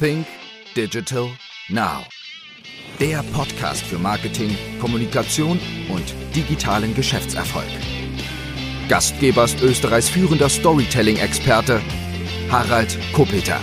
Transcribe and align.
Think 0.00 0.26
Digital 0.74 1.28
Now. 1.68 2.04
Der 2.98 3.22
Podcast 3.32 3.82
für 3.82 3.98
Marketing, 3.98 4.56
Kommunikation 4.80 5.60
und 5.88 6.14
digitalen 6.34 6.94
Geschäftserfolg. 6.94 7.68
Gastgeber 8.88 9.44
ist 9.44 9.62
Österreichs 9.62 10.08
führender 10.08 10.48
Storytelling-Experte 10.48 11.80
Harald 12.50 12.98
Kopeter. 13.12 13.60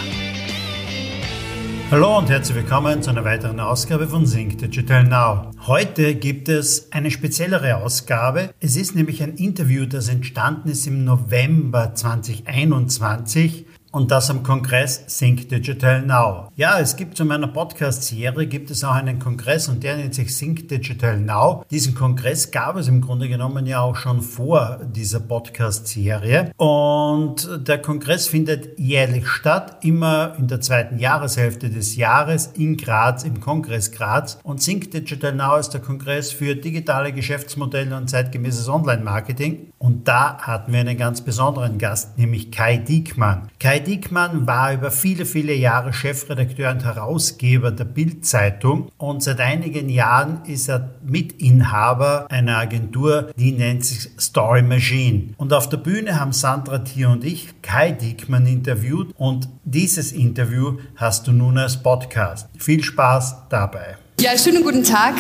Hallo 1.92 2.20
und 2.20 2.30
herzlich 2.30 2.56
willkommen 2.56 3.04
zu 3.04 3.10
einer 3.10 3.26
weiteren 3.26 3.60
Ausgabe 3.60 4.08
von 4.08 4.26
Sync 4.26 4.58
Digital 4.58 5.04
Now. 5.04 5.52
Heute 5.68 6.16
gibt 6.16 6.48
es 6.48 6.90
eine 6.94 7.12
speziellere 7.12 7.76
Ausgabe. 7.76 8.54
Es 8.62 8.78
ist 8.78 8.96
nämlich 8.96 9.22
ein 9.22 9.36
Interview, 9.36 9.86
das 9.86 10.08
entstanden 10.08 10.70
ist 10.70 10.88
im 10.88 11.04
November 11.04 11.94
2021 11.94 13.66
und 13.92 14.10
das 14.10 14.30
am 14.30 14.42
Kongress 14.44 15.06
Think 15.06 15.50
Digital 15.50 16.02
Now. 16.02 16.50
Ja, 16.56 16.80
es 16.80 16.96
gibt 16.96 17.18
zu 17.18 17.26
meiner 17.26 17.48
Podcast-Serie 17.48 18.48
gibt 18.48 18.72
es 18.72 18.84
auch 18.84 18.94
einen 18.94 19.20
Kongress 19.20 19.68
und 19.68 19.84
der 19.84 19.98
nennt 19.98 20.16
sich 20.16 20.36
Think 20.36 20.70
Digital 20.70 21.20
Now. 21.20 21.66
Diesen 21.70 21.94
Kongress 21.94 22.52
gab 22.52 22.78
es 22.78 22.88
im 22.88 23.02
Grunde 23.02 23.28
genommen 23.28 23.66
ja 23.66 23.82
auch 23.82 23.98
schon 23.98 24.22
vor 24.22 24.80
dieser 24.84 25.20
Podcast-Serie 25.20 26.52
und 26.58 27.68
der 27.68 27.80
Kongress 27.80 28.28
findet 28.28 28.80
jährlich 28.80 29.28
statt, 29.28 29.84
immer 29.84 30.36
in 30.38 30.48
der 30.48 30.62
zweiten 30.62 30.98
Jahreshälfte 30.98 31.70
des 31.70 31.96
Jahres 31.98 32.48
in 32.56 32.78
Graz, 32.78 33.24
im 33.24 33.42
Kongress 33.42 33.92
Graz 33.92 34.40
und 34.44 34.64
Think 34.64 34.92
Digital 34.92 35.34
Now 35.34 35.58
ist 35.58 35.72
der 35.72 35.82
Kongress 35.82 36.32
für 36.32 36.56
digitale 36.56 37.12
Geschäftsmodelle 37.12 37.96
und 37.96 38.10
zeitgemäßes 38.10 38.70
Online-Marketing 38.70 39.72
und 39.78 40.08
da 40.08 40.38
hatten 40.38 40.72
wir 40.72 40.80
einen 40.80 40.98
ganz 40.98 41.22
besonderen 41.22 41.78
Gast, 41.78 42.18
nämlich 42.18 42.52
Kai 42.52 42.78
Diekmann. 42.78 43.50
Kai 43.60 43.81
Diekmann 43.82 44.48
war 44.48 44.74
über 44.74 44.92
viele, 44.92 45.26
viele 45.26 45.54
Jahre 45.54 45.94
Chefredakteur 45.94 46.72
und 46.72 46.86
Herausgeber 46.86 47.72
der 47.72 47.86
Bild-Zeitung 47.86 48.90
und 48.98 49.22
seit 49.24 49.40
einigen 49.40 49.90
Jahren 49.90 50.46
ist 50.46 50.70
er 50.70 50.96
Mitinhaber 51.04 52.28
einer 52.30 52.58
Agentur, 52.58 53.32
die 53.36 53.52
nennt 53.52 53.84
sich 53.84 54.10
Story 54.20 54.62
Machine. 54.62 55.34
Und 55.38 55.54
auf 55.54 55.70
der 55.70 55.78
Bühne 55.78 56.20
haben 56.20 56.32
Sandra 56.32 56.80
Thier 56.80 57.10
und 57.10 57.24
ich 57.24 57.62
Kai 57.62 57.92
Diekmann 57.92 58.48
interviewt 58.48 59.14
und 59.18 59.50
dieses 59.64 60.12
Interview 60.12 60.78
hast 60.96 61.28
du 61.28 61.32
nun 61.32 61.58
als 61.58 61.82
Podcast. 61.82 62.50
Viel 62.58 62.84
Spaß 62.84 63.50
dabei. 63.50 63.98
Ja, 64.22 64.38
schönen 64.38 64.64
guten 64.64 64.84
Tag. 64.84 65.16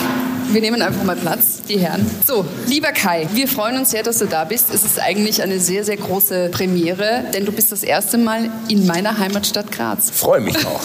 Wir 0.52 0.60
nehmen 0.60 0.82
einfach 0.82 1.04
mal 1.04 1.16
Platz, 1.16 1.62
die 1.68 1.80
Herren. 1.80 2.06
So, 2.28 2.46
lieber 2.68 2.90
Kai, 2.90 3.26
wir 3.34 3.48
freuen 3.48 3.78
uns 3.78 3.92
sehr, 3.92 4.04
dass 4.04 4.18
du 4.18 4.26
da 4.26 4.44
bist. 4.44 4.72
Es 4.74 4.84
ist 4.84 5.00
eigentlich 5.00 5.42
eine 5.42 5.62
sehr, 5.62 5.86
sehr 5.86 5.96
große 5.96 6.50
Premiere, 6.52 7.24
denn 7.34 7.46
du 7.46 7.54
bist 7.54 7.72
das 7.72 7.84
erste 7.84 8.18
Mal 8.18 8.52
in 8.68 8.86
meiner 8.86 9.18
Heimatstadt 9.18 9.72
Graz. 9.72 10.12
Freue 10.12 10.42
mich 10.42 10.58
auch. 10.66 10.82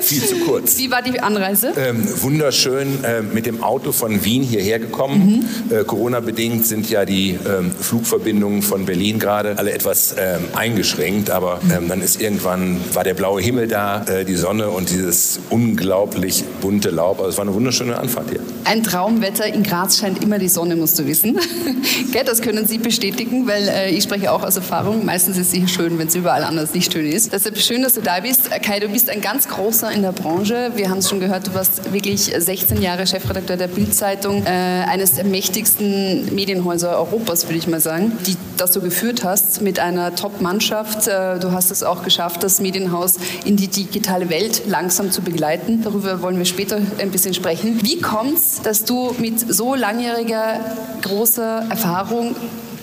Viel 0.00 0.22
zu 0.24 0.36
kurz. 0.46 0.78
Wie 0.78 0.88
war 0.90 1.02
die 1.02 1.18
Anreise? 1.18 1.72
Ähm, 1.76 2.06
wunderschön 2.22 3.02
äh, 3.02 3.22
mit 3.22 3.46
dem 3.46 3.62
Auto 3.64 3.90
von 3.90 4.24
Wien 4.24 4.44
hierher 4.44 4.78
gekommen. 4.78 5.44
Mhm. 5.68 5.76
Äh, 5.76 5.82
Corona-bedingt 5.82 6.64
sind 6.64 6.88
ja 6.88 7.04
die 7.04 7.30
ähm, 7.30 7.72
Flugverbindungen 7.72 8.62
von 8.62 8.86
Berlin 8.86 9.18
gerade 9.18 9.58
alle 9.58 9.72
etwas 9.72 10.14
ähm, 10.16 10.44
eingeschränkt, 10.54 11.30
aber 11.30 11.60
ähm, 11.76 11.88
dann 11.88 12.02
ist 12.02 12.20
irgendwann, 12.20 12.80
war 12.92 13.02
der 13.02 13.14
blaue 13.14 13.42
Himmel 13.42 13.66
da, 13.66 14.04
äh, 14.04 14.24
die 14.24 14.36
Sonne 14.36 14.70
und 14.70 14.90
dieses 14.90 15.40
unglaublich 15.50 16.44
bunte 16.60 16.90
Laub. 16.90 17.18
Also 17.26 17.34
es 17.34 17.38
war 17.38 17.46
eine 17.46 17.54
wunderschöne 17.54 17.98
Anfahrt 17.98 18.30
hier. 18.30 18.38
Ein 18.62 18.84
Traumwetter. 18.84 19.46
In 19.46 19.64
Graz 19.64 19.98
scheint 19.98 20.22
immer 20.22 20.38
die 20.38 20.48
Sonne, 20.48 20.76
musst 20.76 20.96
du 20.96 21.06
wissen. 21.06 21.36
das 22.24 22.40
können 22.40 22.68
Sie 22.68 22.78
bestätigen, 22.78 23.48
weil 23.48 23.66
äh, 23.68 23.90
ich 23.90 24.04
spreche 24.04 24.30
auch 24.30 24.44
aus 24.44 24.54
Erfahrung. 24.54 25.04
Meistens 25.04 25.36
ist 25.36 25.46
es 25.46 25.50
sicher 25.50 25.66
schön, 25.66 25.98
wenn 25.98 26.06
es 26.06 26.14
überall 26.14 26.44
anders 26.44 26.72
nicht 26.72 26.92
schön 26.92 27.04
ist. 27.04 27.32
Deshalb 27.32 27.58
schön, 27.58 27.82
dass 27.82 27.94
du 27.94 28.00
da 28.00 28.20
bist. 28.20 28.52
Äh, 28.52 28.60
Kai, 28.60 28.78
du 28.78 28.88
bist 28.88 29.10
ein 29.10 29.20
ganz 29.20 29.48
großer 29.48 29.90
in 29.90 30.02
der 30.02 30.12
Branche. 30.12 30.70
Wir 30.76 30.88
haben 30.88 30.98
es 30.98 31.10
schon 31.10 31.18
gehört, 31.18 31.48
du 31.48 31.54
warst 31.54 31.92
wirklich 31.92 32.32
16 32.36 32.80
Jahre 32.80 33.08
Chefredakteur 33.08 33.56
der 33.56 33.68
Bild-Zeitung, 33.68 34.44
äh, 34.44 34.50
eines 34.50 35.14
der 35.14 35.24
mächtigsten 35.24 36.32
Medienhäuser 36.32 36.96
Europas, 36.96 37.46
würde 37.48 37.58
ich 37.58 37.66
mal 37.66 37.80
sagen, 37.80 38.12
die 38.24 38.36
das 38.56 38.72
du 38.72 38.80
geführt 38.80 39.24
hast 39.24 39.60
mit 39.60 39.78
einer 39.78 40.14
Top-Mannschaft. 40.14 41.08
Äh, 41.08 41.38
du 41.40 41.50
hast 41.52 41.72
es 41.72 41.82
auch 41.82 42.04
geschafft, 42.04 42.44
das 42.44 42.60
Medienhaus 42.60 43.16
in 43.44 43.56
die 43.56 43.68
digitale 43.68 44.30
Welt 44.30 44.62
langsam 44.68 45.10
zu 45.10 45.22
begleiten. 45.22 45.82
Darüber 45.82 46.22
wollen 46.22 46.38
wir 46.38 46.44
später 46.44 46.76
ein 46.98 47.10
bisschen 47.10 47.15
sprechen. 47.18 47.82
Wie 47.82 48.00
kommt 48.00 48.38
es, 48.38 48.62
dass 48.62 48.84
du 48.84 49.14
mit 49.18 49.52
so 49.52 49.74
langjähriger, 49.74 50.60
großer 51.02 51.66
Erfahrung 51.70 52.34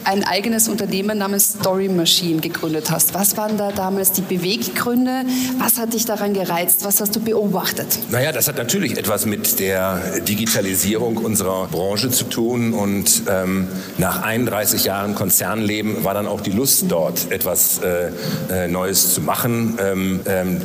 ein 0.06 0.24
eigenes 0.24 0.68
Unternehmen 0.68 1.18
namens 1.18 1.54
Story 1.60 1.88
Machine 1.88 2.42
gegründet 2.42 2.92
hast. 2.92 3.14
Was 3.14 3.38
waren 3.38 3.58
da 3.58 3.72
damals 3.72 4.12
die 4.12 4.22
Beweggründe? 4.22 5.24
Was 5.60 5.78
hat 5.78 5.94
dich 5.94 6.06
daran 6.06 6.34
gereizt? 6.34 6.84
Was 6.84 7.02
hast 7.02 7.16
du 7.16 7.20
beobachtet? 7.20 8.00
Naja, 8.10 8.32
das 8.32 8.48
hat 8.48 8.58
natürlich 8.58 8.98
etwas 8.98 9.26
mit 9.26 9.60
der 9.60 10.20
Digitalisierung 10.22 11.18
unserer 11.18 11.68
Branche 11.68 12.10
zu 12.10 12.26
tun. 12.26 12.74
Und 12.74 13.24
ähm, 13.30 13.68
nach 13.98 14.22
31 14.22 14.84
Jahren 14.86 15.16
Konzernleben 15.16 16.04
war 16.04 16.14
dann 16.14 16.28
auch 16.28 16.42
die 16.42 16.52
Lust 16.52 16.86
dort, 16.90 17.32
etwas 17.32 17.80
äh, 17.80 18.12
äh, 18.52 18.68
Neues 18.68 19.14
zu 19.14 19.22
machen. 19.22 19.78
Ähm, 19.80 20.20
ähm, 20.26 20.62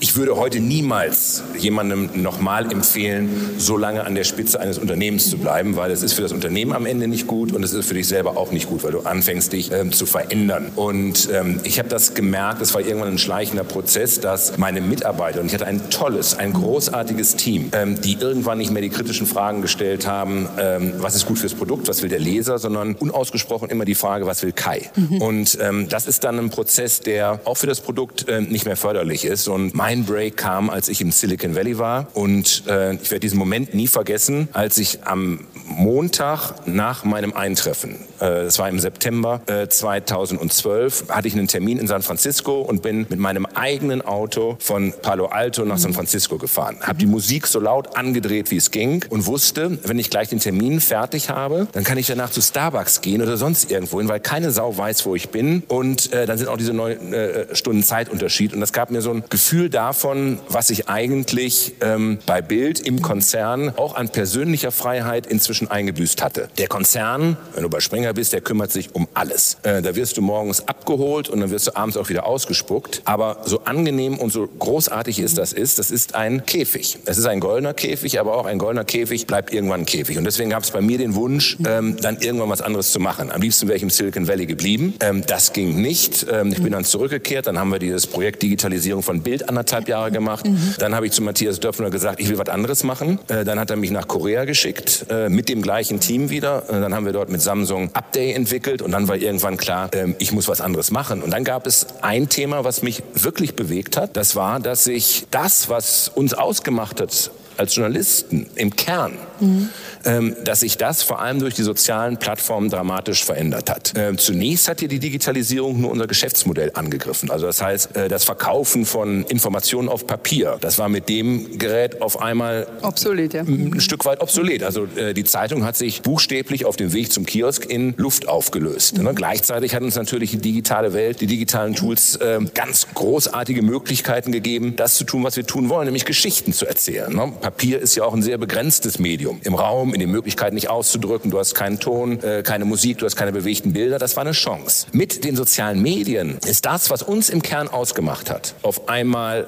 ich 0.00 0.16
würde 0.16 0.36
heute 0.36 0.60
niemals 0.60 1.42
jemandem 1.58 2.10
nochmal 2.14 2.70
empfehlen, 2.70 3.54
so 3.58 3.76
lange 3.76 4.04
an 4.04 4.14
der 4.14 4.24
Spitze 4.24 4.60
eines 4.60 4.78
Unternehmens 4.78 5.30
zu 5.30 5.38
bleiben, 5.38 5.76
weil 5.76 5.90
es 5.90 6.02
ist 6.02 6.12
für 6.14 6.22
das 6.22 6.32
Unternehmen 6.32 6.72
am 6.72 6.86
Ende 6.86 7.08
nicht 7.08 7.26
gut 7.26 7.52
und 7.52 7.62
es 7.62 7.72
ist 7.72 7.86
für 7.86 7.94
dich 7.94 8.08
selber 8.08 8.36
auch 8.36 8.52
nicht 8.52 8.68
gut, 8.68 8.84
weil 8.84 8.92
du 8.92 9.00
anfängst, 9.00 9.52
dich 9.52 9.72
ähm, 9.72 9.92
zu 9.92 10.06
verändern. 10.06 10.70
Und 10.76 11.28
ähm, 11.32 11.60
ich 11.64 11.78
habe 11.78 11.88
das 11.88 12.14
gemerkt, 12.14 12.60
es 12.62 12.74
war 12.74 12.80
irgendwann 12.80 13.10
ein 13.10 13.18
schleichender 13.18 13.64
Prozess, 13.64 14.20
dass 14.20 14.58
meine 14.58 14.80
Mitarbeiter, 14.80 15.40
und 15.40 15.46
ich 15.46 15.54
hatte 15.54 15.66
ein 15.66 15.90
tolles, 15.90 16.34
ein 16.34 16.52
großartiges 16.52 17.36
Team, 17.36 17.70
ähm, 17.72 18.00
die 18.00 18.18
irgendwann 18.20 18.58
nicht 18.58 18.70
mehr 18.70 18.82
die 18.82 18.90
kritischen 18.90 19.26
Fragen 19.26 19.62
gestellt 19.62 20.06
haben, 20.06 20.48
ähm, 20.58 20.94
was 20.98 21.14
ist 21.14 21.26
gut 21.26 21.38
fürs 21.38 21.54
Produkt, 21.54 21.88
was 21.88 22.02
will 22.02 22.08
der 22.08 22.20
Leser, 22.20 22.58
sondern 22.58 22.94
unausgesprochen 22.94 23.70
immer 23.70 23.84
die 23.84 23.94
Frage, 23.94 24.26
was 24.26 24.42
will 24.42 24.52
Kai? 24.52 24.90
Mhm. 24.96 25.22
Und 25.22 25.58
ähm, 25.60 25.88
das 25.88 26.06
ist 26.06 26.24
dann 26.24 26.38
ein 26.38 26.50
Prozess, 26.50 27.00
der 27.00 27.40
auch 27.44 27.56
für 27.56 27.66
das 27.66 27.80
Produkt 27.80 28.28
äh, 28.28 28.40
nicht 28.40 28.66
mehr 28.66 28.76
förderlich 28.76 29.24
ist. 29.24 29.48
Und 29.48 29.61
mein 29.72 30.04
Break 30.04 30.36
kam, 30.36 30.70
als 30.70 30.88
ich 30.88 31.00
im 31.00 31.12
Silicon 31.12 31.54
Valley 31.54 31.78
war. 31.78 32.08
Und 32.14 32.64
äh, 32.66 32.94
ich 32.94 33.10
werde 33.10 33.20
diesen 33.20 33.38
Moment 33.38 33.74
nie 33.74 33.86
vergessen, 33.86 34.48
als 34.52 34.78
ich 34.78 35.04
am 35.04 35.46
Montag 35.76 36.66
nach 36.66 37.04
meinem 37.04 37.32
Eintreffen, 37.32 37.92
äh, 38.20 38.44
das 38.44 38.58
war 38.58 38.68
im 38.68 38.78
September 38.78 39.40
äh, 39.46 39.68
2012, 39.68 41.06
hatte 41.08 41.28
ich 41.28 41.34
einen 41.34 41.48
Termin 41.48 41.78
in 41.78 41.86
San 41.86 42.02
Francisco 42.02 42.60
und 42.60 42.82
bin 42.82 43.06
mit 43.08 43.18
meinem 43.18 43.46
eigenen 43.46 44.02
Auto 44.02 44.56
von 44.60 44.92
Palo 45.02 45.26
Alto 45.26 45.64
nach 45.64 45.78
San 45.78 45.94
Francisco 45.94 46.38
gefahren. 46.38 46.76
Habe 46.80 46.98
die 46.98 47.06
Musik 47.06 47.46
so 47.46 47.60
laut 47.60 47.96
angedreht, 47.96 48.50
wie 48.50 48.56
es 48.56 48.70
ging 48.70 49.04
und 49.10 49.26
wusste, 49.26 49.78
wenn 49.84 49.98
ich 49.98 50.10
gleich 50.10 50.28
den 50.28 50.40
Termin 50.40 50.80
fertig 50.80 51.30
habe, 51.30 51.68
dann 51.72 51.84
kann 51.84 51.98
ich 51.98 52.06
danach 52.06 52.30
zu 52.30 52.40
Starbucks 52.40 53.00
gehen 53.00 53.22
oder 53.22 53.36
sonst 53.36 53.70
irgendwo 53.70 53.98
hin, 53.98 54.08
weil 54.08 54.20
keine 54.20 54.50
Sau 54.50 54.76
weiß, 54.76 55.06
wo 55.06 55.14
ich 55.14 55.30
bin. 55.30 55.62
Und 55.68 56.12
äh, 56.12 56.26
dann 56.26 56.38
sind 56.38 56.48
auch 56.48 56.56
diese 56.56 56.72
neun 56.72 57.12
äh, 57.12 57.54
Stunden 57.54 57.82
Zeitunterschied. 57.82 58.52
Und 58.52 58.60
das 58.60 58.72
gab 58.72 58.90
mir 58.90 59.02
so 59.02 59.10
ein 59.10 59.24
Gefühl 59.30 59.70
davon, 59.70 60.38
was 60.48 60.70
ich 60.70 60.88
eigentlich 60.88 61.74
ähm, 61.80 62.18
bei 62.26 62.42
Bild 62.42 62.80
im 62.80 63.02
Konzern 63.02 63.72
auch 63.76 63.94
an 63.94 64.08
persönlicher 64.08 64.70
Freiheit 64.70 65.26
inzwischen 65.26 65.61
Menschen 65.62 65.70
eingebüßt 65.70 66.22
hatte. 66.22 66.48
Der 66.58 66.68
Konzern, 66.68 67.36
wenn 67.54 67.62
du 67.62 67.68
bei 67.68 67.80
Springer 67.80 68.12
bist, 68.12 68.32
der 68.32 68.40
kümmert 68.40 68.72
sich 68.72 68.94
um 68.94 69.08
alles. 69.14 69.58
Äh, 69.62 69.82
da 69.82 69.94
wirst 69.94 70.16
du 70.16 70.22
morgens 70.22 70.66
abgeholt 70.68 71.28
und 71.28 71.40
dann 71.40 71.50
wirst 71.50 71.68
du 71.68 71.76
abends 71.76 71.96
auch 71.96 72.08
wieder 72.08 72.26
ausgespuckt. 72.26 73.02
Aber 73.04 73.42
so 73.44 73.60
angenehm 73.64 74.18
und 74.18 74.32
so 74.32 74.48
großartig 74.58 75.18
ist 75.18 75.38
das 75.38 75.52
ist, 75.52 75.78
das 75.78 75.90
ist 75.90 76.14
ein 76.14 76.44
Käfig. 76.46 76.98
Es 77.04 77.18
ist 77.18 77.26
ein 77.26 77.40
goldener 77.40 77.74
Käfig, 77.74 78.18
aber 78.20 78.36
auch 78.36 78.46
ein 78.46 78.58
goldener 78.58 78.84
Käfig 78.84 79.26
bleibt 79.26 79.52
irgendwann 79.52 79.80
ein 79.80 79.86
Käfig. 79.86 80.18
Und 80.18 80.24
deswegen 80.24 80.50
gab 80.50 80.62
es 80.62 80.70
bei 80.70 80.80
mir 80.80 80.98
den 80.98 81.14
Wunsch, 81.14 81.56
ähm, 81.66 81.96
dann 82.00 82.18
irgendwann 82.20 82.50
was 82.50 82.60
anderes 82.60 82.92
zu 82.92 83.00
machen. 83.00 83.30
Am 83.30 83.40
liebsten 83.40 83.68
wäre 83.68 83.76
ich 83.76 83.82
im 83.82 83.90
Silicon 83.90 84.28
Valley 84.28 84.46
geblieben. 84.46 84.94
Ähm, 85.00 85.24
das 85.26 85.52
ging 85.52 85.80
nicht. 85.80 86.26
Ähm, 86.30 86.52
ich 86.52 86.62
bin 86.62 86.72
dann 86.72 86.84
zurückgekehrt. 86.84 87.46
Dann 87.46 87.58
haben 87.58 87.70
wir 87.70 87.78
dieses 87.78 88.06
Projekt 88.06 88.42
Digitalisierung 88.42 89.02
von 89.02 89.22
Bild 89.22 89.48
anderthalb 89.48 89.88
Jahre 89.88 90.10
gemacht. 90.10 90.46
Mhm. 90.46 90.74
Dann 90.78 90.94
habe 90.94 91.06
ich 91.06 91.12
zu 91.12 91.22
Matthias 91.22 91.60
Döpfner 91.60 91.90
gesagt, 91.90 92.20
ich 92.20 92.28
will 92.28 92.38
was 92.38 92.48
anderes 92.48 92.84
machen. 92.84 93.18
Äh, 93.28 93.44
dann 93.44 93.58
hat 93.58 93.70
er 93.70 93.76
mich 93.76 93.90
nach 93.90 94.08
Korea 94.08 94.44
geschickt 94.44 95.06
äh, 95.10 95.28
mit 95.28 95.48
dem 95.52 95.62
gleichen 95.62 96.00
Team 96.00 96.30
wieder. 96.30 96.64
Äh, 96.68 96.80
dann 96.80 96.94
haben 96.94 97.06
wir 97.06 97.12
dort 97.12 97.30
mit 97.30 97.40
Samsung 97.40 97.90
Update 97.94 98.36
entwickelt 98.36 98.82
und 98.82 98.92
dann 98.92 99.08
war 99.08 99.16
irgendwann 99.16 99.56
klar, 99.56 99.90
ähm, 99.92 100.16
ich 100.18 100.32
muss 100.32 100.48
was 100.48 100.60
anderes 100.60 100.90
machen. 100.90 101.22
Und 101.22 101.30
dann 101.30 101.44
gab 101.44 101.66
es 101.66 101.86
ein 102.02 102.28
Thema, 102.28 102.64
was 102.64 102.82
mich 102.82 103.02
wirklich 103.14 103.54
bewegt 103.54 103.96
hat. 103.96 104.16
Das 104.16 104.34
war, 104.36 104.60
dass 104.60 104.84
sich 104.84 105.26
das, 105.30 105.68
was 105.68 106.08
uns 106.08 106.34
ausgemacht 106.34 107.00
hat 107.00 107.30
als 107.56 107.76
Journalisten 107.76 108.46
im 108.54 108.74
Kern, 108.74 109.18
mhm. 109.42 109.68
ähm, 110.04 110.36
dass 110.44 110.60
sich 110.60 110.76
das 110.76 111.02
vor 111.02 111.20
allem 111.20 111.40
durch 111.40 111.54
die 111.54 111.62
sozialen 111.62 112.16
Plattformen 112.16 112.70
dramatisch 112.70 113.24
verändert 113.24 113.70
hat. 113.70 113.92
Ähm, 113.96 114.18
zunächst 114.18 114.68
hat 114.68 114.80
hier 114.80 114.88
die 114.88 114.98
Digitalisierung 114.98 115.80
nur 115.80 115.90
unser 115.90 116.06
Geschäftsmodell 116.06 116.72
angegriffen. 116.74 117.30
Also 117.30 117.46
das 117.46 117.62
heißt, 117.62 117.96
äh, 117.96 118.08
das 118.08 118.24
Verkaufen 118.24 118.86
von 118.86 119.24
Informationen 119.24 119.88
auf 119.88 120.06
Papier, 120.06 120.58
das 120.60 120.78
war 120.78 120.88
mit 120.88 121.08
dem 121.08 121.58
Gerät 121.58 122.00
auf 122.00 122.20
einmal 122.20 122.66
obsolet, 122.82 123.34
ja. 123.34 123.42
ein 123.42 123.80
Stück 123.80 124.04
weit 124.04 124.20
obsolet. 124.20 124.62
Also 124.62 124.86
äh, 124.96 125.14
die 125.14 125.24
Zeitung 125.24 125.64
hat 125.64 125.76
sich 125.76 126.02
buchstäblich 126.02 126.64
auf 126.64 126.76
dem 126.76 126.92
Weg 126.92 127.12
zum 127.12 127.26
Kiosk 127.26 127.66
in 127.66 127.94
Luft 127.96 128.28
aufgelöst. 128.28 128.98
Mhm. 128.98 129.04
Ne? 129.04 129.14
Gleichzeitig 129.14 129.74
hat 129.74 129.82
uns 129.82 129.96
natürlich 129.96 130.30
die 130.30 130.38
digitale 130.38 130.92
Welt, 130.92 131.20
die 131.20 131.26
digitalen 131.26 131.74
Tools 131.74 132.16
äh, 132.16 132.40
ganz 132.54 132.86
großartige 132.94 133.62
Möglichkeiten 133.62 134.32
gegeben, 134.32 134.76
das 134.76 134.94
zu 134.94 135.04
tun, 135.04 135.24
was 135.24 135.36
wir 135.36 135.46
tun 135.46 135.68
wollen, 135.68 135.86
nämlich 135.86 136.04
Geschichten 136.04 136.52
zu 136.52 136.66
erzählen. 136.66 137.14
Ne? 137.14 137.32
Papier 137.40 137.80
ist 137.80 137.94
ja 137.96 138.04
auch 138.04 138.14
ein 138.14 138.22
sehr 138.22 138.38
begrenztes 138.38 138.98
Medium. 138.98 139.31
Im 139.42 139.54
Raum, 139.54 139.94
in 139.94 140.00
den 140.00 140.10
Möglichkeiten 140.10 140.54
nicht 140.54 140.68
auszudrücken. 140.68 141.30
Du 141.30 141.38
hast 141.38 141.54
keinen 141.54 141.78
Ton, 141.78 142.22
äh, 142.22 142.42
keine 142.42 142.64
Musik, 142.64 142.98
du 142.98 143.06
hast 143.06 143.16
keine 143.16 143.32
bewegten 143.32 143.72
Bilder. 143.72 143.98
Das 143.98 144.16
war 144.16 144.22
eine 144.22 144.32
Chance. 144.32 144.86
Mit 144.92 145.24
den 145.24 145.36
sozialen 145.36 145.80
Medien 145.80 146.38
ist 146.46 146.64
das, 146.66 146.90
was 146.90 147.02
uns 147.02 147.30
im 147.30 147.42
Kern 147.42 147.68
ausgemacht 147.68 148.30
hat, 148.30 148.54
auf 148.62 148.88
einmal 148.88 149.46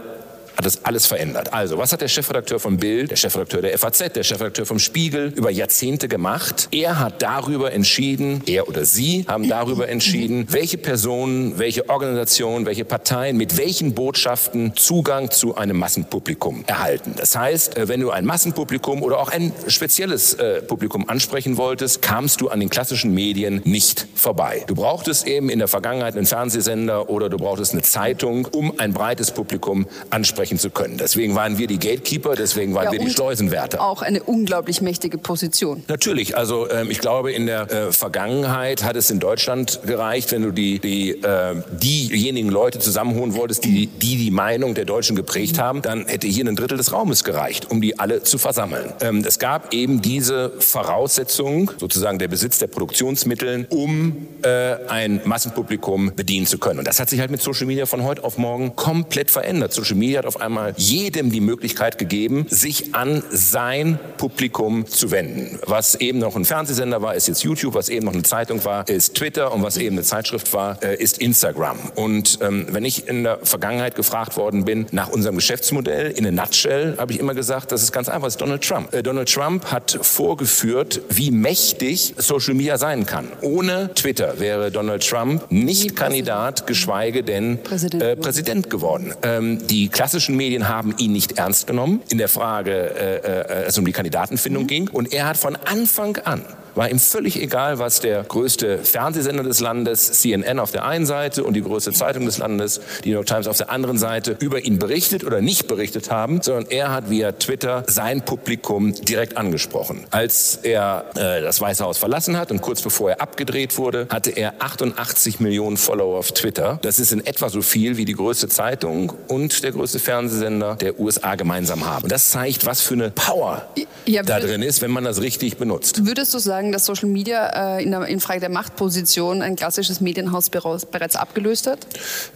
hat 0.56 0.64
das 0.64 0.84
alles 0.84 1.06
verändert. 1.06 1.52
Also, 1.52 1.78
was 1.78 1.92
hat 1.92 2.00
der 2.00 2.08
Chefredakteur 2.08 2.60
von 2.60 2.76
Bild, 2.76 3.10
der 3.10 3.16
Chefredakteur 3.16 3.62
der 3.62 3.78
FAZ, 3.78 4.12
der 4.14 4.22
Chefredakteur 4.22 4.66
vom 4.66 4.78
Spiegel 4.78 5.32
über 5.34 5.50
Jahrzehnte 5.50 6.08
gemacht? 6.08 6.68
Er 6.70 6.98
hat 7.00 7.22
darüber 7.22 7.72
entschieden, 7.72 8.42
er 8.46 8.68
oder 8.68 8.84
sie 8.84 9.24
haben 9.28 9.48
darüber 9.48 9.88
entschieden, 9.88 10.46
welche 10.50 10.78
Personen, 10.78 11.58
welche 11.58 11.88
Organisationen, 11.88 12.66
welche 12.66 12.84
Parteien 12.84 13.36
mit 13.36 13.56
welchen 13.56 13.94
Botschaften 13.94 14.76
Zugang 14.76 15.30
zu 15.30 15.56
einem 15.56 15.78
Massenpublikum 15.78 16.64
erhalten. 16.66 17.14
Das 17.16 17.36
heißt, 17.36 17.76
äh, 17.76 17.88
wenn 17.88 18.00
du 18.00 18.10
ein 18.10 18.24
Massenpublikum 18.24 19.02
oder 19.02 19.18
auch 19.18 19.30
ein 19.30 19.52
spezielles 19.66 20.34
äh, 20.34 20.62
Publikum 20.62 21.08
ansprechen 21.08 21.56
wolltest, 21.56 22.02
kamst 22.02 22.40
du 22.40 22.48
an 22.48 22.60
den 22.60 22.70
klassischen 22.70 23.12
Medien 23.12 23.60
nicht 23.64 24.06
vorbei. 24.14 24.64
Du 24.66 24.74
brauchtest 24.74 25.26
eben 25.26 25.50
in 25.50 25.58
der 25.58 25.68
Vergangenheit 25.68 26.16
einen 26.16 26.26
Fernsehsender 26.26 27.10
oder 27.10 27.28
du 27.28 27.38
brauchtest 27.38 27.72
eine 27.72 27.82
Zeitung, 27.82 28.46
um 28.46 28.78
ein 28.78 28.92
breites 28.92 29.30
Publikum 29.30 29.86
ansprechen 30.10 30.43
sprechen 30.44 30.58
zu 30.58 30.68
können. 30.68 30.98
Deswegen 30.98 31.34
waren 31.34 31.56
wir 31.56 31.66
die 31.66 31.78
Gatekeeper, 31.78 32.34
deswegen 32.34 32.74
waren 32.74 32.86
ja, 32.86 32.92
wir 32.92 32.98
die 32.98 33.10
Schleusenwärter. 33.10 33.80
Auch 33.80 34.02
eine 34.02 34.22
unglaublich 34.22 34.82
mächtige 34.82 35.16
Position. 35.16 35.82
Natürlich, 35.88 36.36
also 36.36 36.68
ähm, 36.70 36.90
ich 36.90 36.98
glaube, 36.98 37.32
in 37.32 37.46
der 37.46 37.70
äh, 37.70 37.92
Vergangenheit 37.92 38.82
hat 38.84 38.96
es 38.96 39.10
in 39.10 39.20
Deutschland 39.20 39.80
gereicht, 39.86 40.32
wenn 40.32 40.42
du 40.42 40.50
die, 40.50 40.80
die, 40.80 41.12
äh, 41.12 41.54
diejenigen 41.80 42.50
Leute 42.50 42.78
zusammenholen 42.78 43.34
wolltest, 43.34 43.64
die, 43.64 43.86
die 43.86 44.16
die 44.16 44.30
Meinung 44.30 44.74
der 44.74 44.84
Deutschen 44.84 45.16
geprägt 45.16 45.58
haben, 45.58 45.80
dann 45.80 46.06
hätte 46.08 46.26
hier 46.26 46.44
ein 46.44 46.56
Drittel 46.56 46.76
des 46.76 46.92
Raumes 46.92 47.24
gereicht, 47.24 47.70
um 47.70 47.80
die 47.80 47.98
alle 47.98 48.22
zu 48.22 48.36
versammeln. 48.36 48.92
Ähm, 49.00 49.24
es 49.26 49.38
gab 49.38 49.72
eben 49.72 50.02
diese 50.02 50.52
Voraussetzung, 50.58 51.70
sozusagen 51.78 52.18
der 52.18 52.28
Besitz 52.28 52.58
der 52.58 52.66
Produktionsmittel, 52.66 53.66
um 53.70 54.26
äh, 54.42 54.74
ein 54.88 55.22
Massenpublikum 55.24 56.12
bedienen 56.14 56.46
zu 56.46 56.58
können. 56.58 56.80
Und 56.80 56.88
das 56.88 57.00
hat 57.00 57.08
sich 57.08 57.20
halt 57.20 57.30
mit 57.30 57.40
Social 57.40 57.66
Media 57.66 57.86
von 57.86 58.02
heute 58.02 58.22
auf 58.24 58.36
morgen 58.36 58.76
komplett 58.76 59.30
verändert. 59.30 59.72
Social 59.72 59.96
Media 59.96 60.18
hat 60.18 60.26
auf 60.26 60.33
auf 60.34 60.40
einmal 60.40 60.74
jedem 60.76 61.30
die 61.30 61.40
Möglichkeit 61.40 61.98
gegeben, 61.98 62.46
sich 62.48 62.94
an 62.94 63.22
sein 63.30 63.98
Publikum 64.16 64.86
zu 64.86 65.10
wenden. 65.10 65.58
Was 65.66 65.94
eben 65.96 66.18
noch 66.18 66.34
ein 66.34 66.44
Fernsehsender 66.44 67.02
war, 67.02 67.14
ist 67.14 67.28
jetzt 67.28 67.44
YouTube, 67.44 67.74
was 67.74 67.88
eben 67.88 68.06
noch 68.06 68.14
eine 68.14 68.22
Zeitung 68.24 68.64
war, 68.64 68.88
ist 68.88 69.14
Twitter 69.14 69.52
und 69.52 69.62
was 69.62 69.76
eben 69.76 69.96
eine 69.96 70.02
Zeitschrift 70.02 70.52
war, 70.52 70.82
äh, 70.82 70.96
ist 70.96 71.18
Instagram. 71.18 71.78
Und 71.94 72.38
ähm, 72.42 72.66
wenn 72.70 72.84
ich 72.84 73.06
in 73.06 73.22
der 73.22 73.38
Vergangenheit 73.42 73.94
gefragt 73.94 74.36
worden 74.36 74.64
bin 74.64 74.86
nach 74.90 75.08
unserem 75.08 75.36
Geschäftsmodell, 75.36 76.10
in 76.10 76.26
a 76.26 76.30
nutshell, 76.30 76.96
habe 76.98 77.12
ich 77.12 77.20
immer 77.20 77.34
gesagt, 77.34 77.70
das 77.70 77.82
ist 77.82 77.92
ganz 77.92 78.08
einfach, 78.08 78.26
das 78.26 78.34
ist 78.34 78.40
Donald 78.40 78.62
Trump. 78.62 78.92
Äh, 78.92 79.02
Donald 79.02 79.32
Trump 79.32 79.66
hat 79.66 79.98
vorgeführt, 80.02 81.00
wie 81.10 81.30
mächtig 81.30 82.14
Social 82.16 82.54
Media 82.54 82.76
sein 82.78 83.06
kann. 83.06 83.28
Ohne 83.40 83.90
Twitter 83.94 84.40
wäre 84.40 84.72
Donald 84.72 85.06
Trump 85.08 85.50
nicht 85.50 85.94
Kandidat, 85.94 86.66
geschweige 86.66 87.22
denn 87.22 87.62
Präsident, 87.62 88.02
äh, 88.02 88.16
Präsident 88.16 88.70
geworden. 88.70 89.14
Ähm, 89.22 89.64
die 89.66 89.88
klassische 89.88 90.23
klassischen 90.24 90.36
Medien 90.36 90.68
haben 90.68 90.94
ihn 90.96 91.12
nicht 91.12 91.32
ernst 91.38 91.66
genommen 91.66 92.00
in 92.08 92.16
der 92.16 92.28
Frage, 92.28 92.72
äh, 92.72 93.16
äh, 93.16 93.64
als 93.64 93.74
es 93.74 93.78
um 93.78 93.84
die 93.84 93.92
Kandidatenfindung 93.92 94.62
mhm. 94.62 94.68
ging. 94.68 94.88
Und 94.88 95.12
er 95.12 95.26
hat 95.26 95.36
von 95.36 95.56
Anfang 95.56 96.16
an 96.24 96.44
war 96.74 96.90
ihm 96.90 96.98
völlig 96.98 97.40
egal, 97.40 97.78
was 97.78 98.00
der 98.00 98.24
größte 98.24 98.78
Fernsehsender 98.78 99.42
des 99.42 99.60
Landes, 99.60 100.12
CNN 100.20 100.58
auf 100.58 100.72
der 100.72 100.84
einen 100.84 101.06
Seite 101.06 101.44
und 101.44 101.54
die 101.54 101.62
größte 101.62 101.92
Zeitung 101.92 102.26
des 102.26 102.38
Landes, 102.38 102.80
die 103.04 103.10
New 103.10 103.16
York 103.16 103.26
Times 103.26 103.46
auf 103.46 103.56
der 103.56 103.70
anderen 103.70 103.98
Seite, 103.98 104.36
über 104.40 104.60
ihn 104.60 104.78
berichtet 104.78 105.24
oder 105.24 105.40
nicht 105.40 105.66
berichtet 105.68 106.10
haben, 106.10 106.42
sondern 106.42 106.66
er 106.70 106.92
hat 106.92 107.10
via 107.10 107.32
Twitter 107.32 107.84
sein 107.86 108.24
Publikum 108.24 108.94
direkt 108.94 109.36
angesprochen. 109.36 110.04
Als 110.10 110.60
er 110.62 111.04
äh, 111.16 111.42
das 111.42 111.60
Weiße 111.60 111.84
Haus 111.84 111.98
verlassen 111.98 112.36
hat 112.36 112.50
und 112.50 112.60
kurz 112.60 112.82
bevor 112.82 113.10
er 113.10 113.20
abgedreht 113.20 113.78
wurde, 113.78 114.06
hatte 114.10 114.30
er 114.30 114.54
88 114.58 115.40
Millionen 115.40 115.76
Follower 115.76 116.18
auf 116.18 116.32
Twitter. 116.32 116.78
Das 116.82 116.98
ist 116.98 117.12
in 117.12 117.24
etwa 117.26 117.48
so 117.48 117.62
viel 117.62 117.96
wie 117.96 118.04
die 118.04 118.14
größte 118.14 118.48
Zeitung 118.48 119.12
und 119.28 119.62
der 119.62 119.72
größte 119.72 119.98
Fernsehsender 119.98 120.76
der 120.76 120.98
USA 120.98 121.34
gemeinsam 121.34 121.86
haben. 121.86 122.04
Und 122.04 122.12
das 122.12 122.30
zeigt, 122.30 122.66
was 122.66 122.80
für 122.80 122.94
eine 122.94 123.10
Power 123.10 123.66
ja, 124.06 124.22
da 124.22 124.40
drin 124.40 124.62
ist, 124.62 124.82
wenn 124.82 124.90
man 124.90 125.04
das 125.04 125.20
richtig 125.20 125.56
benutzt. 125.56 126.06
Würdest 126.06 126.34
du 126.34 126.38
sagen, 126.38 126.63
sagen, 126.64 126.72
dass 126.72 126.84
Social 126.84 127.08
Media 127.08 127.76
äh, 127.76 127.82
in, 127.82 127.90
der, 127.90 128.06
in 128.06 128.20
Frage 128.20 128.40
der 128.40 128.48
Machtposition 128.48 129.42
ein 129.42 129.56
klassisches 129.56 130.00
Medienhaus 130.00 130.50
bereits 130.50 131.16
abgelöst 131.16 131.66
hat? 131.66 131.86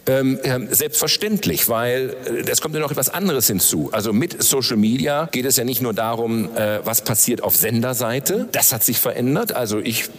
Ähm, 0.07 0.39
ja, 0.45 0.59
selbstverständlich, 0.71 1.69
weil 1.69 2.15
äh, 2.27 2.51
es 2.51 2.61
kommt 2.61 2.75
ja 2.75 2.81
noch 2.81 2.91
etwas 2.91 3.09
anderes 3.09 3.47
hinzu. 3.47 3.91
Also 3.93 4.13
mit 4.13 4.43
Social 4.43 4.77
Media 4.77 5.29
geht 5.33 5.47
es 5.47 5.57
ja 5.57 5.65
nicht 5.65 5.81
nur 5.81 5.95
darum, 5.95 6.55
äh, 6.57 6.81
was 6.85 7.03
passiert 7.03 7.43
auf 7.43 7.57
Senderseite. 7.57 8.49
Das 8.53 8.73
hat 8.73 8.85
sich 8.85 8.99
verändert. 8.99 9.53
Also 9.53 9.79
ich, 9.79 10.11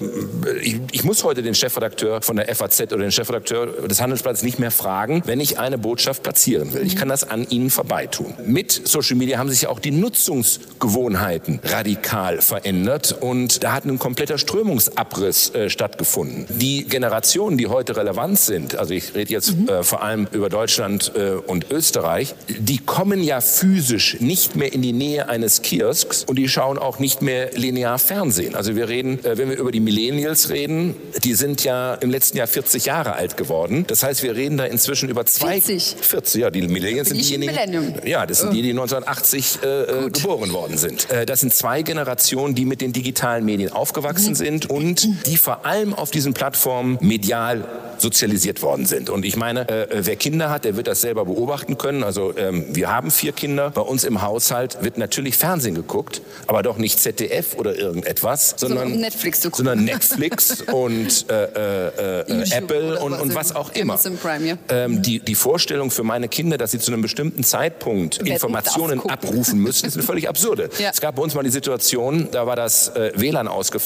ich, 0.62 0.80
ich 0.92 1.04
muss 1.04 1.24
heute 1.24 1.42
den 1.42 1.56
Chefredakteur 1.56 2.22
von 2.22 2.36
der 2.36 2.54
FAZ 2.56 2.82
oder 2.82 2.98
den 2.98 3.12
Chefredakteur 3.12 3.88
des 3.88 4.02
Handelsblatts 4.02 4.44
nicht 4.44 4.60
mehr 4.60 4.72
fragen, 4.72 5.22
wenn 5.26 5.40
ich 5.40 5.60
eine 5.60 5.78
Botschaft 5.78 6.24
platzieren 6.24 6.74
will. 6.74 6.86
Ich 6.86 6.96
kann 6.96 7.10
das 7.10 7.24
an 7.24 7.48
ihnen 7.50 7.70
vorbeitun. 7.70 8.34
Mit 8.46 8.72
Social 8.72 9.16
Media 9.16 9.38
haben 9.38 9.50
sich 9.50 9.68
auch 9.68 9.80
die 9.80 9.92
Nutzungsgewohnheiten 9.92 11.60
radikal 11.64 12.42
verändert 12.42 13.16
und 13.20 13.64
da 13.64 13.74
hat 13.74 13.86
ein 14.00 14.02
kompletter 14.02 14.38
Strömungsabriss 14.38 15.54
äh, 15.54 15.70
stattgefunden. 15.70 16.46
Die 16.50 16.86
Generationen, 16.86 17.58
die 17.58 17.68
heute 17.68 17.98
relevant 17.98 18.40
sind, 18.40 18.76
also 18.76 18.94
ich 18.94 19.14
rede 19.14 19.32
jetzt 19.32 19.56
mhm. 19.56 19.68
äh, 19.68 19.84
vor 19.84 20.02
allem 20.02 20.28
über 20.32 20.50
Deutschland 20.50 21.12
äh, 21.16 21.32
und 21.32 21.70
Österreich, 21.70 22.34
die 22.48 22.78
kommen 22.78 23.22
ja 23.22 23.42
physisch 23.42 24.20
nicht 24.22 24.56
mehr 24.56 24.72
in 24.72 24.82
die 24.82 24.94
Nähe 24.94 25.28
eines 25.28 25.62
Kiosks 25.62 26.24
und 26.24 26.38
die 26.38 26.48
schauen 26.48 26.78
auch 26.78 27.00
nicht 27.00 27.22
mehr 27.22 27.52
linear 27.54 28.00
Fernsehen. 28.00 28.56
Also 28.56 28.76
wir 28.76 28.88
reden, 28.88 29.24
äh, 29.26 29.38
wenn 29.38 29.50
wir 29.50 29.58
über 29.58 29.72
die 29.72 29.82
Millennials 29.82 30.50
reden, 30.50 30.96
die 31.24 31.34
sind 31.34 31.64
ja 31.66 31.96
im 31.96 32.10
letzten 32.10 32.38
Jahr 32.38 32.48
40 32.48 32.86
Jahre 32.86 33.14
alt 33.14 33.36
geworden. 33.36 33.84
Das 33.88 34.04
heißt, 34.04 34.24
wir 34.24 34.36
reden 34.36 34.58
da 34.58 34.66
inzwischen 34.66 35.10
über 35.10 35.26
zwei 35.26 35.60
40, 35.60 35.98
40 36.00 36.42
ja, 36.42 36.50
die 36.50 36.62
Millennials 36.62 37.10
sind 37.10 37.20
diejenigen. 37.20 37.96
Ja, 38.06 38.26
das 38.26 38.40
sind 38.40 38.50
oh. 38.50 38.54
die, 38.54 38.62
die 38.62 38.70
1980 38.70 39.60
äh, 39.62 39.68
äh, 39.68 40.10
geboren 40.10 40.54
worden 40.54 40.78
sind. 40.78 41.08
das 41.26 41.42
sind 41.42 41.54
zwei 41.54 41.82
Generationen, 41.82 42.56
die 42.56 42.66
mit 42.66 42.82
den 42.82 42.94
digitalen 42.94 43.44
Medien 43.44 43.72
auf 43.72 43.89
aufgewachsen 43.90 44.36
sind 44.36 44.70
und 44.70 45.08
die 45.26 45.36
vor 45.36 45.66
allem 45.66 45.96
auf 45.96 46.12
diesen 46.12 46.34
Plattformen 46.36 47.00
medial 47.02 47.66
sozialisiert 47.98 48.62
worden 48.62 48.86
sind. 48.86 49.10
Und 49.10 49.26
ich 49.26 49.36
meine, 49.36 49.68
äh, 49.68 49.88
wer 50.06 50.16
Kinder 50.16 50.50
hat, 50.50 50.64
der 50.64 50.78
wird 50.78 50.88
das 50.88 51.02
selber 51.02 51.26
beobachten 51.26 51.78
können. 51.78 52.04
Also 52.04 52.34
ähm, 52.38 52.66
wir 52.70 52.92
haben 52.92 53.12
vier 53.12 53.32
Kinder. 53.32 53.72
Bei 53.72 53.82
uns 53.82 54.04
im 54.04 54.22
Haushalt 54.22 54.78
wird 54.82 54.98
natürlich 54.98 55.36
Fernsehen 55.36 55.76
geguckt, 55.76 56.22
aber 56.48 56.64
doch 56.64 56.78
nicht 56.78 57.00
ZDF 57.00 57.56
oder 57.56 57.76
irgendetwas, 57.76 58.56
sondern 58.58 58.94
so 58.94 59.00
Netflix, 59.00 59.42
sondern 59.42 59.84
Netflix 59.84 60.62
und 60.72 61.26
äh, 61.30 61.44
äh, 61.44 62.22
äh 62.22 62.52
Apple 62.52 63.00
und, 63.00 63.14
und 63.14 63.36
was 63.36 63.56
auch 63.56 63.72
immer. 63.74 63.98
Prime, 63.98 64.48
ja. 64.48 64.58
ähm, 64.70 65.02
die, 65.02 65.20
die 65.20 65.36
Vorstellung 65.36 65.92
für 65.92 66.04
meine 66.04 66.30
Kinder, 66.30 66.58
dass 66.58 66.72
sie 66.72 66.80
zu 66.80 66.92
einem 66.92 67.02
bestimmten 67.02 67.44
Zeitpunkt 67.44 68.20
Informationen 68.20 69.02
abrufen 69.10 69.60
müssen, 69.60 69.88
ist 69.88 69.96
eine 69.96 70.04
völlig 70.04 70.30
absurde. 70.30 70.70
Ja. 70.80 70.92
Es 70.92 71.02
gab 71.02 71.16
bei 71.16 71.22
uns 71.24 71.34
mal 71.36 71.44
die 71.44 71.50
Situation, 71.50 72.30
da 72.32 72.48
war 72.48 72.56
das 72.56 72.90
äh, 72.96 73.12
WLAN 73.16 73.50
ausgefallen. 73.50 73.79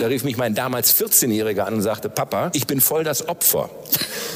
Da 0.00 0.06
rief 0.06 0.24
mich 0.24 0.36
mein 0.36 0.54
damals 0.54 0.94
14-Jähriger 0.94 1.62
an 1.62 1.74
und 1.74 1.82
sagte, 1.82 2.08
Papa, 2.08 2.50
ich 2.54 2.66
bin 2.66 2.80
voll 2.80 3.04
das 3.04 3.28
Opfer. 3.28 3.70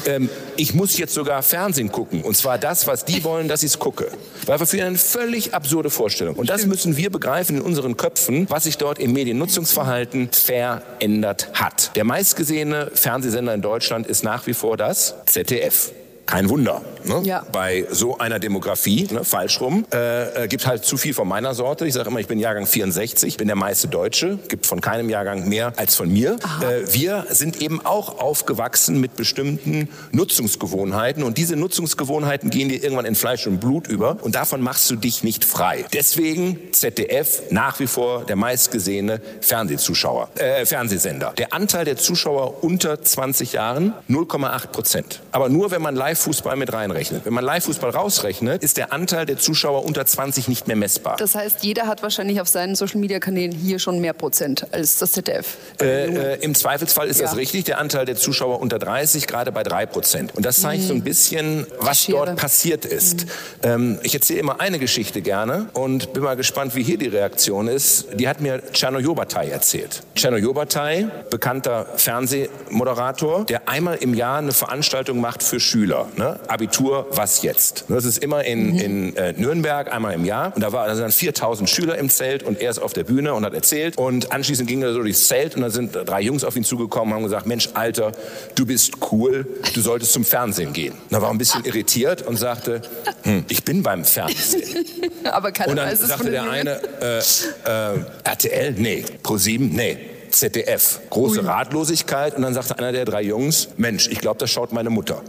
Ähm, 0.05 0.29
ich 0.57 0.73
muss 0.73 0.97
jetzt 0.97 1.13
sogar 1.13 1.43
Fernsehen 1.43 1.91
gucken. 1.91 2.23
Und 2.23 2.35
zwar 2.35 2.57
das, 2.57 2.87
was 2.87 3.05
die 3.05 3.23
wollen, 3.23 3.47
dass 3.47 3.63
ich 3.63 3.71
es 3.71 3.79
gucke. 3.79 4.09
Weil 4.45 4.59
wir 4.59 4.65
für 4.65 4.83
eine 4.83 4.97
völlig 4.97 5.53
absurde 5.53 5.89
Vorstellung. 5.89 6.35
Und 6.35 6.49
das 6.49 6.65
müssen 6.65 6.97
wir 6.97 7.09
begreifen 7.09 7.57
in 7.57 7.61
unseren 7.61 7.97
Köpfen, 7.97 8.47
was 8.49 8.65
sich 8.65 8.77
dort 8.77 8.99
im 8.99 9.13
Mediennutzungsverhalten 9.13 10.29
verändert 10.31 11.49
hat. 11.53 11.95
Der 11.95 12.03
meistgesehene 12.03 12.91
Fernsehsender 12.93 13.53
in 13.53 13.61
Deutschland 13.61 14.07
ist 14.07 14.23
nach 14.23 14.47
wie 14.47 14.53
vor 14.53 14.77
das 14.77 15.15
ZDF. 15.25 15.91
Kein 16.25 16.49
Wunder. 16.49 16.81
Ne? 17.05 17.21
Ja. 17.23 17.45
Bei 17.51 17.85
so 17.89 18.17
einer 18.17 18.39
Demografie, 18.39 19.07
ne? 19.11 19.23
falsch 19.23 19.59
rum, 19.61 19.85
äh, 19.93 20.43
äh, 20.43 20.47
gibt 20.47 20.65
halt 20.65 20.85
zu 20.85 20.97
viel 20.97 21.13
von 21.13 21.27
meiner 21.27 21.53
Sorte. 21.53 21.85
Ich 21.85 21.93
sage 21.93 22.09
immer, 22.09 22.19
ich 22.19 22.27
bin 22.27 22.39
Jahrgang 22.39 22.65
64, 22.65 23.37
bin 23.37 23.47
der 23.47 23.55
meiste 23.55 23.87
Deutsche, 23.87 24.39
gibt 24.47 24.65
von 24.65 24.81
keinem 24.81 25.09
Jahrgang 25.09 25.47
mehr 25.47 25.73
als 25.77 25.95
von 25.95 26.11
mir. 26.11 26.37
Äh, 26.61 26.93
wir 26.93 27.25
sind 27.29 27.61
eben 27.61 27.85
auch 27.85 28.19
aufgewachsen 28.19 28.99
mit 28.99 29.15
bestimmten 29.15 29.89
Nutzungsgewohnheiten 30.11 31.23
und 31.23 31.37
diese 31.37 31.55
Nutzungsgewohnheiten 31.55 32.49
gehen 32.49 32.69
dir 32.69 32.83
irgendwann 32.83 33.05
in 33.05 33.15
Fleisch 33.15 33.47
und 33.47 33.59
Blut 33.59 33.87
über 33.87 34.17
und 34.21 34.35
davon 34.35 34.61
machst 34.61 34.89
du 34.89 34.95
dich 34.95 35.23
nicht 35.23 35.45
frei. 35.45 35.85
Deswegen 35.93 36.57
ZDF 36.71 37.43
nach 37.49 37.79
wie 37.79 37.87
vor 37.87 38.25
der 38.25 38.35
meistgesehene 38.35 39.21
Fernsehzuschauer, 39.41 40.29
äh, 40.35 40.65
Fernsehsender. 40.65 41.33
Der 41.37 41.53
Anteil 41.53 41.85
der 41.85 41.97
Zuschauer 41.97 42.63
unter 42.63 43.01
20 43.01 43.53
Jahren 43.53 43.93
0,8 44.09 44.67
Prozent. 44.67 45.21
Aber 45.31 45.49
nur 45.49 45.71
wenn 45.71 45.81
man 45.81 45.95
Live-Fußball 45.95 46.55
mit 46.55 46.73
reinrechnet. 46.93 47.25
Wenn 47.25 47.33
man 47.33 47.43
Live-Fußball 47.43 47.91
rausrechnet, 47.91 48.63
ist 48.63 48.77
der 48.77 48.93
Anteil 48.93 49.25
der 49.25 49.37
Zuschauer 49.37 49.85
unter 49.85 50.05
20 50.05 50.47
nicht 50.47 50.67
mehr 50.67 50.75
messbar. 50.75 51.17
Das 51.17 51.35
heißt, 51.35 51.63
jeder 51.63 51.87
hat 51.87 52.03
wahrscheinlich 52.03 52.39
auf 52.41 52.47
seinen 52.47 52.75
Social-Media-Kanälen 52.75 53.51
hier 53.51 53.79
schon 53.79 53.99
mehr 53.99 54.13
Prozent 54.13 54.67
als 54.71 54.97
das 54.97 55.13
ZDF. 55.13 55.57
Äh, 55.81 56.35
äh, 56.35 56.43
Im 56.43 56.55
Zweifelsfall 56.55 57.07
ist 57.07 57.19
ja. 57.19 57.25
das 57.25 57.35
richtig. 57.35 57.65
Der 57.65 57.79
Anteil 57.79 58.05
der 58.05 58.15
Zuschauer 58.15 58.61
unter 58.61 58.79
30 58.79 59.27
gerade 59.27 59.51
bei 59.51 59.63
3 59.63 59.85
Prozent. 59.87 60.35
Und 60.35 60.45
das 60.45 60.61
zeigt 60.61 60.83
mhm. 60.83 60.87
so 60.87 60.93
ein 60.93 61.03
bisschen, 61.03 61.67
was 61.79 62.05
dort 62.05 62.35
passiert 62.35 62.85
ist. 62.85 63.25
Mhm. 63.25 63.31
Ähm, 63.63 63.99
ich 64.03 64.13
erzähle 64.13 64.39
immer 64.39 64.59
eine 64.59 64.79
Geschichte 64.79 65.21
gerne 65.21 65.67
und 65.73 66.13
bin 66.13 66.23
mal 66.23 66.35
gespannt, 66.35 66.75
wie 66.75 66.83
hier 66.83 66.97
die 66.97 67.07
Reaktion 67.07 67.67
ist. 67.67 68.07
Die 68.13 68.27
hat 68.27 68.41
mir 68.41 68.61
Czerno 68.73 68.99
Jobatai 68.99 69.49
erzählt. 69.49 70.03
Czerno 70.15 70.37
Jobatai, 70.37 71.07
bekannter 71.29 71.85
Fernsehmoderator, 71.95 73.45
der 73.45 73.67
einmal 73.67 73.97
im 73.97 74.13
Jahr 74.13 74.37
eine 74.37 74.51
Veranstaltung 74.51 75.19
macht 75.19 75.43
für 75.43 75.59
Schüler. 75.59 76.07
Ne? 76.15 76.39
Abitur, 76.47 76.82
was 76.91 77.41
jetzt? 77.41 77.85
Das 77.87 78.05
ist 78.05 78.17
immer 78.17 78.43
in, 78.43 78.73
mhm. 78.73 78.79
in 78.79 79.15
äh, 79.15 79.33
Nürnberg 79.33 79.91
einmal 79.91 80.13
im 80.13 80.25
Jahr. 80.25 80.53
Und 80.55 80.61
da, 80.61 80.71
war, 80.71 80.87
da 80.87 80.95
sind 80.95 81.13
4000 81.13 81.69
Schüler 81.69 81.97
im 81.97 82.09
Zelt 82.09 82.43
und 82.43 82.61
er 82.61 82.69
ist 82.69 82.79
auf 82.79 82.93
der 82.93 83.03
Bühne 83.03 83.33
und 83.33 83.45
hat 83.45 83.53
erzählt. 83.53 83.97
Und 83.97 84.31
anschließend 84.31 84.67
ging 84.67 84.81
er 84.81 84.93
so 84.93 85.01
durchs 85.01 85.27
Zelt 85.27 85.55
und 85.55 85.61
da 85.61 85.69
sind 85.69 85.93
drei 85.93 86.21
Jungs 86.21 86.43
auf 86.43 86.55
ihn 86.55 86.63
zugekommen 86.63 87.13
und 87.13 87.15
haben 87.15 87.23
gesagt, 87.23 87.45
Mensch, 87.45 87.69
Alter, 87.73 88.11
du 88.55 88.65
bist 88.65 88.93
cool, 89.11 89.45
du 89.73 89.81
solltest 89.81 90.13
zum 90.13 90.25
Fernsehen 90.25 90.73
gehen. 90.73 90.93
Und 90.93 91.13
er 91.15 91.21
war 91.21 91.29
ein 91.29 91.37
bisschen 91.37 91.63
irritiert 91.65 92.21
und 92.23 92.37
sagte, 92.37 92.81
hm, 93.23 93.45
ich 93.49 93.63
bin 93.63 93.83
beim 93.83 94.05
Fernsehen. 94.05 94.85
Aber 95.31 95.51
keiner 95.51 95.69
und 95.69 95.75
dann 95.77 95.87
weiß 95.87 96.01
es 96.01 96.09
sagte 96.09 96.31
der 96.31 96.49
eine, 96.49 96.79
äh, 97.01 97.17
äh, 97.17 97.99
RTL, 98.23 98.73
nee, 98.73 99.05
Pro7, 99.23 99.59
nee. 99.59 99.97
ZDF. 100.33 100.99
Große. 101.09 101.45
Ratlosigkeit. 101.45 102.35
Und 102.35 102.41
dann 102.41 102.53
sagte 102.53 102.77
einer 102.79 102.91
der 102.91 103.05
drei 103.05 103.21
Jungs, 103.21 103.69
Mensch, 103.77 104.07
ich 104.07 104.19
glaube, 104.19 104.39
das 104.39 104.49
schaut 104.49 104.73
meine 104.73 104.89
Mutter. 104.89 105.21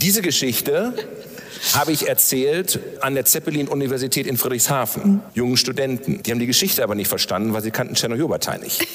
Diese 0.00 0.22
Geschichte 0.22 0.94
habe 1.74 1.92
ich 1.92 2.08
erzählt 2.08 2.80
an 3.00 3.14
der 3.14 3.24
Zeppelin-Universität 3.24 4.26
in 4.26 4.36
Friedrichshafen. 4.36 5.20
Jungen 5.34 5.56
Studenten. 5.56 6.22
Die 6.22 6.30
haben 6.30 6.40
die 6.40 6.46
Geschichte 6.46 6.82
aber 6.82 6.94
nicht 6.94 7.08
verstanden, 7.08 7.52
weil 7.52 7.62
sie 7.62 7.70
kannten 7.70 7.94
Tschernojobatai 7.94 8.58
nicht. 8.58 8.86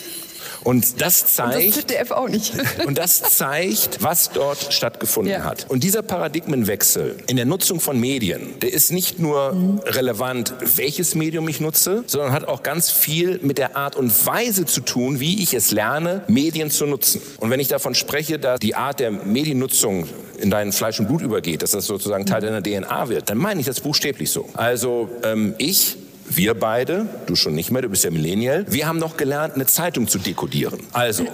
Und 0.67 0.99
das 0.99 1.25
zeigt, 1.27 1.55
und 1.55 1.65
das 1.65 1.75
ZDF 1.75 2.11
auch 2.11 2.27
nicht. 2.27 2.51
und 2.85 2.97
das 2.97 3.21
zeigt, 3.21 4.03
was 4.03 4.31
dort 4.31 4.73
stattgefunden 4.73 5.31
ja. 5.31 5.45
hat. 5.45 5.65
Und 5.69 5.81
dieser 5.81 6.01
Paradigmenwechsel 6.01 7.15
in 7.27 7.37
der 7.37 7.45
Nutzung 7.45 7.79
von 7.79 7.97
Medien, 7.97 8.59
der 8.61 8.73
ist 8.73 8.91
nicht 8.91 9.17
nur 9.17 9.53
mhm. 9.53 9.79
relevant, 9.85 10.53
welches 10.75 11.15
Medium 11.15 11.47
ich 11.47 11.61
nutze, 11.61 12.03
sondern 12.05 12.33
hat 12.33 12.49
auch 12.49 12.63
ganz 12.63 12.91
viel 12.91 13.39
mit 13.41 13.57
der 13.57 13.77
Art 13.77 13.95
und 13.95 14.11
Weise 14.25 14.65
zu 14.65 14.81
tun, 14.81 15.21
wie 15.21 15.41
ich 15.41 15.53
es 15.53 15.71
lerne, 15.71 16.23
Medien 16.27 16.69
zu 16.69 16.85
nutzen. 16.85 17.21
Und 17.37 17.49
wenn 17.49 17.61
ich 17.61 17.69
davon 17.69 17.95
spreche, 17.95 18.37
dass 18.37 18.59
die 18.59 18.75
Art 18.75 18.99
der 18.99 19.11
Mediennutzung 19.11 20.09
in 20.37 20.49
dein 20.49 20.73
Fleisch 20.73 20.99
und 20.99 21.07
Blut 21.07 21.21
übergeht, 21.21 21.61
dass 21.61 21.71
das 21.71 21.85
sozusagen 21.85 22.25
Teil 22.25 22.41
deiner 22.41 22.61
DNA 22.61 23.07
wird, 23.07 23.29
dann 23.29 23.37
meine 23.37 23.61
ich 23.61 23.65
das 23.65 23.79
buchstäblich 23.79 24.31
so. 24.31 24.49
Also 24.53 25.07
ähm, 25.23 25.55
ich 25.59 25.95
wir 26.29 26.53
beide, 26.53 27.07
du 27.25 27.35
schon 27.35 27.55
nicht 27.55 27.71
mehr, 27.71 27.81
du 27.81 27.89
bist 27.89 28.03
ja 28.03 28.11
Millennial, 28.11 28.65
wir 28.69 28.87
haben 28.87 28.99
noch 28.99 29.17
gelernt, 29.17 29.55
eine 29.55 29.65
Zeitung 29.65 30.07
zu 30.07 30.19
dekodieren. 30.19 30.79
Also, 30.93 31.25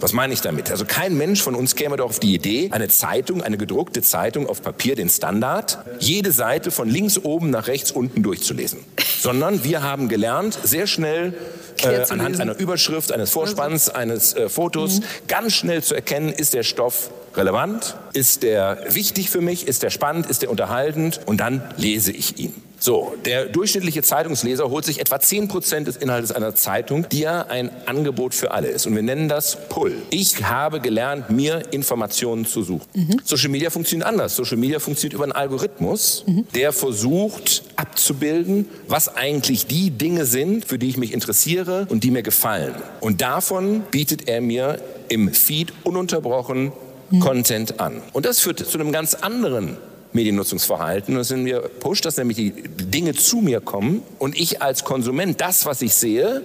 was 0.00 0.12
meine 0.12 0.32
ich 0.32 0.40
damit? 0.40 0.70
Also 0.70 0.84
kein 0.84 1.16
Mensch 1.16 1.42
von 1.42 1.54
uns 1.54 1.76
käme 1.76 1.96
doch 1.96 2.06
auf 2.06 2.20
die 2.20 2.34
Idee, 2.34 2.68
eine 2.72 2.88
Zeitung, 2.88 3.42
eine 3.42 3.56
gedruckte 3.56 4.02
Zeitung 4.02 4.48
auf 4.48 4.62
Papier, 4.62 4.96
den 4.96 5.08
Standard, 5.08 5.78
jede 5.98 6.32
Seite 6.32 6.70
von 6.70 6.88
links 6.88 7.18
oben 7.18 7.50
nach 7.50 7.66
rechts 7.66 7.90
unten 7.90 8.22
durchzulesen. 8.22 8.80
Sondern 9.20 9.64
wir 9.64 9.82
haben 9.82 10.08
gelernt, 10.08 10.58
sehr 10.62 10.86
schnell 10.86 11.34
äh, 11.82 12.04
anhand 12.08 12.40
einer 12.40 12.58
Überschrift, 12.58 13.12
eines 13.12 13.30
Vorspanns, 13.30 13.88
eines 13.90 14.34
äh, 14.34 14.48
Fotos, 14.48 15.00
mhm. 15.00 15.04
ganz 15.28 15.52
schnell 15.52 15.82
zu 15.82 15.94
erkennen, 15.94 16.30
ist 16.30 16.54
der 16.54 16.62
Stoff 16.62 17.10
relevant, 17.36 17.96
ist 18.12 18.42
der 18.42 18.82
wichtig 18.88 19.30
für 19.30 19.40
mich, 19.40 19.68
ist 19.68 19.82
der 19.82 19.90
spannend, 19.90 20.26
ist 20.26 20.42
der 20.42 20.50
unterhaltend 20.50 21.20
und 21.26 21.38
dann 21.38 21.62
lese 21.76 22.12
ich 22.12 22.38
ihn. 22.38 22.54
So, 22.82 23.14
der 23.26 23.44
durchschnittliche 23.44 24.00
Zeitungsleser 24.00 24.70
holt 24.70 24.86
sich 24.86 25.00
etwa 25.00 25.20
10 25.20 25.48
Prozent 25.48 25.86
des 25.86 25.98
Inhalts 25.98 26.32
einer 26.32 26.54
Zeitung, 26.54 27.06
die 27.10 27.20
ja 27.20 27.42
ein 27.42 27.70
Angebot 27.84 28.34
für 28.34 28.52
alle 28.52 28.68
ist. 28.68 28.86
Und 28.86 28.94
wir 28.94 29.02
nennen 29.02 29.28
das 29.28 29.68
Pull. 29.68 29.92
Ich 30.08 30.42
habe 30.44 30.80
gelernt, 30.80 31.28
mir 31.28 31.62
Informationen 31.72 32.46
zu 32.46 32.62
suchen. 32.62 32.86
Mhm. 32.94 33.20
Social 33.22 33.50
Media 33.50 33.68
funktioniert 33.68 34.08
anders. 34.08 34.34
Social 34.34 34.56
Media 34.56 34.78
funktioniert 34.78 35.12
über 35.12 35.24
einen 35.24 35.32
Algorithmus, 35.32 36.24
mhm. 36.26 36.46
der 36.54 36.72
versucht 36.72 37.64
abzubilden, 37.76 38.66
was 38.88 39.14
eigentlich 39.14 39.66
die 39.66 39.90
Dinge 39.90 40.24
sind, 40.24 40.64
für 40.64 40.78
die 40.78 40.88
ich 40.88 40.96
mich 40.96 41.12
interessiere 41.12 41.86
und 41.90 42.02
die 42.02 42.10
mir 42.10 42.22
gefallen. 42.22 42.74
Und 43.00 43.20
davon 43.20 43.82
bietet 43.90 44.26
er 44.26 44.40
mir 44.40 44.80
im 45.10 45.34
Feed 45.34 45.74
ununterbrochen 45.84 46.72
mhm. 47.10 47.20
Content 47.20 47.78
an. 47.78 48.00
Und 48.14 48.24
das 48.24 48.40
führt 48.40 48.58
zu 48.58 48.78
einem 48.78 48.90
ganz 48.90 49.14
anderen 49.14 49.76
Mediennutzungsverhalten. 50.12 51.14
Das 51.14 51.28
sind 51.28 51.44
mir 51.44 51.60
Push, 51.60 52.00
dass 52.00 52.16
nämlich 52.16 52.36
die 52.36 52.52
Dinge 52.52 53.14
zu 53.14 53.38
mir 53.38 53.60
kommen 53.60 54.02
und 54.18 54.38
ich 54.38 54.62
als 54.62 54.84
Konsument 54.84 55.40
das, 55.40 55.66
was 55.66 55.82
ich 55.82 55.94
sehe, 55.94 56.42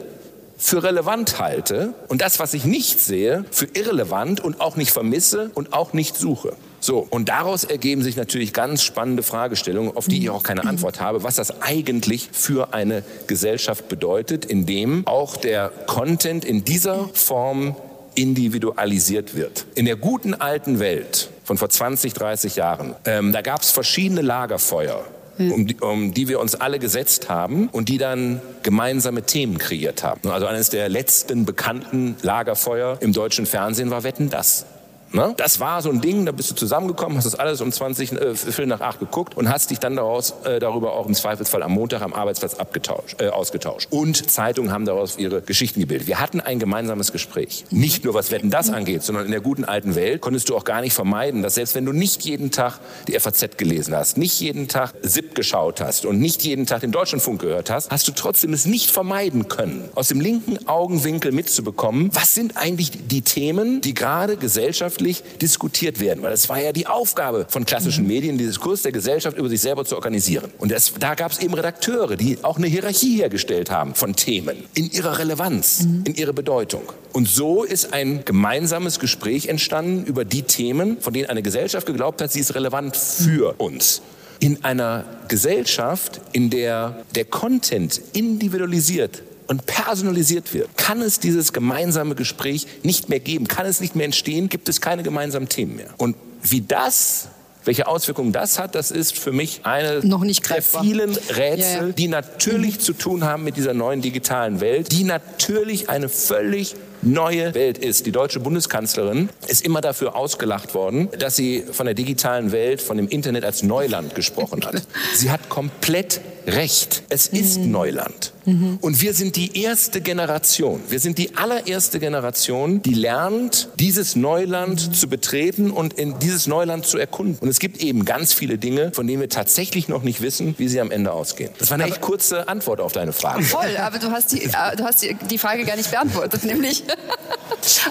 für 0.57 0.83
relevant 0.83 1.39
halte 1.39 1.93
und 2.07 2.21
das, 2.21 2.39
was 2.39 2.53
ich 2.53 2.65
nicht 2.65 2.99
sehe, 2.99 3.45
für 3.51 3.67
irrelevant 3.73 4.39
und 4.39 4.61
auch 4.61 4.77
nicht 4.77 4.91
vermisse 4.91 5.51
und 5.53 5.73
auch 5.73 5.93
nicht 5.93 6.15
suche. 6.15 6.53
So, 6.79 7.05
und 7.09 7.29
daraus 7.29 7.63
ergeben 7.63 8.03
sich 8.03 8.15
natürlich 8.15 8.53
ganz 8.53 8.83
spannende 8.83 9.23
Fragestellungen, 9.23 9.95
auf 9.97 10.07
die 10.07 10.19
ich 10.21 10.29
auch 10.29 10.43
keine 10.43 10.65
Antwort 10.65 11.01
habe, 11.01 11.23
was 11.23 11.35
das 11.35 11.61
eigentlich 11.61 12.29
für 12.31 12.73
eine 12.73 13.03
Gesellschaft 13.27 13.89
bedeutet, 13.89 14.45
in 14.45 14.65
dem 14.65 15.07
auch 15.07 15.35
der 15.35 15.69
Content 15.87 16.45
in 16.45 16.63
dieser 16.63 17.09
Form 17.13 17.75
individualisiert 18.13 19.35
wird. 19.35 19.65
In 19.75 19.85
der 19.85 19.95
guten 19.95 20.35
alten 20.35 20.79
Welt 20.79 21.29
von 21.45 21.57
vor 21.57 21.69
20, 21.69 22.13
30 22.13 22.57
Jahren. 22.57 22.95
Ähm, 23.05 23.31
da 23.31 23.41
gab 23.41 23.61
es 23.61 23.71
verschiedene 23.71 24.21
Lagerfeuer. 24.21 25.05
Hm. 25.37 25.51
Um 25.51 25.67
die, 25.67 25.75
um 25.75 26.13
die 26.13 26.27
wir 26.27 26.39
uns 26.39 26.55
alle 26.55 26.79
gesetzt 26.79 27.29
haben 27.29 27.67
und 27.67 27.89
die 27.89 27.97
dann 27.97 28.41
gemeinsame 28.63 29.23
Themen 29.23 29.57
kreiert 29.57 30.03
haben. 30.03 30.29
Also 30.29 30.47
eines 30.47 30.69
der 30.69 30.89
letzten 30.89 31.45
bekannten 31.45 32.15
Lagerfeuer 32.21 32.97
im 33.01 33.13
deutschen 33.13 33.45
Fernsehen 33.45 33.89
war 33.91 34.03
Wetten 34.03 34.29
das. 34.29 34.65
Ne? 35.11 35.33
Das 35.37 35.59
war 35.59 35.81
so 35.81 35.89
ein 35.89 36.01
Ding, 36.01 36.25
da 36.25 36.31
bist 36.31 36.51
du 36.51 36.55
zusammengekommen, 36.55 37.17
hast 37.17 37.25
das 37.25 37.35
alles 37.35 37.61
um 37.61 37.71
20, 37.71 38.11
äh, 38.11 38.35
Viertel 38.35 38.67
nach 38.67 38.81
acht 38.81 38.99
geguckt 38.99 39.37
und 39.37 39.49
hast 39.49 39.71
dich 39.71 39.79
dann 39.79 39.95
daraus, 39.95 40.33
äh, 40.43 40.59
darüber 40.59 40.93
auch 40.93 41.05
im 41.05 41.13
Zweifelsfall 41.13 41.63
am 41.63 41.71
Montag 41.71 42.01
am 42.01 42.13
Arbeitsplatz 42.13 42.55
abgetauscht, 42.55 43.21
äh, 43.21 43.29
ausgetauscht. 43.29 43.87
Und 43.91 44.29
Zeitungen 44.29 44.71
haben 44.71 44.85
daraus 44.85 45.17
ihre 45.17 45.41
Geschichten 45.41 45.79
gebildet. 45.79 46.07
Wir 46.07 46.19
hatten 46.19 46.41
ein 46.41 46.59
gemeinsames 46.59 47.11
Gespräch. 47.11 47.65
Nicht 47.69 48.03
nur 48.03 48.13
was 48.13 48.31
Wetten 48.31 48.49
das 48.49 48.69
angeht, 48.69 49.03
sondern 49.03 49.25
in 49.25 49.31
der 49.31 49.41
guten 49.41 49.63
alten 49.63 49.95
Welt 49.95 50.21
konntest 50.21 50.49
du 50.49 50.55
auch 50.55 50.63
gar 50.63 50.81
nicht 50.81 50.93
vermeiden, 50.93 51.41
dass 51.41 51.55
selbst 51.55 51.75
wenn 51.75 51.85
du 51.85 51.93
nicht 51.93 52.23
jeden 52.23 52.51
Tag 52.51 52.79
die 53.07 53.17
FAZ 53.17 53.57
gelesen 53.57 53.95
hast, 53.95 54.17
nicht 54.17 54.39
jeden 54.41 54.67
Tag 54.67 54.93
SIP 55.01 55.35
geschaut 55.35 55.81
hast 55.81 56.05
und 56.05 56.19
nicht 56.19 56.43
jeden 56.43 56.65
Tag 56.65 56.81
den 56.81 56.91
Deutschlandfunk 56.91 57.41
gehört 57.41 57.69
hast, 57.69 57.91
hast 57.91 58.07
du 58.07 58.11
trotzdem 58.11 58.53
es 58.53 58.65
nicht 58.65 58.91
vermeiden 58.91 59.47
können, 59.47 59.89
aus 59.95 60.09
dem 60.09 60.19
linken 60.19 60.67
Augenwinkel 60.67 61.31
mitzubekommen, 61.31 62.09
was 62.13 62.33
sind 62.33 62.57
eigentlich 62.57 62.91
die 63.07 63.21
Themen, 63.21 63.81
die 63.81 63.93
gerade 63.93 64.37
gesellschaftlich 64.37 65.04
öffentlich 65.05 65.23
diskutiert 65.39 65.99
werden. 65.99 66.23
Weil 66.23 66.33
es 66.33 66.49
war 66.49 66.59
ja 66.59 66.71
die 66.71 66.87
Aufgabe 66.87 67.45
von 67.49 67.65
klassischen 67.65 68.03
mhm. 68.03 68.09
Medien, 68.09 68.37
den 68.37 68.47
Diskurs 68.47 68.81
der 68.81 68.91
Gesellschaft 68.91 69.37
über 69.37 69.49
sich 69.49 69.61
selber 69.61 69.85
zu 69.85 69.95
organisieren. 69.95 70.51
Und 70.57 70.71
das, 70.71 70.93
da 70.99 71.15
gab 71.15 71.31
es 71.31 71.39
eben 71.39 71.53
Redakteure, 71.53 72.15
die 72.15 72.37
auch 72.43 72.57
eine 72.57 72.67
Hierarchie 72.67 73.17
hergestellt 73.17 73.69
haben 73.69 73.95
von 73.95 74.15
Themen 74.15 74.57
in 74.73 74.89
ihrer 74.91 75.19
Relevanz, 75.19 75.83
mhm. 75.83 76.03
in 76.05 76.15
ihrer 76.15 76.33
Bedeutung. 76.33 76.83
Und 77.13 77.27
so 77.27 77.63
ist 77.63 77.93
ein 77.93 78.25
gemeinsames 78.25 78.99
Gespräch 78.99 79.47
entstanden 79.47 80.05
über 80.05 80.25
die 80.25 80.43
Themen, 80.43 80.99
von 80.99 81.13
denen 81.13 81.29
eine 81.29 81.41
Gesellschaft 81.41 81.85
geglaubt 81.85 82.21
hat, 82.21 82.31
sie 82.31 82.39
ist 82.39 82.55
relevant 82.55 82.95
für 82.97 83.55
uns 83.59 84.01
in 84.39 84.65
einer 84.65 85.05
Gesellschaft, 85.29 86.19
in 86.33 86.49
der 86.49 87.05
der 87.15 87.23
Content 87.23 88.01
individualisiert 88.11 89.23
und 89.47 89.65
personalisiert 89.65 90.53
wird, 90.53 90.75
kann 90.77 91.01
es 91.01 91.19
dieses 91.19 91.53
gemeinsame 91.53 92.15
Gespräch 92.15 92.67
nicht 92.83 93.09
mehr 93.09 93.19
geben, 93.19 93.47
kann 93.47 93.65
es 93.65 93.81
nicht 93.81 93.95
mehr 93.95 94.05
entstehen, 94.05 94.49
gibt 94.49 94.69
es 94.69 94.81
keine 94.81 95.03
gemeinsamen 95.03 95.49
Themen 95.49 95.75
mehr. 95.75 95.89
Und 95.97 96.15
wie 96.43 96.61
das 96.61 97.29
welche 97.65 97.87
Auswirkungen 97.87 98.31
das 98.31 98.59
hat, 98.59 98.75
das 98.75 98.91
ist 98.91 99.17
für 99.17 99.31
mich 99.31 99.61
eine 99.63 100.05
Noch 100.05 100.23
nicht 100.23 100.47
der 100.49 100.61
vielen 100.61 101.15
Rätsel, 101.15 101.87
ja. 101.87 101.93
die 101.93 102.07
natürlich 102.07 102.75
mhm. 102.75 102.79
zu 102.79 102.93
tun 102.93 103.23
haben 103.23 103.43
mit 103.43 103.57
dieser 103.57 103.73
neuen 103.73 104.01
digitalen 104.01 104.61
Welt, 104.61 104.91
die 104.91 105.03
natürlich 105.03 105.89
eine 105.89 106.09
völlig 106.09 106.75
neue 107.01 107.53
Welt 107.53 107.77
ist. 107.77 108.05
Die 108.05 108.11
deutsche 108.11 108.39
Bundeskanzlerin 108.39 109.29
ist 109.47 109.65
immer 109.65 109.81
dafür 109.81 110.15
ausgelacht 110.15 110.73
worden, 110.73 111.09
dass 111.19 111.35
sie 111.35 111.63
von 111.71 111.85
der 111.85 111.95
digitalen 111.95 112.51
Welt, 112.51 112.81
von 112.81 112.97
dem 112.97 113.07
Internet 113.07 113.43
als 113.43 113.63
Neuland 113.63 114.15
gesprochen 114.15 114.65
hat. 114.65 114.81
Sie 115.15 115.29
hat 115.29 115.49
komplett 115.49 116.21
recht. 116.47 117.03
Es 117.09 117.27
ist 117.27 117.59
mhm. 117.59 117.71
Neuland. 117.71 118.33
Mhm. 118.45 118.77
Und 118.81 119.01
wir 119.01 119.13
sind 119.13 119.35
die 119.35 119.61
erste 119.61 120.01
Generation. 120.01 120.81
Wir 120.89 120.99
sind 120.99 121.17
die 121.17 121.35
allererste 121.35 121.99
Generation, 121.99 122.81
die 122.81 122.93
lernt, 122.93 123.69
dieses 123.79 124.15
Neuland 124.15 124.87
mhm. 124.87 124.93
zu 124.93 125.07
betreten 125.07 125.71
und 125.71 125.93
in 125.93 126.19
dieses 126.19 126.47
Neuland 126.47 126.85
zu 126.85 126.97
erkunden. 126.97 127.37
Und 127.39 127.49
es 127.49 127.59
gibt 127.59 127.81
eben 127.81 128.05
ganz 128.05 128.33
viele 128.33 128.57
Dinge, 128.57 128.91
von 128.93 129.07
denen 129.07 129.21
wir 129.21 129.29
tatsächlich 129.29 129.87
noch 129.87 130.03
nicht 130.03 130.21
wissen, 130.21 130.55
wie 130.57 130.67
sie 130.67 130.79
am 130.79 130.91
Ende 130.91 131.11
ausgehen. 131.11 131.51
Das 131.57 131.71
war 131.71 131.75
eine 131.75 131.85
echt 131.85 132.01
kurze 132.01 132.47
Antwort 132.47 132.79
auf 132.79 132.93
deine 132.93 133.13
Frage. 133.13 133.43
Voll, 133.43 133.77
aber 133.77 133.99
du 133.99 134.11
hast 134.11 134.31
die, 134.31 134.43
äh, 134.43 134.75
du 134.77 134.83
hast 134.83 135.01
die, 135.01 135.15
die 135.29 135.37
Frage 135.37 135.65
gar 135.65 135.75
nicht 135.75 135.91
beantwortet, 135.91 136.43
nämlich. 136.45 136.83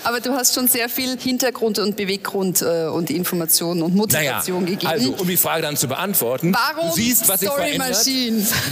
aber 0.05 0.21
du 0.21 0.33
hast 0.33 0.55
schon 0.55 0.69
sehr 0.69 0.89
viel 0.89 1.19
Hintergrund 1.19 1.79
und 1.79 1.97
Beweggrund 1.97 2.63
äh, 2.63 2.87
und 2.87 3.11
Informationen 3.11 3.83
und 3.83 3.95
Motivation 3.95 4.65
naja, 4.65 4.77
gegeben. 4.77 4.93
Also, 4.93 5.15
um 5.15 5.27
die 5.27 5.37
Frage 5.37 5.63
dann 5.63 5.77
zu 5.77 5.89
beantworten, 5.89 6.55
Warum 6.55 6.91
du 6.91 6.95
siehst, 6.95 7.29
was 7.29 7.41
sich 7.41 7.51
verändert. 7.51 8.05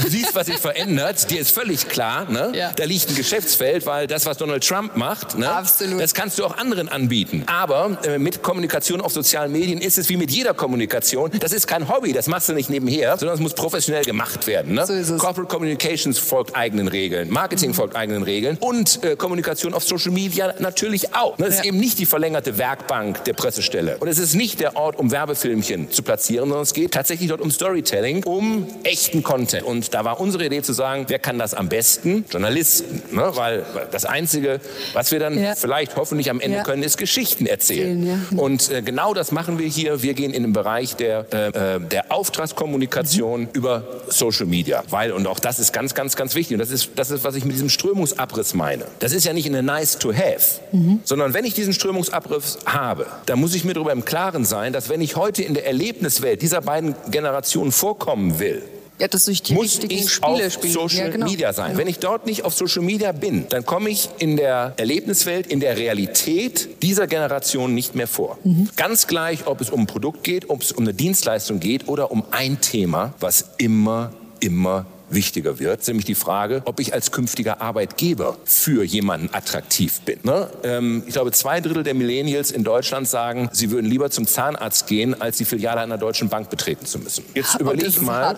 Du 0.03 0.09
siehst, 0.09 0.35
was 0.35 0.47
sich 0.47 0.59
verändert. 0.59 1.31
Dir 1.31 1.41
ist 1.41 1.53
völlig 1.53 1.89
klar, 1.89 2.31
ne? 2.31 2.53
Ja. 2.55 2.73
da 2.75 2.85
liegt 2.85 3.09
ein 3.09 3.15
Geschäftsfeld, 3.15 3.87
weil 3.87 4.07
das, 4.07 4.27
was 4.27 4.37
Donald 4.39 4.67
Trump 4.67 4.97
macht, 4.97 5.39
ne? 5.39 5.51
Absolut. 5.51 6.01
das 6.01 6.15
kannst 6.15 6.39
du 6.39 6.45
auch 6.45 6.57
anderen 6.57 6.89
anbieten. 6.89 7.45
Aber 7.47 7.99
äh, 8.05 8.19
mit 8.19 8.43
Kommunikation 8.43 9.01
auf 9.01 9.13
sozialen 9.13 9.53
Medien 9.53 9.81
ist 9.81 9.99
es 9.99 10.09
wie 10.09 10.17
mit 10.17 10.31
jeder 10.31 10.55
Kommunikation. 10.55 11.31
Das 11.41 11.53
ist 11.53 11.67
kein 11.67 11.89
Hobby, 11.89 12.13
das 12.13 12.27
machst 12.27 12.49
du 12.49 12.53
nicht 12.53 12.71
nebenher, 12.71 13.17
sondern 13.19 13.35
es 13.35 13.41
muss 13.41 13.55
professionell 13.55 14.05
gemacht 14.05 14.47
werden. 14.47 14.75
Ne? 14.75 14.87
So 14.87 14.93
ist 14.93 15.11
es. 15.11 15.21
Corporate 15.21 15.49
Communications 15.49 16.19
folgt 16.19 16.57
eigenen 16.57 16.89
Regeln, 16.89 17.31
Marketing 17.31 17.71
mhm. 17.71 17.75
folgt 17.75 17.97
eigenen 17.97 18.23
Regeln 18.23 18.57
und 18.61 19.03
äh, 19.05 19.17
Kommunikation 19.17 19.75
auf 19.75 19.85
Social 19.85 20.13
Media 20.13 20.55
natürlich 20.59 21.15
auch. 21.15 21.39
Ne? 21.39 21.47
Das 21.47 21.57
ja. 21.57 21.61
ist 21.61 21.67
eben 21.67 21.79
nicht 21.79 21.99
die 21.99 22.07
verlängerte 22.07 22.59
Werkbank 22.59 23.25
der 23.25 23.33
Pressestelle. 23.35 23.97
Und 23.99 24.09
es 24.09 24.19
ist 24.19 24.35
nicht 24.35 24.61
der 24.61 24.77
Ort, 24.77 24.99
um 24.99 25.11
Werbefilmchen 25.11 25.91
zu 25.91 26.03
platzieren, 26.03 26.49
sondern 26.49 26.63
es 26.63 26.73
geht 26.73 26.93
tatsächlich 26.93 27.29
dort 27.29 27.41
um 27.41 27.51
Storytelling, 27.51 28.25
um 28.25 28.67
echten 28.83 29.23
Content. 29.23 29.62
Und 29.63 29.95
da 29.95 30.05
war 30.05 30.21
unsere 30.21 30.47
Idee 30.47 30.63
zu 30.63 30.73
sagen, 30.73 31.07
wer 31.09 31.19
kann 31.19 31.39
das 31.39 31.55
am 31.55 31.69
besten? 31.69 32.25
Journalisten. 32.31 33.03
Ne? 33.15 33.31
Weil 33.35 33.65
das 33.91 34.05
Einzige, 34.05 34.61
was 34.93 35.13
wir 35.13 35.19
dann 35.19 35.39
ja. 35.39 35.55
vielleicht 35.55 35.97
hoffentlich 35.97 36.31
am 36.31 36.41
Ende 36.41 36.59
ja. 36.59 36.63
können, 36.63 36.83
ist 36.83 36.99
Geschichten 36.99 37.47
erzählen. 37.47 38.07
Ja. 38.07 38.39
Und 38.39 38.71
äh, 38.71 38.83
genau 38.83 39.15
das 39.15 39.33
machen 39.33 39.59
wir 39.59 39.67
hier. 39.67 40.03
Wir 40.03 40.15
gehen 40.15 40.35
in 40.35 40.43
den 40.43 40.53
Bereich 40.53 40.97
der, 40.97 41.27
äh, 41.33 41.77
äh, 41.77 41.81
der 41.81 42.13
Auftragskommunikation 42.13 43.43
mhm. 43.43 43.49
über 43.53 43.85
Social 44.09 44.47
Media. 44.47 44.83
Weil, 44.91 45.13
und 45.13 45.27
auch 45.27 45.39
das 45.39 45.59
ist 45.59 45.73
ganz, 45.73 45.95
ganz, 45.95 46.17
ganz 46.17 46.35
wichtig. 46.35 46.55
Und 46.55 46.61
das 46.61 46.71
ist, 46.71 46.91
das 46.97 47.11
ist, 47.11 47.25
was 47.25 47.35
ich 47.35 47.45
mit 47.45 47.55
diesem 47.55 47.69
Strömungsabriss 47.69 48.55
meine. 48.55 48.85
Das 48.99 49.13
ist 49.13 49.25
ja 49.25 49.33
nicht 49.33 49.47
eine 49.47 49.63
nice 49.63 49.99
to 49.99 50.13
have, 50.13 50.61
mhm. 50.73 51.01
sondern 51.05 51.35
wenn 51.35 51.45
ich 51.45 51.55
diesen 51.55 51.73
Strömungsabriss 51.73 52.59
habe, 52.67 53.07
dann 53.27 53.39
muss 53.39 53.55
ich 53.55 53.65
mir 53.65 53.75
darüber 53.75 53.93
im 53.93 54.05
Klaren 54.05 54.45
sein, 54.45 54.73
dass 54.73 54.89
wenn 54.89 55.01
ich 55.01 55.17
heute 55.17 55.43
in 55.43 55.55
der 55.55 55.67
Erlebniswelt 55.67 56.43
dieser 56.43 56.61
beiden 56.61 56.95
Generationen 57.11 57.73
vorkommen 57.73 58.39
will, 58.39 58.63
ja, 58.99 59.09
das 59.09 59.25
durch 59.25 59.43
die 59.43 59.55
muss 59.55 59.79
ich 59.83 60.11
Spiele 60.11 60.47
auf 60.47 60.53
spielen. 60.53 60.73
Social 60.73 61.07
ja, 61.07 61.09
genau. 61.09 61.27
Media 61.27 61.53
sein. 61.53 61.73
Ja. 61.73 61.79
Wenn 61.79 61.89
ich 61.89 61.99
dort 61.99 62.27
nicht 62.27 62.45
auf 62.45 62.55
Social 62.55 62.83
Media 62.83 63.13
bin, 63.13 63.47
dann 63.49 63.65
komme 63.65 63.91
ich 63.91 64.09
in 64.19 64.37
der 64.37 64.75
Erlebniswelt, 64.77 65.47
in 65.47 65.61
der 65.61 65.77
Realität 65.77 66.83
dieser 66.83 67.07
Generation 67.07 67.75
nicht 67.75 67.95
mehr 67.95 68.07
vor. 68.07 68.39
Mhm. 68.45 68.69
Ganz 68.77 69.07
gleich, 69.07 69.47
ob 69.47 69.61
es 69.61 69.71
um 69.71 69.81
ein 69.81 69.87
Produkt 69.87 70.23
geht, 70.25 70.51
ob 70.51 70.63
es 70.63 70.73
um 70.73 70.85
eine 70.85 70.95
Dienstleistung 70.95 71.59
geht 71.59 71.89
oder 71.89 72.11
um 72.11 72.25
ein 72.31 72.61
Thema, 72.61 73.15
was 73.19 73.51
immer, 73.59 74.13
immer 74.41 74.87
wichtiger 75.15 75.59
wird, 75.59 75.87
nämlich 75.87 76.07
die 76.07 76.15
Frage, 76.15 76.63
ob 76.65 76.81
ich 76.81 76.95
als 76.95 77.11
künftiger 77.11 77.61
Arbeitgeber 77.61 78.37
für 78.45 78.83
jemanden 78.85 79.31
attraktiv 79.33 80.01
bin. 80.03 80.19
Ne? 80.23 80.49
Ähm, 80.65 81.03
ich 81.07 81.13
glaube, 81.13 81.33
zwei 81.33 81.61
Drittel 81.61 81.83
der 81.83 81.95
Millennials 81.95 82.51
in 82.51 82.65
Deutschland 82.65 83.09
sagen, 83.09 83.49
sie 83.53 83.71
würden 83.71 83.89
lieber 83.89 84.11
zum 84.11 84.27
Zahnarzt 84.27 84.87
gehen, 84.87 85.21
als 85.21 85.39
die 85.39 85.45
Filiale 85.45 85.81
einer 85.81 85.99
deutschen 85.99 86.29
Bank 86.29 86.51
betreten 86.51 86.87
zu 86.87 86.99
müssen. 86.99 87.25
Jetzt 87.35 87.61
überleg 87.61 88.01
mal, 88.03 88.37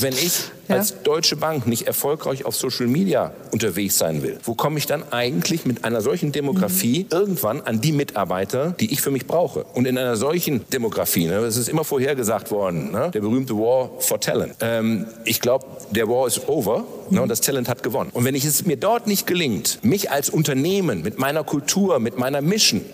wenn 0.00 0.12
ich 0.12 0.50
ja. 0.68 0.76
als 0.76 1.02
Deutsche 1.02 1.36
Bank 1.36 1.66
nicht 1.66 1.86
erfolgreich 1.86 2.44
auf 2.44 2.56
Social 2.56 2.86
Media 2.86 3.32
unterwegs 3.52 3.98
sein 3.98 4.22
will, 4.22 4.38
wo 4.44 4.54
komme 4.54 4.78
ich 4.78 4.86
dann 4.86 5.02
eigentlich 5.12 5.64
mit 5.64 5.84
einer 5.84 6.00
solchen 6.00 6.32
Demografie 6.32 7.04
mhm. 7.04 7.18
irgendwann 7.18 7.60
an 7.62 7.80
die 7.80 7.92
Mitarbeiter, 7.92 8.74
die 8.78 8.92
ich 8.92 9.00
für 9.00 9.10
mich 9.10 9.26
brauche? 9.26 9.64
Und 9.74 9.86
in 9.86 9.98
einer 9.98 10.16
solchen 10.16 10.68
Demografie, 10.70 11.26
ne, 11.26 11.40
das 11.40 11.56
ist 11.56 11.68
immer 11.68 11.84
vorhergesagt 11.84 12.50
worden, 12.50 12.92
ne, 12.92 13.10
der 13.12 13.20
berühmte 13.20 13.54
War 13.56 13.90
for 13.98 14.20
Talent. 14.20 14.54
Ähm, 14.60 15.06
ich 15.24 15.40
glaube, 15.40 15.66
der 15.90 16.08
War 16.10 16.26
is 16.26 16.48
over 16.48 16.84
ne, 17.08 17.22
und 17.22 17.28
das 17.28 17.40
Talent 17.40 17.68
hat 17.68 17.82
gewonnen. 17.82 18.10
Und 18.12 18.24
wenn 18.24 18.34
ich 18.34 18.44
es 18.44 18.66
mir 18.66 18.76
dort 18.76 19.06
nicht 19.06 19.26
gelingt, 19.26 19.78
mich 19.82 20.10
als 20.10 20.28
Unternehmen 20.28 21.02
mit 21.02 21.18
meiner 21.18 21.44
Kultur, 21.44 21.98
mit 22.00 22.18
meiner 22.18 22.42
Mission, 22.42 22.84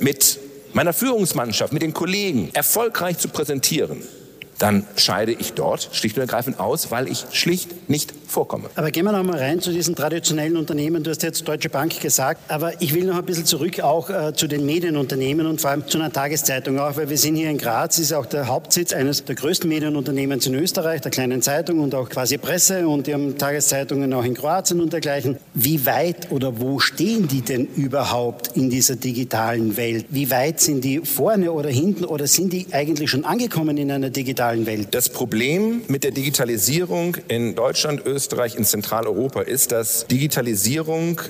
mit 0.00 0.38
meiner 0.72 0.92
Führungsmannschaft, 0.92 1.72
mit 1.72 1.82
den 1.82 1.92
Kollegen 1.92 2.50
erfolgreich 2.54 3.18
zu 3.18 3.28
präsentieren, 3.28 4.02
dann 4.62 4.86
scheide 4.94 5.32
ich 5.32 5.54
dort 5.54 5.90
schlicht 5.90 6.16
und 6.16 6.20
ergreifend 6.20 6.60
aus, 6.60 6.92
weil 6.92 7.08
ich 7.08 7.26
schlicht 7.32 7.90
nicht 7.90 8.14
vorkomme. 8.28 8.70
Aber 8.76 8.92
gehen 8.92 9.04
wir 9.04 9.10
noch 9.10 9.24
mal 9.24 9.36
rein 9.36 9.60
zu 9.60 9.72
diesen 9.72 9.96
traditionellen 9.96 10.56
Unternehmen. 10.56 11.02
Du 11.02 11.10
hast 11.10 11.24
jetzt 11.24 11.48
Deutsche 11.48 11.68
Bank 11.68 12.00
gesagt, 12.00 12.48
aber 12.48 12.80
ich 12.80 12.94
will 12.94 13.04
noch 13.04 13.18
ein 13.18 13.24
bisschen 13.24 13.44
zurück 13.44 13.80
auch 13.80 14.08
äh, 14.08 14.32
zu 14.34 14.46
den 14.46 14.64
Medienunternehmen 14.64 15.46
und 15.46 15.60
vor 15.60 15.70
allem 15.70 15.88
zu 15.88 15.98
einer 15.98 16.12
Tageszeitung 16.12 16.78
auch, 16.78 16.96
weil 16.96 17.10
wir 17.10 17.18
sind 17.18 17.34
hier 17.34 17.50
in 17.50 17.58
Graz, 17.58 17.98
ist 17.98 18.12
auch 18.12 18.24
der 18.24 18.46
Hauptsitz 18.46 18.92
eines 18.92 19.24
der 19.24 19.34
größten 19.34 19.68
Medienunternehmens 19.68 20.46
in 20.46 20.54
Österreich, 20.54 21.00
der 21.00 21.10
kleinen 21.10 21.42
Zeitung 21.42 21.80
und 21.80 21.96
auch 21.96 22.08
quasi 22.08 22.38
Presse 22.38 22.86
und 22.86 23.08
die 23.08 23.14
haben 23.14 23.36
Tageszeitungen 23.36 24.12
auch 24.14 24.24
in 24.24 24.34
Kroatien 24.34 24.80
und 24.80 24.92
dergleichen. 24.92 25.38
Wie 25.54 25.84
weit 25.86 26.30
oder 26.30 26.60
wo 26.60 26.78
stehen 26.78 27.26
die 27.26 27.40
denn 27.40 27.66
überhaupt 27.66 28.56
in 28.56 28.70
dieser 28.70 28.94
digitalen 28.94 29.76
Welt? 29.76 30.06
Wie 30.10 30.30
weit 30.30 30.60
sind 30.60 30.84
die 30.84 31.00
vorne 31.00 31.50
oder 31.50 31.68
hinten 31.68 32.04
oder 32.04 32.28
sind 32.28 32.52
die 32.52 32.68
eigentlich 32.70 33.10
schon 33.10 33.24
angekommen 33.24 33.76
in 33.76 33.90
einer 33.90 34.10
digitalen 34.10 34.51
digitalen 34.52 34.66
Welt. 34.66 34.88
Das 34.94 35.08
Problem 35.08 35.82
mit 35.88 36.04
der 36.04 36.10
Digitalisierung 36.10 37.16
in 37.28 37.54
Deutschland, 37.54 38.04
Österreich, 38.04 38.56
in 38.56 38.64
Zentraleuropa 38.64 39.42
ist, 39.42 39.72
dass 39.72 40.06
Digitalisierung 40.06 41.20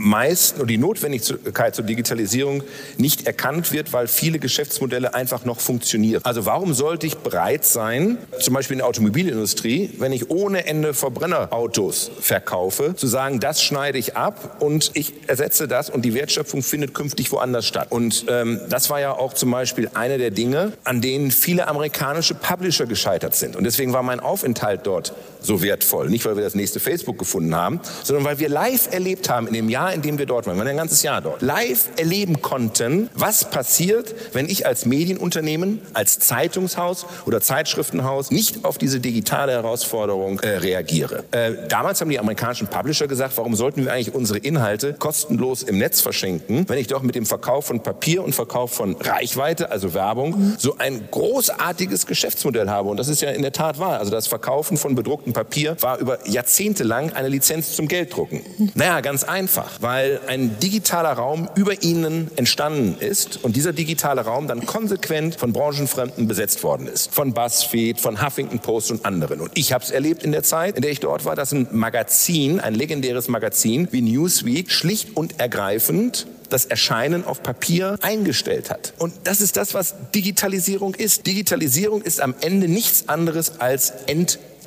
meist 0.00 0.56
oder 0.56 0.66
die 0.66 0.78
Notwendigkeit 0.78 1.74
zur 1.74 1.84
Digitalisierung 1.84 2.62
nicht 2.96 3.26
erkannt 3.26 3.72
wird, 3.72 3.92
weil 3.92 4.08
viele 4.08 4.38
Geschäftsmodelle 4.38 5.14
einfach 5.14 5.44
noch 5.44 5.60
funktionieren. 5.60 6.22
Also 6.24 6.46
warum 6.46 6.74
sollte 6.74 7.06
ich 7.06 7.18
bereit 7.18 7.64
sein, 7.64 8.18
zum 8.40 8.54
Beispiel 8.54 8.74
in 8.74 8.78
der 8.78 8.86
Automobilindustrie, 8.86 9.90
wenn 9.98 10.12
ich 10.12 10.30
ohne 10.30 10.66
Ende 10.66 10.94
Verbrennerautos 10.94 12.10
verkaufe, 12.20 12.94
zu 12.96 13.06
sagen, 13.06 13.40
das 13.40 13.62
schneide 13.62 13.98
ich 13.98 14.16
ab 14.16 14.56
und 14.60 14.90
ich 14.94 15.12
ersetze 15.26 15.68
das 15.68 15.90
und 15.90 16.02
die 16.04 16.14
Wertschöpfung 16.14 16.62
findet 16.62 16.94
künftig 16.94 17.30
woanders 17.32 17.66
statt. 17.66 17.88
Und 17.90 18.24
ähm, 18.28 18.60
das 18.68 18.90
war 18.90 19.00
ja 19.00 19.12
auch 19.12 19.34
zum 19.34 19.50
Beispiel 19.50 19.90
eine 19.94 20.18
der 20.18 20.30
Dinge, 20.30 20.72
an 20.84 21.00
denen 21.00 21.30
viele 21.30 21.68
amerikanische 21.68 22.34
Publisher 22.34 22.86
gescheitert 22.86 23.34
sind. 23.34 23.56
Und 23.56 23.64
deswegen 23.64 23.92
war 23.92 24.02
mein 24.02 24.20
Aufenthalt 24.20 24.80
dort 24.84 25.14
so 25.40 25.62
wertvoll. 25.62 26.08
Nicht, 26.08 26.24
weil 26.24 26.36
wir 26.36 26.44
das 26.44 26.54
nächste 26.54 26.80
Facebook 26.80 27.18
gefunden 27.18 27.54
haben, 27.54 27.80
sondern 28.02 28.24
weil 28.24 28.38
wir 28.38 28.48
live 28.48 28.92
erlebt 28.92 29.28
haben 29.28 29.46
in 29.46 29.54
dem 29.54 29.68
Jahr, 29.68 29.89
Jahr, 29.90 29.94
in 29.94 30.02
dem 30.02 30.18
wir 30.18 30.26
dort 30.26 30.46
waren, 30.46 30.56
wir 30.56 30.60
waren 30.60 30.68
ein 30.68 30.76
ganzes 30.76 31.02
Jahr 31.02 31.20
dort, 31.20 31.42
live 31.42 31.88
erleben 31.96 32.40
konnten, 32.40 33.10
was 33.14 33.50
passiert, 33.50 34.14
wenn 34.32 34.48
ich 34.48 34.66
als 34.66 34.86
Medienunternehmen, 34.86 35.80
als 35.94 36.18
Zeitungshaus 36.18 37.06
oder 37.26 37.40
Zeitschriftenhaus 37.40 38.30
nicht 38.30 38.64
auf 38.64 38.78
diese 38.78 39.00
digitale 39.00 39.52
Herausforderung 39.52 40.40
äh, 40.40 40.58
reagiere. 40.58 41.24
Äh, 41.32 41.68
damals 41.68 42.00
haben 42.00 42.10
die 42.10 42.18
amerikanischen 42.18 42.68
Publisher 42.68 43.08
gesagt, 43.08 43.36
warum 43.36 43.54
sollten 43.56 43.84
wir 43.84 43.92
eigentlich 43.92 44.14
unsere 44.14 44.38
Inhalte 44.38 44.94
kostenlos 44.94 45.62
im 45.62 45.78
Netz 45.78 46.00
verschenken, 46.00 46.68
wenn 46.68 46.78
ich 46.78 46.86
doch 46.86 47.02
mit 47.02 47.14
dem 47.14 47.26
Verkauf 47.26 47.66
von 47.66 47.82
Papier 47.82 48.22
und 48.22 48.34
Verkauf 48.34 48.72
von 48.72 48.96
Reichweite, 48.96 49.70
also 49.70 49.94
Werbung, 49.94 50.54
so 50.58 50.76
ein 50.78 51.08
großartiges 51.10 52.06
Geschäftsmodell 52.06 52.68
habe. 52.68 52.88
Und 52.88 52.96
das 52.96 53.08
ist 53.08 53.20
ja 53.22 53.30
in 53.30 53.42
der 53.42 53.52
Tat 53.52 53.78
wahr. 53.78 53.98
Also 53.98 54.10
das 54.10 54.26
Verkaufen 54.26 54.76
von 54.76 54.94
bedrucktem 54.94 55.32
Papier 55.32 55.76
war 55.80 55.98
über 55.98 56.26
Jahrzehnte 56.28 56.84
lang 56.84 57.12
eine 57.12 57.28
Lizenz 57.28 57.74
zum 57.74 57.88
Gelddrucken. 57.88 58.42
Naja, 58.74 59.00
ganz 59.00 59.24
einfach 59.24 59.79
weil 59.80 60.20
ein 60.26 60.58
digitaler 60.60 61.12
Raum 61.12 61.48
über 61.54 61.82
ihnen 61.82 62.30
entstanden 62.36 62.96
ist 63.00 63.42
und 63.42 63.56
dieser 63.56 63.72
digitale 63.72 64.22
Raum 64.22 64.46
dann 64.46 64.66
konsequent 64.66 65.36
von 65.36 65.52
Branchenfremden 65.52 66.28
besetzt 66.28 66.62
worden 66.62 66.86
ist. 66.86 67.14
Von 67.14 67.32
BuzzFeed, 67.32 68.00
von 68.00 68.24
Huffington 68.24 68.60
Post 68.60 68.90
und 68.90 69.04
anderen. 69.04 69.40
Und 69.40 69.52
ich 69.54 69.72
habe 69.72 69.82
es 69.82 69.90
erlebt 69.90 70.22
in 70.22 70.32
der 70.32 70.42
Zeit, 70.42 70.76
in 70.76 70.82
der 70.82 70.90
ich 70.90 71.00
dort 71.00 71.24
war, 71.24 71.34
dass 71.34 71.52
ein 71.52 71.68
Magazin, 71.72 72.60
ein 72.60 72.74
legendäres 72.74 73.28
Magazin 73.28 73.88
wie 73.90 74.02
Newsweek 74.02 74.70
schlicht 74.70 75.16
und 75.16 75.40
ergreifend 75.40 76.26
das 76.50 76.66
Erscheinen 76.66 77.24
auf 77.24 77.42
Papier 77.42 77.96
eingestellt 78.02 78.70
hat. 78.70 78.92
Und 78.98 79.12
das 79.24 79.40
ist 79.40 79.56
das, 79.56 79.72
was 79.72 79.94
Digitalisierung 80.14 80.94
ist. 80.94 81.26
Digitalisierung 81.26 82.02
ist 82.02 82.20
am 82.20 82.34
Ende 82.40 82.68
nichts 82.68 83.08
anderes 83.08 83.60
als 83.60 83.92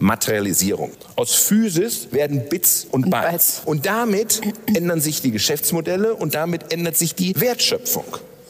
Entmaterialisierung. 0.03 0.91
Aus 1.15 1.33
Physis 1.33 2.09
werden 2.11 2.49
Bits 2.49 2.85
und 2.91 3.09
Bytes. 3.09 3.61
Und 3.63 3.85
damit 3.85 4.41
ändern 4.65 4.99
sich 4.99 5.21
die 5.21 5.31
Geschäftsmodelle 5.31 6.13
und 6.13 6.35
damit 6.35 6.73
ändert 6.73 6.97
sich 6.97 7.15
die 7.15 7.39
Wertschöpfung. 7.39 8.03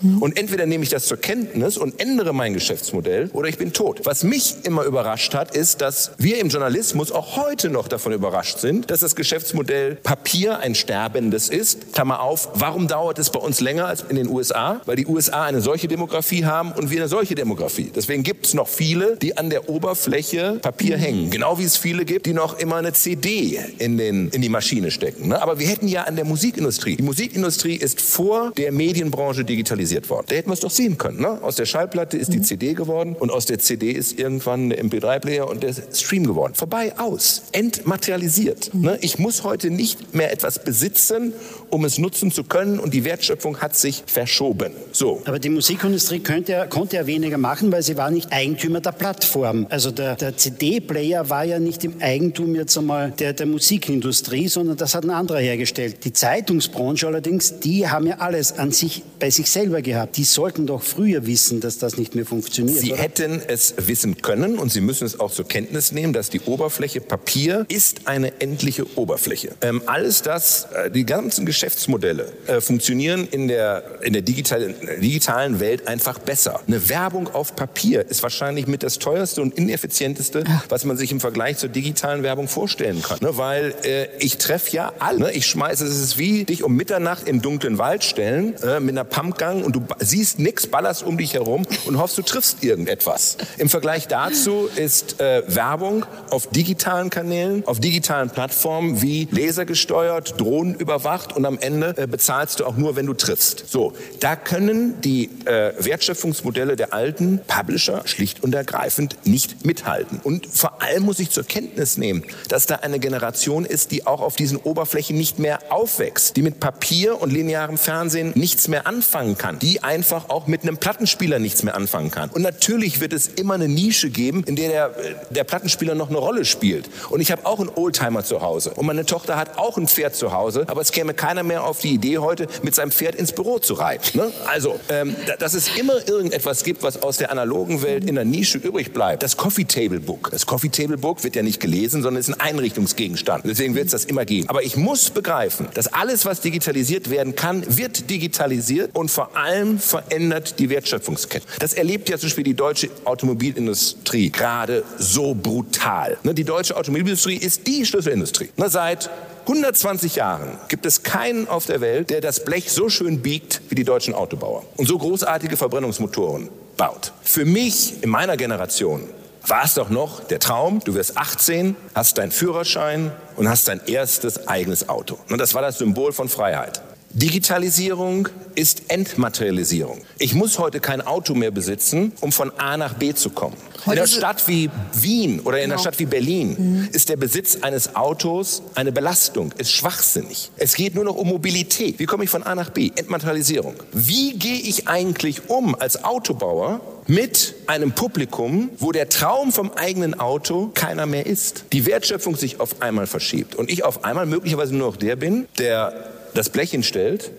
Mhm. 0.04 0.22
Und 0.22 0.38
entweder 0.38 0.66
nehme 0.66 0.84
ich 0.84 0.90
das 0.90 1.06
zur 1.06 1.18
Kenntnis 1.18 1.78
und 1.78 2.00
ändere 2.00 2.34
mein 2.34 2.54
Geschäftsmodell 2.54 3.30
oder 3.34 3.48
ich 3.48 3.58
bin 3.58 3.74
tot. 3.74 4.02
Was 4.04 4.24
mich 4.24 4.56
immer 4.64 4.84
überrascht 4.84 5.34
hat, 5.34 5.56
ist, 5.56 5.82
dass 5.82 6.12
wir 6.18 6.40
im 6.40 6.50
Journalismus 6.50 7.12
auch 7.12 7.38
heute 7.38 7.70
noch 7.70 7.88
davon 7.88 8.14
überrascht 8.14 8.60
sind, 8.60 8.92
dass 8.92 9.00
das 9.00 9.16
Geschäftsmodell 9.16 9.96
Papier 9.96 10.60
ein 10.60 10.76
sterbendes 10.76 11.50
ist. 11.50 11.94
Klammer 11.94 12.22
auf, 12.22 12.50
warum 12.56 12.88
dauert 12.88 13.20
es 13.20 13.30
bei 13.30 13.40
uns 13.40 13.62
länger 13.62 13.88
als 13.88 14.04
in 14.08 14.16
den 14.16 14.28
USA? 14.28 14.82
Weil 14.86 14.98
die 14.98 15.08
USA 15.08 15.46
eine 15.46 15.62
solche 15.62 15.88
Demografie 15.88 16.46
haben 16.46 16.74
und 16.74 16.92
wir 16.92 17.00
eine 17.00 17.08
solche 17.08 17.36
Demografie. 17.36 17.92
Deswegen 17.96 18.24
gibt 18.24 18.46
es 18.46 18.54
noch 18.54 18.68
viele, 18.68 19.18
die 19.18 19.38
an 19.38 19.50
der 19.50 19.70
Oberfläche 19.70 20.60
Papier 20.62 20.98
hängen. 20.98 21.30
Genau 21.30 21.58
wie 21.58 21.64
es 21.64 21.78
viele 21.78 22.06
gibt, 22.06 22.26
die 22.26 22.34
noch 22.34 22.60
immer 22.60 22.76
eine 22.76 22.94
CD 22.94 23.60
in, 23.78 23.98
den, 23.98 24.30
in 24.30 24.42
die 24.42 24.50
Maschine 24.50 24.92
stecken. 24.92 25.30
Ne? 25.30 25.42
Aber 25.42 25.60
wir 25.60 25.68
hätten 25.68 25.88
ja 25.88 26.04
an 26.04 26.16
der 26.16 26.26
Musikindustrie. 26.26 26.98
Die 26.98 27.04
Musikindustrie 27.04 27.76
ist 27.76 28.02
vor 28.02 28.52
der 28.58 28.72
Medienbranche 28.72 29.46
digitalisiert 29.46 29.93
worden. 30.10 30.26
Da 30.30 30.36
hätten 30.36 30.50
wir 30.50 30.54
es 30.54 30.60
doch 30.60 30.72
sehen 30.72 30.98
können. 30.98 31.22
Ne? 31.22 31.42
Aus 31.42 31.56
der 31.56 31.66
Schallplatte 31.66 32.18
ist 32.18 32.34
die 32.34 32.40
mhm. 32.40 32.44
CD 32.44 32.74
geworden 32.74 33.16
und 33.18 33.32
aus 33.32 33.46
der 33.46 33.60
CD 33.60 33.92
ist 33.92 34.20
irgendwann 34.20 34.70
der 34.70 34.84
MP3-Player 34.84 35.48
und 35.48 35.64
der 35.64 35.74
Stream 35.94 36.26
geworden. 36.26 36.54
Vorbei, 36.56 36.94
aus. 36.98 37.44
Entmaterialisiert. 37.52 38.74
Ne? 38.74 38.98
Ich 39.02 39.20
muss 39.20 39.44
heute 39.44 39.70
nicht 39.70 40.14
mehr 40.14 40.32
etwas 40.32 40.64
besitzen, 40.64 41.34
um 41.74 41.86
es 41.86 41.98
nutzen 41.98 42.32
zu 42.32 42.44
können 42.44 42.80
und 42.80 42.94
die 42.94 43.04
Wertschöpfung 43.04 43.58
hat 43.58 43.76
sich 43.76 44.04
verschoben. 44.06 44.74
So. 44.92 45.22
Aber 45.26 45.40
die 45.40 45.50
Musikindustrie 45.50 46.20
könnte, 46.20 46.68
konnte 46.70 46.98
ja 46.98 47.08
weniger 47.08 47.40
machen, 47.40 47.72
weil 47.72 47.82
sie 47.82 47.98
war 47.98 48.12
nicht 48.12 48.32
Eigentümer 48.32 48.80
der 48.80 48.92
Plattform. 48.92 49.66
Also 49.70 49.90
der, 49.90 50.16
der 50.16 50.38
CD-Player 50.38 51.30
war 51.30 51.44
ja 51.44 51.60
nicht 51.60 51.84
im 51.84 52.00
Eigentum 52.00 52.54
jetzt 52.54 52.78
einmal 52.78 53.12
der, 53.12 53.34
der 53.34 53.48
Musikindustrie, 53.48 54.48
sondern 54.48 54.78
das 54.78 54.94
hat 54.94 55.04
ein 55.04 55.10
anderer 55.10 55.40
hergestellt. 55.40 56.06
Die 56.06 56.14
Zeitungsbranche 56.14 57.08
allerdings, 57.08 57.60
die 57.60 57.88
haben 57.88 58.06
ja 58.06 58.20
alles 58.20 58.60
an 58.60 58.72
sich 58.72 59.02
bei 59.20 59.32
sich 59.32 59.50
selber 59.50 59.82
gehabt. 59.82 60.18
Die 60.18 60.26
sollten 60.26 60.68
doch 60.68 60.84
früher 60.84 61.26
wissen, 61.26 61.60
dass 61.60 61.80
das 61.80 61.98
nicht 61.98 62.14
mehr 62.14 62.26
funktioniert. 62.26 62.78
Sie 62.78 62.94
oder? 62.94 63.02
hätten 63.02 63.42
es 63.48 63.74
wissen 63.78 64.22
können 64.22 64.60
und 64.60 64.72
Sie 64.72 64.82
müssen 64.82 65.06
es 65.06 65.20
auch 65.20 65.32
zur 65.32 65.48
Kenntnis 65.48 65.92
nehmen, 65.92 66.14
dass 66.14 66.30
die 66.30 66.42
Oberfläche 66.42 67.02
Papier 67.02 67.66
ist 67.70 68.08
eine 68.08 68.42
endliche 68.42 68.86
Oberfläche. 68.96 69.54
Ähm, 69.62 69.82
alles 69.88 70.22
das, 70.22 70.68
äh, 70.74 70.92
die 70.92 71.06
ganzen 71.06 71.46
Geschäftsmodelle 71.64 72.28
äh, 72.48 72.60
funktionieren 72.60 73.26
in 73.32 73.48
der, 73.48 73.84
in 74.02 74.12
der 74.12 74.22
digitalen, 74.22 74.76
digitalen 75.02 75.62
Welt 75.62 75.88
einfach 75.88 76.20
besser. 76.20 76.60
Eine 76.68 76.90
Werbung 76.90 77.34
auf 77.34 77.56
Papier 77.56 78.06
ist 78.10 78.22
wahrscheinlich 78.22 78.68
mit 78.68 78.84
das 78.84 79.00
teuerste 79.00 79.42
und 79.42 79.58
ineffizienteste, 79.58 80.44
was 80.68 80.84
man 80.84 80.98
sich 80.98 81.14
im 81.14 81.22
Vergleich 81.22 81.58
zur 81.60 81.70
digitalen 81.70 82.22
Werbung 82.22 82.50
vorstellen 82.50 83.02
kann. 83.02 83.20
Ne? 83.22 83.38
Weil 83.38 83.74
äh, 83.86 84.08
ich 84.20 84.40
treffe 84.40 84.72
ja 84.72 84.92
alle. 85.00 85.20
Ne? 85.20 85.32
Ich 85.32 85.46
schmeiße, 85.46 85.86
es 85.86 86.02
ist 86.02 86.18
wie 86.18 86.44
dich 86.44 86.64
um 86.64 86.76
Mitternacht 86.76 87.30
im 87.30 87.42
dunklen 87.42 87.78
Wald 87.78 88.04
stellen 88.04 88.56
äh, 88.62 88.82
mit 88.82 88.92
einer 88.92 89.06
Pumpgang 89.06 89.64
und 89.64 89.74
du 89.74 89.86
siehst 90.00 90.40
nichts, 90.40 90.68
ballerst 90.68 91.04
um 91.04 91.18
dich 91.18 91.34
herum 91.34 91.66
und 91.86 91.98
hoffst, 91.98 92.18
du 92.18 92.24
triffst 92.24 92.62
irgendetwas. 92.62 93.38
Im 93.58 93.70
Vergleich 93.70 94.10
dazu 94.10 94.68
ist 94.76 95.22
äh, 95.22 95.44
Werbung 95.48 96.06
auf 96.30 96.48
digitalen 96.48 97.10
Kanälen, 97.10 97.66
auf 97.66 97.80
digitalen 97.80 98.30
Plattformen 98.30 99.02
wie 99.02 99.30
lasergesteuert, 99.32 100.42
Drohnen 100.42 100.76
überwacht 100.76 101.34
und 101.34 101.46
am 101.46 101.53
Ende 101.58 101.96
äh, 101.98 102.08
bezahlst 102.08 102.60
du 102.60 102.66
auch 102.66 102.76
nur, 102.76 102.96
wenn 102.96 103.06
du 103.06 103.14
triffst. 103.14 103.66
So, 103.68 103.94
da 104.20 104.36
können 104.36 105.02
die 105.02 105.30
äh, 105.46 105.74
Wertschöpfungsmodelle 105.80 106.76
der 106.76 106.94
alten 106.94 107.40
Publisher 107.48 108.04
schlicht 108.06 108.44
und 108.44 108.54
ergreifend 108.54 109.18
nicht 109.24 109.66
mithalten. 109.66 110.20
Und 110.24 110.48
vor 110.48 110.82
allem 110.82 111.04
muss 111.04 111.20
ich 111.20 111.30
zur 111.30 111.44
Kenntnis 111.44 111.98
nehmen, 111.98 112.24
dass 112.50 112.66
da 112.66 112.76
eine 112.76 113.00
Generation 113.00 113.66
ist, 113.66 113.92
die 113.92 114.06
auch 114.06 114.22
auf 114.22 114.36
diesen 114.36 114.58
Oberflächen 114.58 115.18
nicht 115.18 115.40
mehr 115.40 115.60
aufwächst, 115.70 116.36
die 116.36 116.42
mit 116.42 116.60
Papier 116.60 117.22
und 117.22 117.32
linearem 117.32 117.78
Fernsehen 117.78 118.34
nichts 118.36 118.68
mehr 118.68 118.88
anfangen 118.88 119.38
kann, 119.38 119.60
die 119.60 119.84
einfach 119.84 120.30
auch 120.30 120.48
mit 120.48 120.64
einem 120.64 120.78
Plattenspieler 120.78 121.40
nichts 121.40 121.64
mehr 121.64 121.76
anfangen 121.76 122.12
kann. 122.12 122.30
Und 122.30 122.42
natürlich 122.42 123.00
wird 123.00 123.14
es 123.14 123.28
immer 123.28 123.56
eine 123.56 123.68
Nische 123.68 124.10
geben, 124.10 124.44
in 124.46 124.56
der 124.56 124.70
der, 124.70 124.90
der 125.30 125.44
Plattenspieler 125.44 125.96
noch 125.96 126.10
eine 126.10 126.18
Rolle 126.18 126.46
spielt. 126.46 126.90
Und 127.10 127.22
ich 127.22 127.32
habe 127.32 127.46
auch 127.46 127.60
einen 127.60 127.70
Oldtimer 127.70 128.24
zu 128.24 128.42
Hause 128.42 128.72
und 128.72 128.86
meine 128.86 129.06
Tochter 129.06 129.38
hat 129.38 129.58
auch 129.58 129.78
ein 129.78 129.88
Pferd 129.88 130.16
zu 130.16 130.32
Hause, 130.32 130.66
aber 130.68 130.82
es 130.82 130.92
käme 130.92 131.14
keiner 131.14 131.33
mehr 131.42 131.64
auf 131.64 131.80
die 131.80 131.94
Idee 131.94 132.20
heute, 132.20 132.46
mit 132.62 132.76
seinem 132.76 132.92
Pferd 132.92 133.16
ins 133.16 133.32
Büro 133.32 133.58
zu 133.58 133.74
reiten. 133.74 134.20
Ne? 134.20 134.32
Also, 134.46 134.80
ähm, 134.90 135.16
dass 135.40 135.56
es 135.56 135.76
immer 135.78 136.08
irgendetwas 136.08 136.64
gibt, 136.64 136.84
was 136.84 137.02
aus 137.02 137.18
der 137.18 137.32
analogen 137.32 137.82
Welt 137.82 138.08
in 138.08 138.14
der 138.14 138.26
Nische 138.26 138.60
übrig 138.60 138.94
bleibt. 138.94 139.24
Das 139.24 139.38
Coffee 139.38 139.66
Table 139.66 140.00
Book. 140.00 140.30
Das 140.32 140.46
Coffee 140.46 140.70
Table 140.70 140.98
Book 140.98 141.24
wird 141.24 141.36
ja 141.36 141.42
nicht 141.42 141.60
gelesen, 141.60 142.04
sondern 142.04 142.20
ist 142.20 142.30
ein 142.30 142.40
Einrichtungsgegenstand. 142.40 143.46
Deswegen 143.46 143.74
wird 143.74 143.86
es 143.86 143.92
das 143.92 144.06
immer 144.06 144.26
geben. 144.26 144.50
Aber 144.50 144.64
ich 144.64 144.76
muss 144.76 145.10
begreifen, 145.10 145.68
dass 145.74 145.88
alles, 145.88 146.26
was 146.26 146.42
digitalisiert 146.42 147.10
werden 147.10 147.36
kann, 147.36 147.64
wird 147.78 148.10
digitalisiert 148.10 148.92
und 148.94 149.10
vor 149.10 149.36
allem 149.36 149.80
verändert 149.80 150.60
die 150.60 150.70
Wertschöpfungskette. 150.70 151.46
Das 151.60 151.74
erlebt 151.74 152.10
ja 152.10 152.18
zum 152.18 152.28
Beispiel 152.28 152.44
die 152.44 152.56
deutsche 152.56 152.90
Automobilindustrie 153.06 154.30
gerade 154.30 154.84
so 154.98 155.34
brutal. 155.34 156.18
Ne, 156.24 156.34
die 156.34 156.44
deutsche 156.44 156.76
Automobilindustrie 156.76 157.38
ist 157.38 157.68
die 157.68 157.86
Schlüsselindustrie. 157.86 158.50
Ne, 158.58 158.70
seit 158.70 159.10
120 159.44 160.16
Jahren 160.16 160.58
gibt 160.70 160.86
es 160.86 161.04
keinen 161.04 161.50
auf 161.50 161.66
der 161.66 161.82
Welt, 161.82 162.10
der 162.10 162.22
das 162.22 162.46
Blech 162.46 162.72
so 162.72 162.88
schön 162.88 163.22
biegt 163.22 163.62
wie 163.70 163.76
die 163.76 163.84
deutschen 163.84 164.14
Autobauer 164.14 164.64
und 164.78 164.88
so 164.88 164.98
großartige 164.98 165.58
Verbrennungsmotoren 165.58 166.50
baut. 166.78 167.12
Für 167.22 167.44
mich 167.44 168.02
in 168.02 168.10
meiner 168.10 168.38
Generation 168.38 169.02
war 169.46 169.66
es 169.66 169.74
doch 169.74 169.90
noch 169.90 170.24
der 170.24 170.40
Traum, 170.40 170.80
du 170.86 170.94
wirst 170.94 171.18
18, 171.18 171.76
hast 171.94 172.18
deinen 172.18 172.32
Führerschein 172.32 173.12
und 173.36 173.50
hast 173.50 173.68
dein 173.68 173.82
erstes 173.86 174.48
eigenes 174.48 174.88
Auto. 174.88 175.18
Und 175.30 175.40
das 175.40 175.54
war 175.54 175.62
das 175.62 175.78
Symbol 175.78 176.14
von 176.14 176.30
Freiheit. 176.30 176.82
Digitalisierung 177.16 178.28
ist 178.56 178.84
Entmaterialisierung. 178.88 180.02
Ich 180.18 180.34
muss 180.34 180.58
heute 180.58 180.80
kein 180.80 181.00
Auto 181.00 181.36
mehr 181.36 181.52
besitzen, 181.52 182.12
um 182.22 182.32
von 182.32 182.52
A 182.58 182.76
nach 182.76 182.96
B 182.96 183.14
zu 183.14 183.30
kommen. 183.30 183.56
Heute 183.86 183.92
in 183.92 184.00
einer 184.00 184.08
Stadt 184.08 184.48
wie 184.48 184.72
Wien 184.94 185.40
oder 185.42 185.58
in 185.58 185.66
einer 185.66 185.74
genau. 185.74 185.82
Stadt 185.82 186.00
wie 186.00 186.06
Berlin 186.06 186.56
mhm. 186.58 186.90
ist 186.92 187.10
der 187.10 187.18
Besitz 187.18 187.58
eines 187.62 187.96
Autos 187.96 188.64
eine 188.74 188.92
Belastung, 188.92 189.54
ist 189.60 189.72
schwachsinnig. 189.72 190.50
Es 190.58 190.74
geht 190.74 190.96
nur 190.96 191.04
noch 191.04 191.16
um 191.16 191.28
Mobilität. 191.28 192.00
Wie 192.00 192.06
komme 192.06 192.24
ich 192.24 192.32
von 192.32 192.42
A 192.42 192.56
nach 192.56 192.72
B? 192.72 192.92
Entmaterialisierung. 192.96 193.76
Wie 193.92 194.34
gehe 194.34 194.60
ich 194.60 194.88
eigentlich 194.88 195.50
um 195.50 195.76
als 195.76 196.04
Autobauer 196.04 196.82
mit 197.06 197.54
einem 197.68 197.92
Publikum, 197.92 198.70
wo 198.80 198.92
der 198.92 199.10
Traum 199.10 199.52
vom 199.52 199.72
eigenen 199.74 200.20
Auto 200.20 200.72
keiner 200.74 201.06
mehr 201.06 201.26
ist. 201.26 201.66
Die 201.74 201.86
Wertschöpfung 201.86 202.38
sich 202.38 202.60
auf 202.60 202.82
einmal 202.82 203.08
verschiebt 203.08 203.56
und 203.56 203.70
ich 203.70 203.84
auf 203.84 204.06
einmal 204.06 204.26
möglicherweise 204.26 204.74
nur 204.74 204.88
noch 204.88 204.96
der 204.96 205.18
bin, 205.18 205.46
der 205.60 205.94
das 206.34 206.50
Blech 206.50 206.72
hinstellt, 206.72 207.32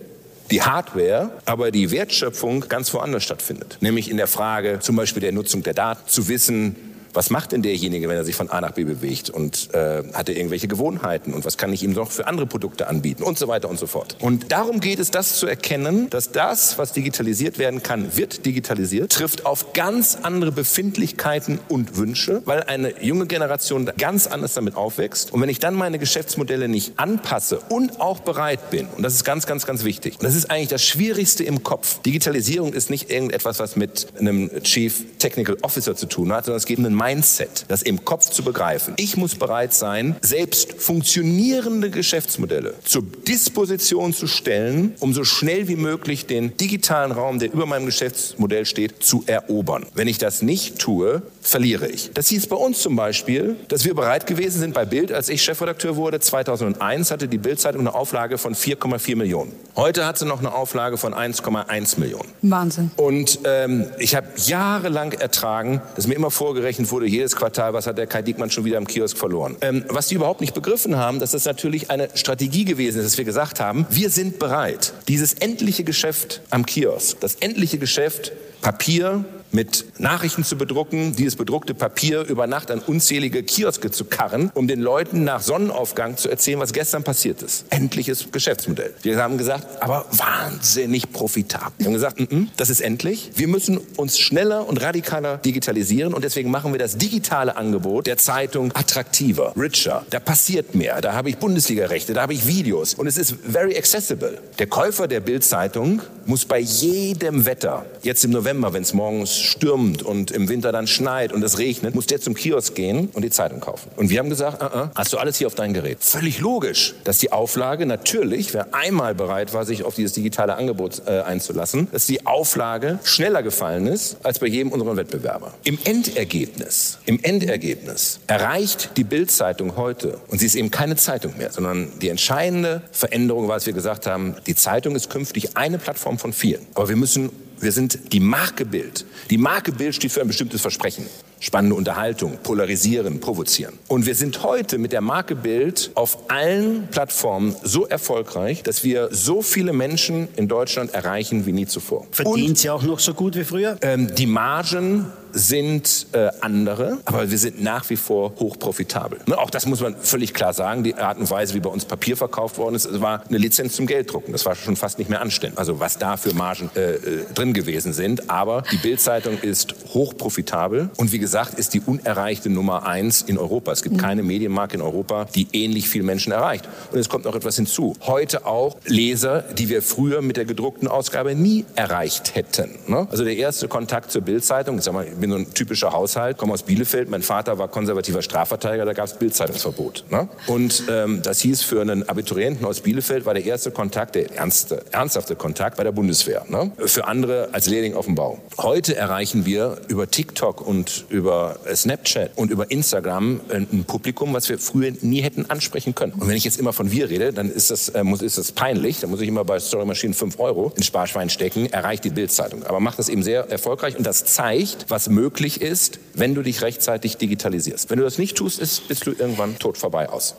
die 0.51 0.61
Hardware, 0.61 1.31
aber 1.45 1.71
die 1.71 1.91
Wertschöpfung 1.91 2.61
ganz 2.69 2.93
woanders 2.93 3.23
stattfindet. 3.23 3.77
Nämlich 3.81 4.09
in 4.09 4.17
der 4.17 4.27
Frage 4.27 4.79
zum 4.79 4.95
Beispiel 4.95 5.21
der 5.21 5.31
Nutzung 5.31 5.63
der 5.63 5.73
Daten, 5.73 6.07
zu 6.07 6.27
wissen, 6.27 6.75
was 7.15 7.29
macht 7.29 7.51
denn 7.51 7.61
derjenige, 7.61 8.07
wenn 8.09 8.17
er 8.17 8.25
sich 8.25 8.35
von 8.35 8.49
A 8.49 8.61
nach 8.61 8.71
B 8.71 8.83
bewegt 8.83 9.29
und 9.29 9.73
äh, 9.73 10.03
hat 10.13 10.29
er 10.29 10.35
irgendwelche 10.35 10.67
Gewohnheiten 10.67 11.33
und 11.33 11.45
was 11.45 11.57
kann 11.57 11.71
ich 11.73 11.83
ihm 11.83 11.93
noch 11.93 12.11
für 12.11 12.27
andere 12.27 12.45
Produkte 12.45 12.87
anbieten 12.87 13.23
und 13.23 13.37
so 13.37 13.47
weiter 13.47 13.69
und 13.69 13.79
so 13.79 13.87
fort. 13.87 14.17
Und 14.19 14.51
darum 14.51 14.79
geht 14.79 14.99
es, 14.99 15.11
das 15.11 15.35
zu 15.37 15.47
erkennen, 15.47 16.09
dass 16.09 16.31
das, 16.31 16.77
was 16.77 16.93
digitalisiert 16.93 17.57
werden 17.57 17.83
kann, 17.83 18.17
wird 18.17 18.45
digitalisiert, 18.45 19.11
trifft 19.11 19.45
auf 19.45 19.73
ganz 19.73 20.17
andere 20.21 20.51
Befindlichkeiten 20.51 21.59
und 21.69 21.97
Wünsche, 21.97 22.41
weil 22.45 22.63
eine 22.63 23.01
junge 23.01 23.27
Generation 23.27 23.89
ganz 23.97 24.27
anders 24.27 24.53
damit 24.53 24.75
aufwächst. 24.75 25.33
Und 25.33 25.41
wenn 25.41 25.49
ich 25.49 25.59
dann 25.59 25.75
meine 25.75 25.99
Geschäftsmodelle 25.99 26.67
nicht 26.67 26.93
anpasse 26.97 27.59
und 27.69 28.01
auch 28.01 28.19
bereit 28.19 28.69
bin, 28.69 28.87
und 28.87 29.03
das 29.03 29.13
ist 29.13 29.23
ganz, 29.23 29.45
ganz, 29.45 29.65
ganz 29.65 29.83
wichtig, 29.83 30.15
und 30.19 30.23
das 30.23 30.35
ist 30.35 30.51
eigentlich 30.51 30.69
das 30.69 30.83
Schwierigste 30.83 31.43
im 31.43 31.63
Kopf. 31.63 32.01
Digitalisierung 32.01 32.73
ist 32.73 32.89
nicht 32.89 33.09
irgendetwas, 33.09 33.59
was 33.59 33.75
mit 33.75 34.07
einem 34.19 34.49
Chief 34.63 35.03
Technical 35.19 35.57
Officer 35.61 35.95
zu 35.95 36.07
tun 36.07 36.31
hat, 36.33 36.45
sondern 36.45 36.57
es 36.57 36.65
geht 36.65 36.79
um 36.79 36.85
einen 36.85 36.95
Mindset, 37.05 37.65
das 37.67 37.83
im 37.83 38.03
Kopf 38.03 38.31
zu 38.31 38.43
begreifen. 38.43 38.95
Ich 38.97 39.15
muss 39.15 39.35
bereit 39.35 39.75
sein, 39.75 40.15
selbst 40.21 40.73
funktionierende 40.81 41.91
Geschäftsmodelle 41.91 42.73
zur 42.83 43.03
Disposition 43.27 44.11
zu 44.11 44.25
stellen, 44.25 44.95
um 44.99 45.13
so 45.13 45.23
schnell 45.23 45.67
wie 45.67 45.75
möglich 45.75 46.25
den 46.25 46.57
digitalen 46.57 47.11
Raum, 47.11 47.37
der 47.37 47.53
über 47.53 47.67
meinem 47.67 47.85
Geschäftsmodell 47.85 48.65
steht, 48.65 49.03
zu 49.03 49.23
erobern. 49.27 49.85
Wenn 49.93 50.07
ich 50.07 50.17
das 50.17 50.41
nicht 50.41 50.79
tue, 50.79 51.21
verliere 51.41 51.87
ich. 51.87 52.09
Das 52.13 52.27
hieß 52.29 52.47
bei 52.47 52.55
uns 52.55 52.79
zum 52.79 52.95
Beispiel, 52.95 53.55
dass 53.67 53.85
wir 53.85 53.93
bereit 53.93 54.25
gewesen 54.25 54.59
sind 54.59 54.73
bei 54.73 54.85
Bild, 54.85 55.11
als 55.11 55.29
ich 55.29 55.43
Chefredakteur 55.43 55.95
wurde, 55.95 56.19
2001 56.19 57.11
hatte 57.11 57.27
die 57.27 57.37
Bildzeitung 57.37 57.81
eine 57.81 57.93
Auflage 57.93 58.39
von 58.39 58.55
4,4 58.55 59.15
Millionen. 59.15 59.51
Heute 59.75 60.07
hat 60.07 60.17
sie 60.17 60.25
noch 60.25 60.39
eine 60.39 60.53
Auflage 60.53 60.97
von 60.97 61.13
1,1 61.13 61.99
Millionen. 61.99 62.29
Wahnsinn. 62.41 62.89
Und 62.95 63.39
ähm, 63.43 63.85
ich 63.99 64.15
habe 64.15 64.27
jahrelang 64.37 65.11
ertragen, 65.11 65.81
dass 65.95 66.07
mir 66.07 66.15
immer 66.15 66.31
vorgerechnet 66.31 66.89
wurde, 66.91 66.94
wurde 66.95 67.07
jedes 67.07 67.35
Quartal, 67.35 67.73
was 67.73 67.87
hat 67.87 67.97
der 67.97 68.07
Kai 68.07 68.21
Diekmann 68.21 68.49
schon 68.49 68.63
wieder 68.63 68.77
im 68.77 68.87
Kiosk 68.87 69.17
verloren. 69.17 69.57
Ähm, 69.59 69.83
was 69.89 70.07
die 70.07 70.15
überhaupt 70.15 70.39
nicht 70.39 70.53
begriffen 70.53 70.95
haben, 70.95 71.19
dass 71.19 71.31
das 71.31 71.43
natürlich 71.43 71.91
eine 71.91 72.07
Strategie 72.13 72.63
gewesen 72.63 72.99
ist, 72.99 73.05
dass 73.05 73.17
wir 73.17 73.25
gesagt 73.25 73.59
haben, 73.59 73.85
wir 73.89 74.09
sind 74.09 74.39
bereit, 74.39 74.93
dieses 75.09 75.33
endliche 75.33 75.83
Geschäft 75.83 76.41
am 76.51 76.65
Kiosk, 76.65 77.19
das 77.19 77.35
endliche 77.35 77.79
Geschäft 77.79 78.31
Papier, 78.61 79.25
mit 79.51 79.85
Nachrichten 79.99 80.43
zu 80.43 80.57
bedrucken, 80.57 81.15
dieses 81.15 81.35
bedruckte 81.35 81.73
Papier 81.73 82.21
über 82.21 82.47
Nacht 82.47 82.71
an 82.71 82.79
unzählige 82.79 83.43
Kioske 83.43 83.91
zu 83.91 84.05
karren, 84.05 84.51
um 84.53 84.67
den 84.67 84.81
Leuten 84.81 85.23
nach 85.23 85.41
Sonnenaufgang 85.41 86.17
zu 86.17 86.29
erzählen, 86.29 86.59
was 86.59 86.73
gestern 86.73 87.03
passiert 87.03 87.41
ist. 87.41 87.65
Endliches 87.69 88.27
Geschäftsmodell. 88.31 88.93
Wir 89.01 89.17
haben 89.17 89.37
gesagt, 89.37 89.81
aber 89.81 90.05
wahnsinnig 90.11 91.11
profitabel. 91.11 91.73
Wir 91.77 91.85
haben 91.87 91.93
gesagt, 91.93 92.19
n 92.19 92.27
-n, 92.27 92.47
das 92.57 92.69
ist 92.69 92.81
endlich. 92.81 93.31
Wir 93.35 93.47
müssen 93.47 93.79
uns 93.95 94.19
schneller 94.19 94.67
und 94.67 94.81
radikaler 94.81 95.37
digitalisieren 95.37 96.13
und 96.13 96.23
deswegen 96.23 96.51
machen 96.51 96.73
wir 96.73 96.79
das 96.79 96.97
digitale 96.97 97.55
Angebot 97.55 98.07
der 98.07 98.17
Zeitung 98.17 98.71
attraktiver, 98.75 99.53
richer. 99.57 100.05
Da 100.09 100.19
passiert 100.19 100.75
mehr. 100.75 101.01
Da 101.01 101.13
habe 101.13 101.29
ich 101.29 101.37
Bundesliga-Rechte, 101.37 102.13
da 102.13 102.23
habe 102.23 102.33
ich 102.33 102.47
Videos 102.47 102.93
und 102.93 103.07
es 103.07 103.17
ist 103.17 103.35
very 103.49 103.77
accessible. 103.77 104.39
Der 104.59 104.67
Käufer 104.67 105.07
der 105.07 105.19
Bild-Zeitung 105.19 106.01
muss 106.25 106.45
bei 106.45 106.59
jedem 106.59 107.45
Wetter, 107.45 107.85
jetzt 108.01 108.23
im 108.25 108.31
November, 108.31 108.73
wenn 108.73 108.83
es 108.83 108.93
morgens 108.93 109.34
stürmt 109.37 110.03
und 110.03 110.31
im 110.31 110.49
Winter 110.49 110.71
dann 110.71 110.87
schneit 110.87 111.33
und 111.33 111.43
es 111.43 111.57
regnet, 111.57 111.95
muss 111.95 112.05
der 112.05 112.21
zum 112.21 112.33
Kiosk 112.33 112.75
gehen 112.75 113.09
und 113.13 113.23
die 113.23 113.29
Zeitung 113.29 113.59
kaufen. 113.59 113.89
Und 113.95 114.09
wir 114.09 114.19
haben 114.19 114.29
gesagt, 114.29 114.61
uh 114.61 114.65
-uh, 114.65 114.89
hast 114.95 115.13
du 115.13 115.17
alles 115.17 115.37
hier 115.37 115.47
auf 115.47 115.55
dein 115.55 115.73
Gerät. 115.73 115.97
Völlig 116.01 116.39
logisch, 116.39 116.95
dass 117.03 117.17
die 117.17 117.31
Auflage 117.31 117.85
natürlich, 117.85 118.53
wer 118.53 118.73
einmal 118.73 119.15
bereit 119.15 119.53
war, 119.53 119.65
sich 119.65 119.83
auf 119.83 119.95
dieses 119.95 120.13
digitale 120.13 120.55
Angebot 120.55 121.03
äh, 121.05 121.21
einzulassen, 121.21 121.87
dass 121.91 122.05
die 122.05 122.25
Auflage 122.25 122.99
schneller 123.03 123.43
gefallen 123.43 123.87
ist 123.87 124.17
als 124.23 124.39
bei 124.39 124.47
jedem 124.47 124.71
unserer 124.71 124.97
Wettbewerber. 124.97 125.53
Im 125.63 125.77
Endergebnis, 125.83 126.99
im 127.05 127.19
Endergebnis 127.21 128.19
erreicht 128.27 128.91
die 128.97 129.03
Bild-Zeitung 129.03 129.75
heute, 129.75 130.19
und 130.27 130.39
sie 130.39 130.45
ist 130.45 130.55
eben 130.55 130.71
keine 130.71 130.95
Zeitung 130.95 131.37
mehr, 131.37 131.51
sondern 131.51 131.87
die 132.01 132.09
entscheidende 132.09 132.81
Veränderung 132.91 133.47
war, 133.47 133.55
als 133.55 133.65
wir 133.65 133.73
gesagt 133.73 134.07
haben, 134.07 134.35
die 134.47 134.55
Zeitung 134.55 134.95
ist 134.95 135.09
künftig 135.09 135.55
eine 135.57 135.77
Plattform 135.77 136.17
von 136.17 136.33
vielen. 136.33 136.65
Aber 136.73 136.89
wir 136.89 136.95
müssen 136.95 137.29
wir 137.59 137.71
sind 137.71 138.13
die 138.13 138.19
Marke 138.19 138.65
Bild. 138.65 139.05
Die 139.29 139.37
Marke 139.37 139.71
Bild 139.71 139.95
steht 139.95 140.11
für 140.11 140.21
ein 140.21 140.27
bestimmtes 140.27 140.61
Versprechen. 140.61 141.05
Spannende 141.39 141.75
Unterhaltung, 141.75 142.37
polarisieren, 142.41 143.19
provozieren. 143.19 143.77
Und 143.87 144.05
wir 144.05 144.15
sind 144.15 144.43
heute 144.43 144.77
mit 144.77 144.91
der 144.93 145.01
Marke 145.01 145.35
Bild 145.35 145.91
auf 145.95 146.29
allen 146.29 146.87
Plattformen 146.87 147.55
so 147.61 147.85
erfolgreich, 147.85 148.63
dass 148.63 148.83
wir 148.83 149.09
so 149.11 149.41
viele 149.41 149.73
Menschen 149.73 150.27
in 150.37 150.47
Deutschland 150.47 150.93
erreichen 150.93 151.45
wie 151.45 151.51
nie 151.51 151.67
zuvor. 151.67 152.07
Verdient 152.11 152.57
sie 152.57 152.69
auch 152.69 152.83
noch 152.83 152.99
so 152.99 153.13
gut 153.13 153.35
wie 153.35 153.43
früher? 153.43 153.77
Ähm, 153.81 154.15
die 154.15 154.27
Margen 154.27 155.11
sind 155.35 156.07
äh, 156.13 156.29
andere, 156.39 156.99
aber 157.03 157.29
wir 157.29 157.37
sind 157.37 157.61
nach 157.61 157.89
wie 157.89 157.97
vor 157.97 158.33
hochprofitabel. 158.39 159.19
Ne, 159.27 159.37
auch 159.37 159.49
das 159.49 159.65
muss 159.65 159.81
man 159.81 159.95
völlig 159.97 160.33
klar 160.33 160.53
sagen. 160.53 160.83
Die 160.83 160.95
Art 160.95 161.17
und 161.17 161.29
Weise, 161.29 161.53
wie 161.53 161.59
bei 161.59 161.69
uns 161.69 161.83
Papier 161.83 162.15
verkauft 162.15 162.57
worden 162.57 162.75
ist, 162.75 163.01
war 163.01 163.23
eine 163.27 163.37
Lizenz 163.37 163.75
zum 163.75 163.85
Gelddrucken. 163.85 164.31
Das 164.31 164.45
war 164.45 164.55
schon 164.55 164.77
fast 164.77 164.97
nicht 164.97 165.09
mehr 165.09 165.21
anständig. 165.21 165.59
Also 165.59 165.79
was 165.79 165.97
da 165.97 166.15
für 166.15 166.33
Margen 166.33 166.69
äh, 166.75 166.95
äh 166.95 167.25
drin 167.33 167.53
gewesen 167.53 167.91
sind. 167.91 168.29
Aber 168.29 168.63
die 168.71 168.77
Bildzeitung 168.77 169.37
ist 169.39 169.75
hochprofitabel 169.93 170.89
und 170.95 171.11
wie 171.11 171.19
gesagt 171.19 171.59
ist 171.59 171.73
die 171.73 171.81
unerreichte 171.81 172.49
Nummer 172.49 172.87
eins 172.87 173.21
in 173.21 173.37
Europa. 173.37 173.73
Es 173.73 173.83
gibt 173.83 173.97
mhm. 173.97 174.01
keine 174.01 174.23
Medienmarke 174.23 174.75
in 174.75 174.81
Europa, 174.81 175.25
die 175.35 175.47
ähnlich 175.51 175.89
viele 175.89 176.05
Menschen 176.05 176.31
erreicht. 176.31 176.69
Und 176.93 176.99
es 176.99 177.09
kommt 177.09 177.25
noch 177.25 177.35
etwas 177.35 177.57
hinzu. 177.57 177.95
Heute 178.01 178.45
auch 178.45 178.77
Leser, 178.85 179.41
die 179.41 179.67
wir 179.67 179.81
früher 179.81 180.21
mit 180.21 180.37
der 180.37 180.45
gedruckten 180.45 180.87
Ausgabe 180.87 181.35
nie 181.35 181.65
erreicht 181.75 182.35
hätten. 182.35 182.69
Ne? 182.87 183.07
Also 183.11 183.25
der 183.25 183.35
erste 183.35 183.67
Kontakt 183.67 184.11
zur 184.11 184.21
Bildzeitung, 184.21 184.77
ich 184.77 184.83
sag 184.85 184.93
mal, 184.93 185.07
bin 185.25 185.31
so 185.31 185.37
ein 185.37 185.53
typischer 185.55 185.91
Haushalt, 185.91 186.37
komme 186.37 186.53
aus 186.53 186.63
Bielefeld, 186.63 187.09
mein 187.09 187.23
Vater 187.23 187.57
war 187.57 187.67
konservativer 187.67 188.21
Strafverteidiger, 188.21 188.85
da 188.85 188.93
gab 188.93 189.05
es 189.05 189.13
Bildzeitungsverbot. 189.13 190.05
Ne? 190.11 190.29
Und 190.45 190.83
ähm, 190.87 191.21
das 191.23 191.39
hieß 191.39 191.63
für 191.63 191.81
einen 191.81 192.07
Abiturienten 192.07 192.65
aus 192.65 192.81
Bielefeld 192.81 193.25
war 193.25 193.33
der 193.33 193.43
erste 193.43 193.71
Kontakt, 193.71 194.13
der 194.13 194.35
ernste, 194.35 194.83
ernsthafte 194.91 195.35
Kontakt 195.35 195.77
bei 195.77 195.83
der 195.83 195.91
Bundeswehr. 195.91 196.45
Ne? 196.47 196.71
Für 196.85 197.07
andere 197.07 197.49
als 197.53 197.67
Lehrling 197.67 197.95
auf 197.95 198.05
dem 198.05 198.13
Bau. 198.13 198.37
Heute 198.59 198.95
erreichen 198.95 199.47
wir 199.47 199.77
über 199.87 200.09
TikTok 200.09 200.65
und 200.65 201.05
über 201.09 201.57
Snapchat 201.73 202.31
und 202.35 202.51
über 202.51 202.69
Instagram 202.69 203.41
ein 203.49 203.85
Publikum, 203.85 204.33
was 204.33 204.47
wir 204.49 204.59
früher 204.59 204.91
nie 205.01 205.21
hätten 205.21 205.49
ansprechen 205.49 205.95
können. 205.95 206.13
Und 206.13 206.27
wenn 206.27 206.37
ich 206.37 206.43
jetzt 206.43 206.59
immer 206.59 206.73
von 206.73 206.91
wir 206.91 207.09
rede, 207.09 207.33
dann 207.33 207.49
ist 207.49 207.71
das, 207.71 207.89
äh, 207.89 208.03
muss, 208.03 208.21
ist 208.21 208.37
das 208.37 208.51
peinlich. 208.51 208.99
Dann 208.99 209.09
muss 209.09 209.21
ich 209.21 209.27
immer 209.27 209.43
bei 209.43 209.59
Story 209.59 209.85
Machine 209.85 210.13
5 210.13 210.39
Euro 210.39 210.71
ins 210.75 210.85
Sparschwein 210.85 211.31
stecken, 211.31 211.65
erreicht 211.73 212.03
die 212.03 212.11
Bildzeitung. 212.11 212.63
Aber 212.63 212.79
macht 212.79 212.99
das 212.99 213.09
eben 213.09 213.23
sehr 213.23 213.49
erfolgreich 213.49 213.97
und 213.97 214.05
das 214.05 214.25
zeigt, 214.25 214.85
was 214.89 215.04
möglich 215.09 215.61
ist, 215.61 215.99
wenn 216.13 216.35
du 216.35 216.41
dich 216.41 216.61
rechtzeitig 216.61 217.17
digitalisierst. 217.17 217.89
Wenn 217.89 217.97
du 217.97 218.03
das 218.03 218.17
nicht 218.17 218.37
tust, 218.37 218.59
ist, 218.59 218.87
bist 218.87 219.05
du 219.07 219.11
irgendwann 219.11 219.57
tot 219.59 219.77
vorbei 219.77 220.09
aus. 220.09 220.35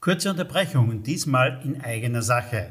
Kurze 0.00 0.30
Unterbrechung, 0.30 1.02
diesmal 1.02 1.60
in 1.64 1.80
eigener 1.80 2.22
Sache. 2.22 2.70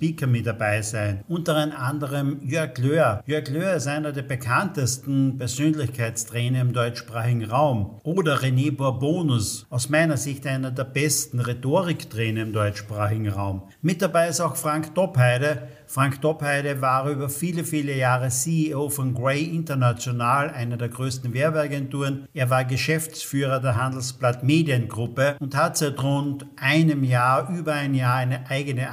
Speaker 0.00 0.26
mit 0.26 0.46
dabei 0.46 0.80
sein. 0.80 1.24
Unter 1.28 1.56
anderem 1.78 2.40
Jörg 2.42 2.78
Löhr. 2.78 3.22
Jörg 3.26 3.50
Löhr 3.50 3.74
ist 3.74 3.86
einer 3.86 4.12
der 4.12 4.22
bekanntesten 4.22 5.36
Persönlichkeitstrainer 5.36 6.62
im 6.62 6.72
deutschsprachigen 6.72 7.44
Raum. 7.44 8.00
Oder 8.02 8.36
René 8.38 8.74
Bourbonus, 8.74 9.66
aus 9.68 9.90
meiner 9.90 10.16
Sicht 10.16 10.46
einer 10.46 10.70
der 10.70 10.84
besten 10.84 11.38
Rhetoriktrainer 11.38 12.40
im 12.40 12.54
deutschsprachigen 12.54 13.28
Raum. 13.28 13.64
Mit 13.82 14.00
dabei 14.00 14.28
ist 14.28 14.40
auch 14.40 14.56
Frank 14.56 14.94
Doppheide. 14.94 15.68
Frank 15.92 16.20
Doppheide 16.20 16.80
war 16.80 17.10
über 17.10 17.28
viele, 17.28 17.64
viele 17.64 17.96
Jahre 17.96 18.28
CEO 18.28 18.90
von 18.90 19.12
Grey 19.12 19.42
International, 19.42 20.48
einer 20.48 20.76
der 20.76 20.88
größten 20.88 21.34
Werbeagenturen. 21.34 22.28
Er 22.32 22.48
war 22.48 22.64
Geschäftsführer 22.64 23.58
der 23.58 23.74
Handelsblatt 23.74 24.44
Mediengruppe 24.44 25.36
und 25.40 25.56
hat 25.56 25.76
seit 25.76 26.00
rund 26.00 26.46
einem 26.54 27.02
Jahr, 27.02 27.52
über 27.52 27.72
ein 27.72 27.96
Jahr 27.96 28.14
eine 28.14 28.48
eigene 28.48 28.88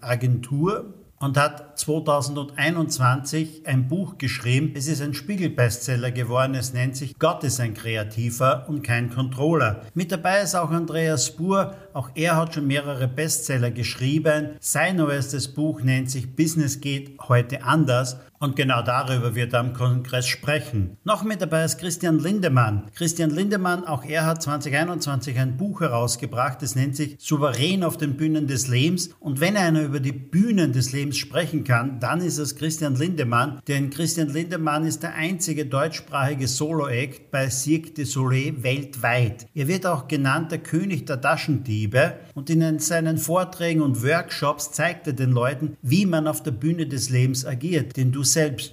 Agentur 0.00 0.92
und 1.20 1.36
hat 1.36 1.78
2021 1.78 3.66
ein 3.66 3.88
Buch 3.88 4.16
geschrieben. 4.16 4.72
Es 4.74 4.88
ist 4.88 5.02
ein 5.02 5.14
Spiegel-Bestseller 5.14 6.10
geworden. 6.10 6.54
Es 6.54 6.72
nennt 6.72 6.96
sich 6.96 7.18
Gott 7.18 7.44
ist 7.44 7.60
ein 7.60 7.74
Kreativer 7.74 8.64
und 8.68 8.82
kein 8.82 9.10
Controller. 9.10 9.82
Mit 9.94 10.10
dabei 10.10 10.40
ist 10.40 10.54
auch 10.54 10.70
Andreas 10.70 11.26
Spur. 11.26 11.74
Auch 11.92 12.10
er 12.14 12.36
hat 12.36 12.54
schon 12.54 12.66
mehrere 12.66 13.06
Bestseller 13.06 13.70
geschrieben. 13.70 14.56
Sein 14.60 14.96
neuestes 14.96 15.48
Buch 15.48 15.82
nennt 15.82 16.10
sich 16.10 16.34
Business 16.34 16.80
geht 16.80 17.18
heute 17.28 17.64
anders 17.64 18.16
und 18.40 18.56
genau 18.56 18.80
darüber 18.80 19.34
wird 19.34 19.52
er 19.52 19.60
am 19.60 19.74
Kongress 19.74 20.26
sprechen. 20.26 20.96
Noch 21.04 21.22
mit 21.22 21.42
dabei 21.42 21.62
ist 21.62 21.78
Christian 21.78 22.18
Lindemann. 22.18 22.90
Christian 22.94 23.28
Lindemann, 23.28 23.84
auch 23.84 24.02
er 24.02 24.24
hat 24.24 24.42
2021 24.42 25.38
ein 25.38 25.58
Buch 25.58 25.82
herausgebracht. 25.82 26.62
Es 26.62 26.74
nennt 26.74 26.96
sich 26.96 27.16
Souverän 27.18 27.84
auf 27.84 27.98
den 27.98 28.16
Bühnen 28.16 28.46
des 28.46 28.66
Lebens. 28.66 29.10
Und 29.20 29.40
wenn 29.40 29.58
einer 29.58 29.82
über 29.82 30.00
die 30.00 30.12
Bühnen 30.12 30.72
des 30.72 30.92
Lebens 30.92 31.18
sprechen 31.18 31.64
kann, 31.64 32.00
dann 32.00 32.22
ist 32.22 32.38
es 32.38 32.56
Christian 32.56 32.96
Lindemann. 32.96 33.60
Denn 33.68 33.90
Christian 33.90 34.30
Lindemann 34.30 34.86
ist 34.86 35.02
der 35.02 35.14
einzige 35.14 35.66
deutschsprachige 35.66 36.48
Solo-Act 36.48 37.30
bei 37.30 37.50
Cirque 37.50 37.92
du 37.92 38.06
Soleil 38.06 38.62
weltweit. 38.62 39.48
Er 39.54 39.68
wird 39.68 39.84
auch 39.84 40.08
genannt 40.08 40.50
der 40.50 40.60
König 40.60 41.04
der 41.04 41.20
Taschendiebe. 41.20 42.14
Und 42.34 42.48
in 42.48 42.78
seinen 42.78 43.18
Vorträgen 43.18 43.82
und 43.82 44.02
Workshops 44.02 44.72
zeigt 44.72 45.06
er 45.08 45.12
den 45.12 45.30
Leuten, 45.30 45.76
wie 45.82 46.06
man 46.06 46.26
auf 46.26 46.42
der 46.42 46.52
Bühne 46.52 46.86
des 46.86 47.10
Lebens 47.10 47.44
agiert. 47.44 47.98
Denn 47.98 48.12
du 48.12 48.22
selbst 48.32 48.72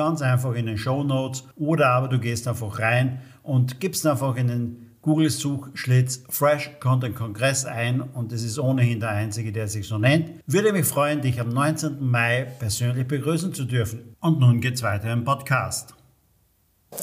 ganz 0.00 0.22
einfach 0.22 0.54
in 0.54 0.64
den 0.64 0.78
Show 0.78 1.04
Notes 1.04 1.44
oder 1.56 1.90
aber 1.90 2.08
du 2.08 2.18
gehst 2.18 2.48
einfach 2.48 2.78
rein 2.78 3.20
und 3.42 3.80
gibst 3.80 4.06
einfach 4.06 4.34
in 4.36 4.48
den 4.48 4.86
Google-Suchschlitz 5.02 6.24
Fresh 6.30 6.70
Content 6.80 7.14
Kongress 7.14 7.66
ein 7.66 8.00
und 8.00 8.32
es 8.32 8.42
ist 8.42 8.58
ohnehin 8.58 8.98
der 8.98 9.10
einzige, 9.10 9.52
der 9.52 9.68
sich 9.68 9.86
so 9.86 9.98
nennt. 9.98 10.30
Würde 10.46 10.72
mich 10.72 10.86
freuen, 10.86 11.20
dich 11.20 11.38
am 11.38 11.50
19. 11.50 11.98
Mai 12.00 12.46
persönlich 12.58 13.06
begrüßen 13.06 13.52
zu 13.52 13.66
dürfen. 13.66 14.16
Und 14.20 14.40
nun 14.40 14.62
geht's 14.62 14.82
weiter 14.82 15.12
im 15.12 15.24
Podcast. 15.24 15.99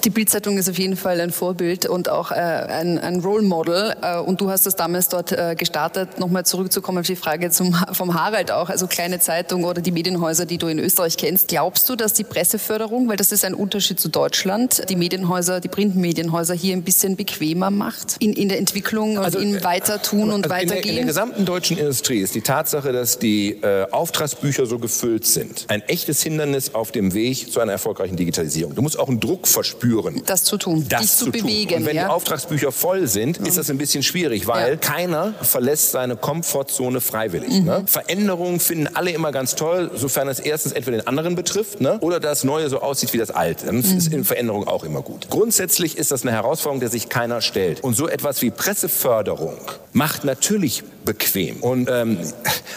Die 0.04 0.10
Bildzeitung 0.10 0.58
ist 0.58 0.70
auf 0.70 0.78
jeden 0.78 0.98
Fall 0.98 1.22
ein 1.22 1.32
Vorbild 1.32 1.86
und 1.86 2.10
auch 2.10 2.32
äh, 2.32 2.36
ein, 2.36 3.00
ein 3.00 3.22
Role 3.22 3.42
Model. 3.42 3.96
Äh, 4.02 4.20
und 4.20 4.42
du 4.42 4.50
hast 4.50 4.66
das 4.66 4.76
damals 4.76 5.08
dort 5.08 5.32
äh, 5.32 5.56
gestartet. 5.58 6.20
Nochmal 6.20 6.46
zurückzukommen 6.46 6.98
auf 6.98 7.06
die 7.06 7.16
Frage 7.16 7.52
zum, 7.52 7.74
vom 7.94 8.14
Harald 8.14 8.52
auch, 8.52 8.70
also 8.70 8.88
kleine 8.88 9.22
Zeitung 9.22 9.64
oder 9.64 9.82
die 9.82 9.92
Medienhäuser, 9.92 10.46
die 10.46 10.58
du 10.58 10.68
in 10.68 10.78
Österreich 10.80 11.16
kennst. 11.16 11.48
Glaubst 11.48 11.88
du, 11.88 11.96
dass 11.96 12.12
die 12.12 12.26
Presseförderung, 12.26 13.08
weil 13.08 13.16
das 13.16 13.32
ist 13.32 13.46
ein 13.46 13.54
Unterschied 13.54 13.98
zu 13.98 14.10
Deutschland, 14.10 14.90
die 14.90 14.98
Medienhäuser, 14.98 15.62
die 15.62 15.70
Printmedienhäuser 15.70 16.54
hier 16.54 16.76
ein 16.76 16.84
bisschen 16.84 17.16
bequemer 17.16 17.72
macht 17.72 18.18
in, 18.20 18.34
in 18.34 18.50
der 18.50 18.58
Entwicklung 18.58 19.18
also, 19.18 19.40
und 19.40 19.56
im 19.56 19.64
Weitertun 19.64 20.32
und 20.32 20.44
also 20.44 20.50
Weitergehen? 20.50 20.76
In 20.76 20.82
der, 20.82 20.90
in 20.90 20.96
der 20.96 21.06
gesamten 21.06 21.46
deutschen 21.46 21.78
Industrie 21.78 22.20
ist 22.20 22.36
die 22.36 22.42
Tatsache, 22.42 22.92
dass 22.92 23.20
die 23.20 23.62
äh, 23.62 23.90
Auftragsbücher 23.90 24.66
so 24.66 24.80
gefüllt 24.80 25.26
sind, 25.26 25.64
ein 25.70 25.82
echtes 25.84 26.22
Hindernis 26.22 26.76
auf 26.76 26.92
dem 26.92 27.14
Weg 27.14 27.50
zu 27.54 27.62
einer 27.62 27.72
erfolgreichen 27.72 28.18
Digitalisierung. 28.18 28.76
Du 28.76 28.82
musst 28.82 29.00
auch 29.00 29.08
einen 29.08 29.22
Druck 29.22 29.48
verspüren 29.48 29.77
spüren. 29.78 30.22
Das 30.26 30.44
zu 30.44 30.58
tun, 30.58 30.86
das 30.90 31.02
dich 31.02 31.12
zu, 31.12 31.26
zu 31.26 31.32
bewegen. 31.32 31.76
Und 31.76 31.86
wenn 31.86 31.96
ja? 31.96 32.06
die 32.06 32.10
Auftragsbücher 32.10 32.72
voll 32.72 33.08
sind, 33.08 33.38
ist 33.38 33.58
das 33.58 33.70
ein 33.70 33.78
bisschen 33.78 34.04
schwierig, 34.04 34.48
weil 34.48 34.72
ja. 34.72 34.78
keiner 34.78 35.34
verlässt 35.42 35.92
seine 35.92 36.16
Komfortzone 36.16 37.02
freiwillig. 37.02 37.60
Mhm. 37.60 37.66
Ne? 37.66 37.84
Veränderungen 37.86 38.60
finden 38.60 38.88
alle 38.94 39.12
immer 39.12 39.32
ganz 39.32 39.56
toll, 39.56 39.92
sofern 39.96 40.28
es 40.28 40.40
erstens 40.40 40.74
entweder 40.74 40.98
den 40.98 41.08
anderen 41.08 41.36
betrifft 41.36 41.82
ne? 41.82 42.00
oder 42.00 42.20
das 42.20 42.44
Neue 42.44 42.70
so 42.70 42.82
aussieht 42.82 43.14
wie 43.14 43.18
das 43.18 43.32
Alte. 43.32 43.68
Dann 43.68 43.78
mhm. 43.78 43.98
ist 43.98 44.12
in 44.12 44.24
Veränderung 44.24 44.68
auch 44.68 44.84
immer 44.84 45.02
gut. 45.02 45.28
Grundsätzlich 45.30 45.98
ist 45.98 46.12
das 46.12 46.24
eine 46.24 46.32
Herausforderung, 46.32 46.80
der 46.80 46.90
sich 46.90 47.10
keiner 47.10 47.42
stellt. 47.42 47.84
Und 47.84 47.96
so 47.96 48.08
etwas 48.08 48.42
wie 48.42 48.50
Presseförderung 48.50 49.58
macht 49.94 50.24
natürlich 50.24 50.84
bequem. 51.08 51.58
Und 51.58 51.90
ähm, 51.90 52.18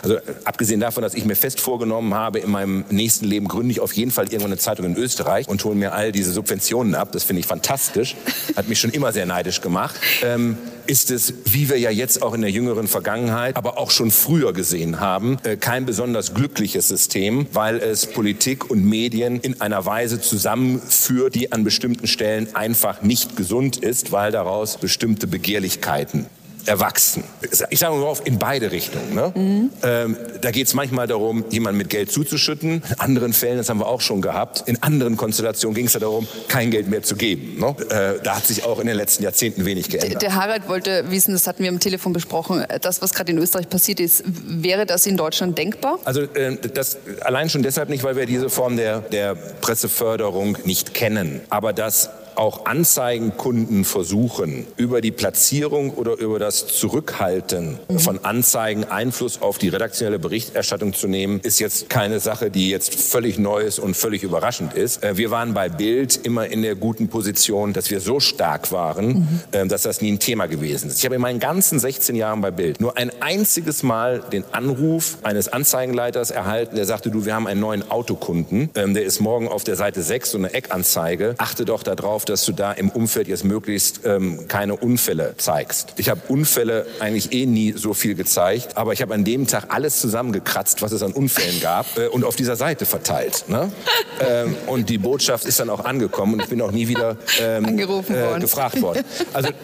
also 0.03 0.17
abgesehen 0.45 0.81
davon, 0.81 1.03
dass 1.03 1.15
ich 1.15 1.25
mir 1.25 1.37
fest 1.37 1.61
vorgenommen 1.61 2.15
habe, 2.15 2.39
in 2.39 2.51
meinem 2.51 2.85
nächsten 2.91 3.27
Leben 3.27 3.49
gründe 3.49 3.73
ich 3.73 3.81
auf 3.81 3.93
jeden 3.93 4.11
Fall 4.11 4.27
irgendwann 4.27 4.53
eine 4.53 4.59
Zeitung 4.59 4.87
in 4.87 4.97
Österreich 4.97 5.49
und 5.49 5.63
hole 5.65 5.75
mir 5.75 5.93
all 5.93 6.13
diese 6.13 6.33
Subventionen 6.33 6.95
ab. 6.95 7.13
Das 7.13 7.25
finde 7.25 7.41
ich 7.41 7.47
fantastisch. 7.47 8.17
Hat 8.57 8.69
mich 8.69 8.81
schon 8.81 8.91
immer 8.91 9.13
sehr 9.13 9.27
neidisch 9.27 9.61
gemacht. 9.61 9.97
Ähm, 10.23 10.57
ist 10.87 11.11
es, 11.11 11.35
wie 11.45 11.69
wir 11.69 11.79
ja 11.79 11.91
jetzt 11.91 12.23
auch 12.23 12.35
in 12.35 12.41
der 12.41 12.51
jüngeren 12.51 12.89
Vergangenheit, 12.89 13.57
aber 13.57 13.79
auch 13.79 13.91
schon 13.91 14.11
früher 14.11 14.53
gesehen 14.53 15.01
haben, 15.01 15.39
äh, 15.45 15.57
kein 15.57 15.87
besonders 15.87 16.35
glückliches 16.35 16.89
System, 16.89 17.47
weil 17.53 17.77
es 17.77 18.07
Politik 18.07 18.71
und 18.71 18.85
Medien 18.85 19.41
in 19.41 19.61
einer 19.61 19.85
Weise 19.87 20.21
zusammenführt, 20.21 21.35
die 21.35 21.53
an 21.53 21.65
bestimmten 21.65 22.07
Stellen 22.07 22.55
einfach 22.55 23.03
nicht 23.03 23.37
gesund 23.37 23.77
ist, 23.77 24.13
weil 24.13 24.33
daraus 24.33 24.79
bestimmte 24.79 25.27
Begehrlichkeiten 25.27 26.27
erwachsen. 26.67 27.25
Ich 27.71 27.79
sage 27.79 27.95
mal 27.97 28.05
auf, 28.05 28.27
in 28.27 28.39
beide 28.39 28.71
Richtungen. 28.71 29.15
Ne? 29.15 29.33
Mhm. 29.35 29.71
Ähm, 29.83 30.17
da 30.41 30.51
geht 30.51 30.67
es 30.67 30.75
manchmal 30.75 31.07
darum, 31.07 31.45
jemanden 31.51 31.79
mit 31.79 31.91
Geld 31.91 32.13
zuzuschütten. 32.13 32.83
In 32.89 33.01
anderen 33.01 33.33
Fällen, 33.33 33.59
das 33.59 33.69
haben 33.69 33.81
wir 33.81 33.87
auch 33.87 34.01
schon 34.01 34.23
gehabt, 34.23 34.65
in 34.67 34.83
anderen 34.83 35.17
Konstellationen 35.17 35.75
ging 35.75 35.87
es 35.87 35.95
ja 35.95 36.01
darum, 36.01 36.27
kein 36.49 36.71
Geld 36.71 36.89
mehr 36.89 37.03
zu 37.03 37.17
geben. 37.17 37.59
Ne? 37.59 37.75
Äh, 37.91 38.23
da 38.23 38.37
hat 38.37 38.47
sich 38.47 38.65
auch 38.65 38.79
in 38.81 38.87
den 38.87 38.97
letzten 38.97 39.23
Jahrzehnten 39.23 39.65
wenig 39.65 39.89
geändert. 39.89 40.23
Der, 40.23 40.31
der 40.31 40.35
Harald 40.35 40.69
wollte 40.69 41.11
wissen, 41.11 41.33
das 41.33 41.47
hatten 41.47 41.63
wir 41.63 41.71
am 41.71 41.81
Telefon 41.81 42.13
besprochen, 42.13 42.65
das, 42.81 43.03
was 43.03 43.15
gerade 43.15 43.33
in 43.33 43.39
Österreich 43.39 43.69
passiert 43.69 44.01
ist, 44.01 44.23
wäre 44.27 44.87
das 44.87 45.07
in 45.07 45.17
Deutschland 45.17 45.57
denkbar? 45.59 45.99
Also 46.05 46.23
äh, 46.23 46.57
das 46.75 46.99
allein 47.23 47.51
schon 47.51 47.63
deshalb 47.63 47.89
nicht, 47.89 48.05
weil 48.05 48.17
wir 48.17 48.27
diese 48.27 48.51
Form 48.51 48.77
der, 48.77 49.01
der 49.01 49.35
Presseförderung 49.35 50.57
nicht 50.65 50.95
kennen. 50.95 51.41
Aber 51.51 51.73
das 51.73 52.11
auch 52.37 52.67
Anzeigenkunden 52.67 53.85
versuchen, 53.85 54.67
über 54.77 55.01
die 55.01 55.11
Platzierung 55.11 55.91
oder 55.95 56.19
über 56.19 56.39
das 56.39 56.67
Zurückhalten 56.67 57.79
mhm. 57.89 57.99
von 57.99 58.25
Anzeigen 58.25 58.85
Einfluss 58.85 59.43
auf 59.43 59.59
die 59.59 59.69
redaktionelle 59.69 60.19
Berichterstattung 60.19 60.93
zu 60.93 61.09
nehmen, 61.09 61.41
ist 61.43 61.59
jetzt 61.61 61.89
keine 61.89 62.21
Sache, 62.21 62.51
die 62.51 62.71
jetzt 62.71 62.95
völlig 62.95 63.39
neu 63.39 63.61
ist 63.63 63.79
und 63.79 63.97
völlig 63.97 64.23
überraschend 64.23 64.75
ist. 64.75 65.03
Äh, 65.03 65.17
wir 65.17 65.31
waren 65.31 65.55
bei 65.55 65.69
Bild 65.69 66.17
immer 66.25 66.47
in 66.47 66.63
der 66.63 66.75
guten 66.75 67.09
Position, 67.09 67.73
dass 67.73 67.91
wir 67.91 68.01
so 68.01 68.21
stark 68.21 68.73
waren, 68.73 69.07
mhm. 69.07 69.41
Äh, 69.53 69.67
dass 69.67 69.83
das 69.83 70.01
nie 70.01 70.13
ein 70.13 70.19
Thema 70.19 70.47
gewesen 70.47 70.91
ist. 70.91 70.99
Ich 70.99 71.05
habe 71.05 71.15
in 71.15 71.21
meinen 71.21 71.41
ganzen 71.41 71.79
16 71.79 72.17
Jahren 72.17 72.41
bei 72.41 72.51
Bild 72.51 72.81
nur 72.81 72.97
ein 72.97 73.11
einziges 73.21 73.83
Mal 73.83 74.21
den 74.33 74.45
Anruf 74.53 75.19
eines 75.23 75.49
Anzeigenleiters 75.49 76.31
erhalten, 76.31 76.77
der 76.77 76.87
sagte, 76.87 77.11
du, 77.11 77.25
wir 77.25 77.35
haben 77.35 77.47
einen 77.47 77.61
neuen 77.61 77.91
Autokunden, 77.91 78.71
ähm, 78.75 78.95
der 78.95 79.05
ist 79.05 79.21
morgen 79.21 79.49
auf 79.49 79.65
der 79.65 79.77
Seite 79.77 80.03
6, 80.03 80.31
so 80.31 80.39
eine 80.39 80.53
Eckanzeige, 80.53 81.35
achte 81.39 81.65
doch 81.65 81.83
darauf, 81.83 82.20
dass 82.25 82.45
du 82.45 82.53
da 82.53 82.73
im 82.73 82.91
Umfeld 82.91 83.29
jetzt 83.29 83.45
möglichst 83.45 84.01
ähm, 84.05 84.49
keine 84.49 84.77
Unfälle 84.77 85.35
zeigst. 85.37 85.95
Ich 85.97 86.09
habe 86.09 86.21
Unfälle 86.29 86.87
eigentlich 87.01 87.33
eh 87.33 87.47
nie 87.47 87.73
so 87.73 87.95
viel 87.95 88.15
gezeigt, 88.15 88.77
aber 88.77 88.93
ich 88.93 89.03
habe 89.03 89.15
an 89.15 89.25
dem 89.25 89.47
Tag 89.47 89.67
alles 89.69 90.01
zusammengekratzt, 90.01 90.83
was 90.83 90.93
es 90.93 91.03
an 91.03 91.13
Unfällen 91.13 91.61
gab 91.61 91.87
äh, 91.99 92.07
und 92.09 92.25
auf 92.25 92.37
dieser 92.37 92.57
Seite 92.57 92.87
verteilt. 92.87 93.45
Ne? 93.49 93.73
ähm, 94.21 94.57
und 94.67 94.89
die 94.89 94.99
Botschaft 94.99 95.45
ist 95.45 95.61
dann 95.61 95.71
auch 95.71 95.85
angekommen 95.85 96.35
und 96.35 96.43
ich 96.43 96.49
bin 96.49 96.61
auch 96.63 96.73
nie 96.73 96.89
wieder 96.89 97.17
ähm, 97.41 97.65
Angerufen 97.65 98.15
äh, 98.15 98.23
worden. 98.23 98.41
gefragt 98.41 98.81
worden. 98.83 99.05
Also 99.33 99.51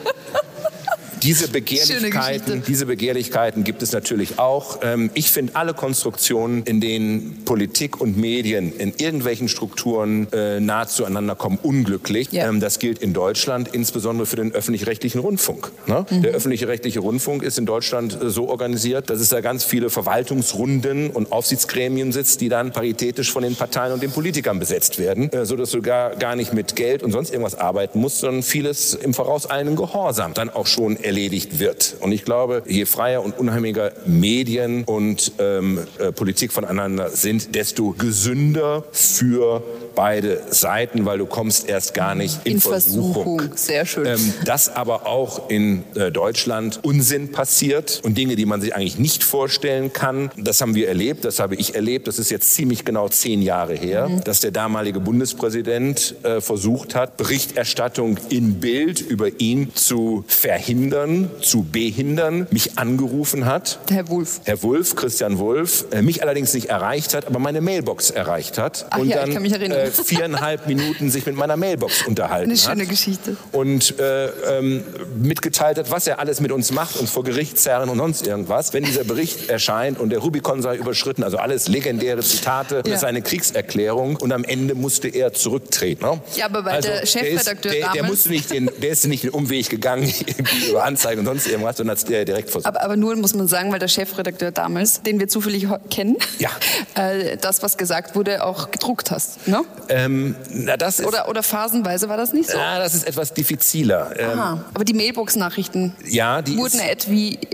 diese 1.26 1.48
Begehrlichkeiten, 1.48 2.62
diese 2.66 2.86
Begehrlichkeiten 2.86 3.64
gibt 3.64 3.82
es 3.82 3.92
natürlich 3.92 4.38
auch. 4.38 4.78
Ähm, 4.82 5.10
ich 5.14 5.32
finde 5.32 5.56
alle 5.56 5.74
Konstruktionen, 5.74 6.62
in 6.62 6.80
denen 6.80 7.42
Politik 7.44 8.00
und 8.00 8.16
Medien 8.16 8.72
in 8.78 8.94
irgendwelchen 8.96 9.48
Strukturen 9.48 10.32
äh, 10.32 10.60
nahe 10.60 10.86
zueinander 10.86 11.34
kommen, 11.34 11.58
unglücklich. 11.60 12.28
Ja. 12.30 12.48
Ähm, 12.48 12.60
das 12.60 12.78
gilt 12.78 13.00
in 13.00 13.12
Deutschland 13.12 13.68
insbesondere 13.72 14.26
für 14.26 14.36
den 14.36 14.52
öffentlich-rechtlichen 14.52 15.20
Rundfunk. 15.20 15.72
Ne? 15.86 16.06
Mhm. 16.08 16.22
Der 16.22 16.32
öffentlich-rechtliche 16.32 17.00
Rundfunk 17.00 17.42
ist 17.42 17.58
in 17.58 17.66
Deutschland 17.66 18.22
äh, 18.22 18.30
so 18.30 18.48
organisiert, 18.48 19.10
dass 19.10 19.18
es 19.18 19.28
da 19.28 19.40
ganz 19.40 19.64
viele 19.64 19.90
Verwaltungsrunden 19.90 21.10
und 21.10 21.32
Aufsichtsgremien 21.32 22.12
sitzt, 22.12 22.40
die 22.40 22.48
dann 22.48 22.70
paritätisch 22.70 23.32
von 23.32 23.42
den 23.42 23.56
Parteien 23.56 23.92
und 23.92 24.02
den 24.02 24.12
Politikern 24.12 24.60
besetzt 24.60 25.00
werden, 25.00 25.32
äh, 25.32 25.44
sodass 25.44 25.72
du 25.72 25.82
gar, 25.82 26.14
gar 26.14 26.36
nicht 26.36 26.54
mit 26.54 26.76
Geld 26.76 27.02
und 27.02 27.10
sonst 27.10 27.30
irgendwas 27.30 27.56
arbeiten 27.56 27.98
musst, 27.98 28.18
sondern 28.18 28.44
vieles 28.44 28.94
im 28.94 29.12
vorauseilenden 29.12 29.74
Gehorsam 29.74 30.32
dann 30.32 30.50
auch 30.50 30.68
schon 30.68 30.96
erledigt 30.96 31.15
erledigt 31.16 31.58
wird. 31.58 31.96
Und 32.00 32.12
ich 32.12 32.24
glaube, 32.24 32.62
je 32.66 32.84
freier 32.84 33.24
und 33.24 33.38
unheimlicher 33.38 33.92
Medien 34.04 34.84
und 34.84 35.32
ähm, 35.38 35.80
äh, 35.98 36.12
Politik 36.12 36.52
voneinander 36.52 37.08
sind, 37.08 37.54
desto 37.54 37.92
gesünder 37.92 38.84
für 38.92 39.62
beide 39.94 40.42
Seiten, 40.50 41.06
weil 41.06 41.16
du 41.16 41.24
kommst 41.24 41.70
erst 41.70 41.94
gar 41.94 42.14
nicht 42.14 42.40
in, 42.44 42.52
in 42.52 42.60
Versuchung. 42.60 43.38
Versuchung. 43.38 43.56
Sehr 43.56 43.86
schön. 43.86 44.06
Ähm, 44.06 44.34
dass 44.44 44.68
aber 44.68 45.06
auch 45.06 45.48
in 45.48 45.84
äh, 45.94 46.12
Deutschland 46.12 46.80
Unsinn 46.82 47.32
passiert 47.32 48.02
und 48.04 48.18
Dinge, 48.18 48.36
die 48.36 48.44
man 48.44 48.60
sich 48.60 48.74
eigentlich 48.74 48.98
nicht 48.98 49.24
vorstellen 49.24 49.94
kann, 49.94 50.30
das 50.36 50.60
haben 50.60 50.74
wir 50.74 50.86
erlebt, 50.88 51.24
das 51.24 51.38
habe 51.38 51.54
ich 51.54 51.74
erlebt, 51.74 52.08
das 52.08 52.18
ist 52.18 52.30
jetzt 52.30 52.52
ziemlich 52.52 52.84
genau 52.84 53.08
zehn 53.08 53.40
Jahre 53.40 53.74
her, 53.74 54.10
mhm. 54.10 54.24
dass 54.24 54.40
der 54.40 54.50
damalige 54.50 55.00
Bundespräsident 55.00 56.14
äh, 56.24 56.42
versucht 56.42 56.94
hat, 56.94 57.16
Berichterstattung 57.16 58.18
in 58.28 58.60
Bild 58.60 59.00
über 59.00 59.40
ihn 59.40 59.74
zu 59.74 60.24
verhindern 60.26 60.95
verhindern, 60.96 61.30
zu 61.40 61.62
behindern, 61.62 62.46
mich 62.50 62.78
angerufen 62.78 63.44
hat. 63.44 63.78
Herr 63.90 64.08
Wulff. 64.08 64.40
Herr 64.44 64.62
Wulff, 64.62 64.96
Christian 64.96 65.38
Wulff, 65.38 65.84
äh, 65.90 66.02
mich 66.02 66.22
allerdings 66.22 66.54
nicht 66.54 66.66
erreicht 66.66 67.14
hat, 67.14 67.26
aber 67.26 67.38
meine 67.38 67.60
Mailbox 67.60 68.10
erreicht 68.10 68.58
hat. 68.58 68.86
Ach 68.90 68.98
und 68.98 69.08
ja, 69.08 69.18
dann 69.18 69.28
ich 69.28 69.34
kann 69.34 69.42
mich 69.42 69.52
erinnern. 69.52 69.78
Äh, 69.78 69.90
viereinhalb 69.90 70.66
Minuten 70.66 71.10
sich 71.10 71.26
mit 71.26 71.36
meiner 71.36 71.56
Mailbox 71.56 72.06
unterhalten 72.06 72.50
Eine 72.50 72.58
schöne 72.58 72.82
hat. 72.82 72.88
Geschichte. 72.88 73.36
Und 73.52 73.98
äh, 73.98 74.26
ähm, 74.26 74.84
mitgeteilt 75.20 75.78
hat, 75.78 75.90
was 75.90 76.06
er 76.06 76.18
alles 76.18 76.40
mit 76.40 76.52
uns 76.52 76.72
macht, 76.72 76.96
uns 76.96 77.10
vor 77.10 77.24
Gericht 77.24 77.58
zerren 77.58 77.88
und 77.88 77.98
sonst 77.98 78.26
irgendwas. 78.26 78.72
Wenn 78.72 78.84
dieser 78.84 79.04
Bericht 79.04 79.50
erscheint 79.50 79.98
und 80.00 80.10
der 80.10 80.20
Rubikon 80.20 80.62
sei 80.62 80.76
überschritten, 80.76 81.24
also 81.24 81.36
alles 81.36 81.68
legendäre 81.68 82.20
Zitate, 82.22 82.76
ja. 82.76 82.82
das 82.82 82.92
ist 82.94 83.04
eine 83.04 83.22
Kriegserklärung 83.22 84.16
und 84.16 84.32
am 84.32 84.44
Ende 84.44 84.74
musste 84.74 85.08
er 85.08 85.32
zurücktreten. 85.32 86.04
Ne? 86.04 86.20
Ja, 86.36 86.46
aber 86.46 86.64
weil 86.64 86.76
also, 86.76 86.88
der 86.88 87.06
Chefredakteur 87.06 87.72
der, 87.72 87.80
ist, 87.80 87.86
der, 87.86 87.92
der 87.92 88.02
musste 88.04 88.28
nicht 88.30 88.50
den, 88.50 88.70
der 88.80 88.90
ist 88.90 89.06
nicht 89.06 89.24
den 89.24 89.30
Umweg 89.30 89.68
gegangen 89.68 90.12
über 90.68 90.84
Anzeigen 90.86 91.20
und 91.20 91.26
sonst 91.26 91.46
irgendwas, 91.46 91.76
sondern 91.76 91.96
hat 91.96 91.98
es 91.98 92.24
direkt 92.24 92.50
versucht. 92.50 92.66
Aber, 92.66 92.82
aber, 92.82 92.96
nur 92.96 93.16
muss 93.16 93.34
man 93.34 93.48
sagen, 93.48 93.72
weil 93.72 93.78
der 93.78 93.88
Chefredakteur 93.88 94.50
damals, 94.50 95.02
den 95.02 95.18
wir 95.18 95.28
zufällig 95.28 95.66
kennen, 95.90 96.16
ja. 96.38 96.50
äh, 96.94 97.36
das, 97.36 97.62
was 97.62 97.76
gesagt 97.76 98.14
wurde, 98.14 98.44
auch 98.44 98.70
gedruckt 98.70 99.10
hast. 99.10 99.46
Ne? 99.48 99.62
Ähm, 99.88 100.34
na, 100.50 100.76
das 100.76 101.00
ist, 101.00 101.06
oder, 101.06 101.28
oder 101.28 101.42
phasenweise 101.42 102.08
war 102.08 102.16
das 102.16 102.32
nicht 102.32 102.50
so? 102.50 102.56
Ja, 102.56 102.78
das 102.78 102.94
ist 102.94 103.06
etwas 103.06 103.34
diffiziler. 103.34 104.12
Ähm, 104.18 104.38
aber 104.72 104.84
die 104.84 104.94
Mailbox-Nachrichten 104.94 105.94
ja, 106.08 106.46
wurden, 106.46 106.80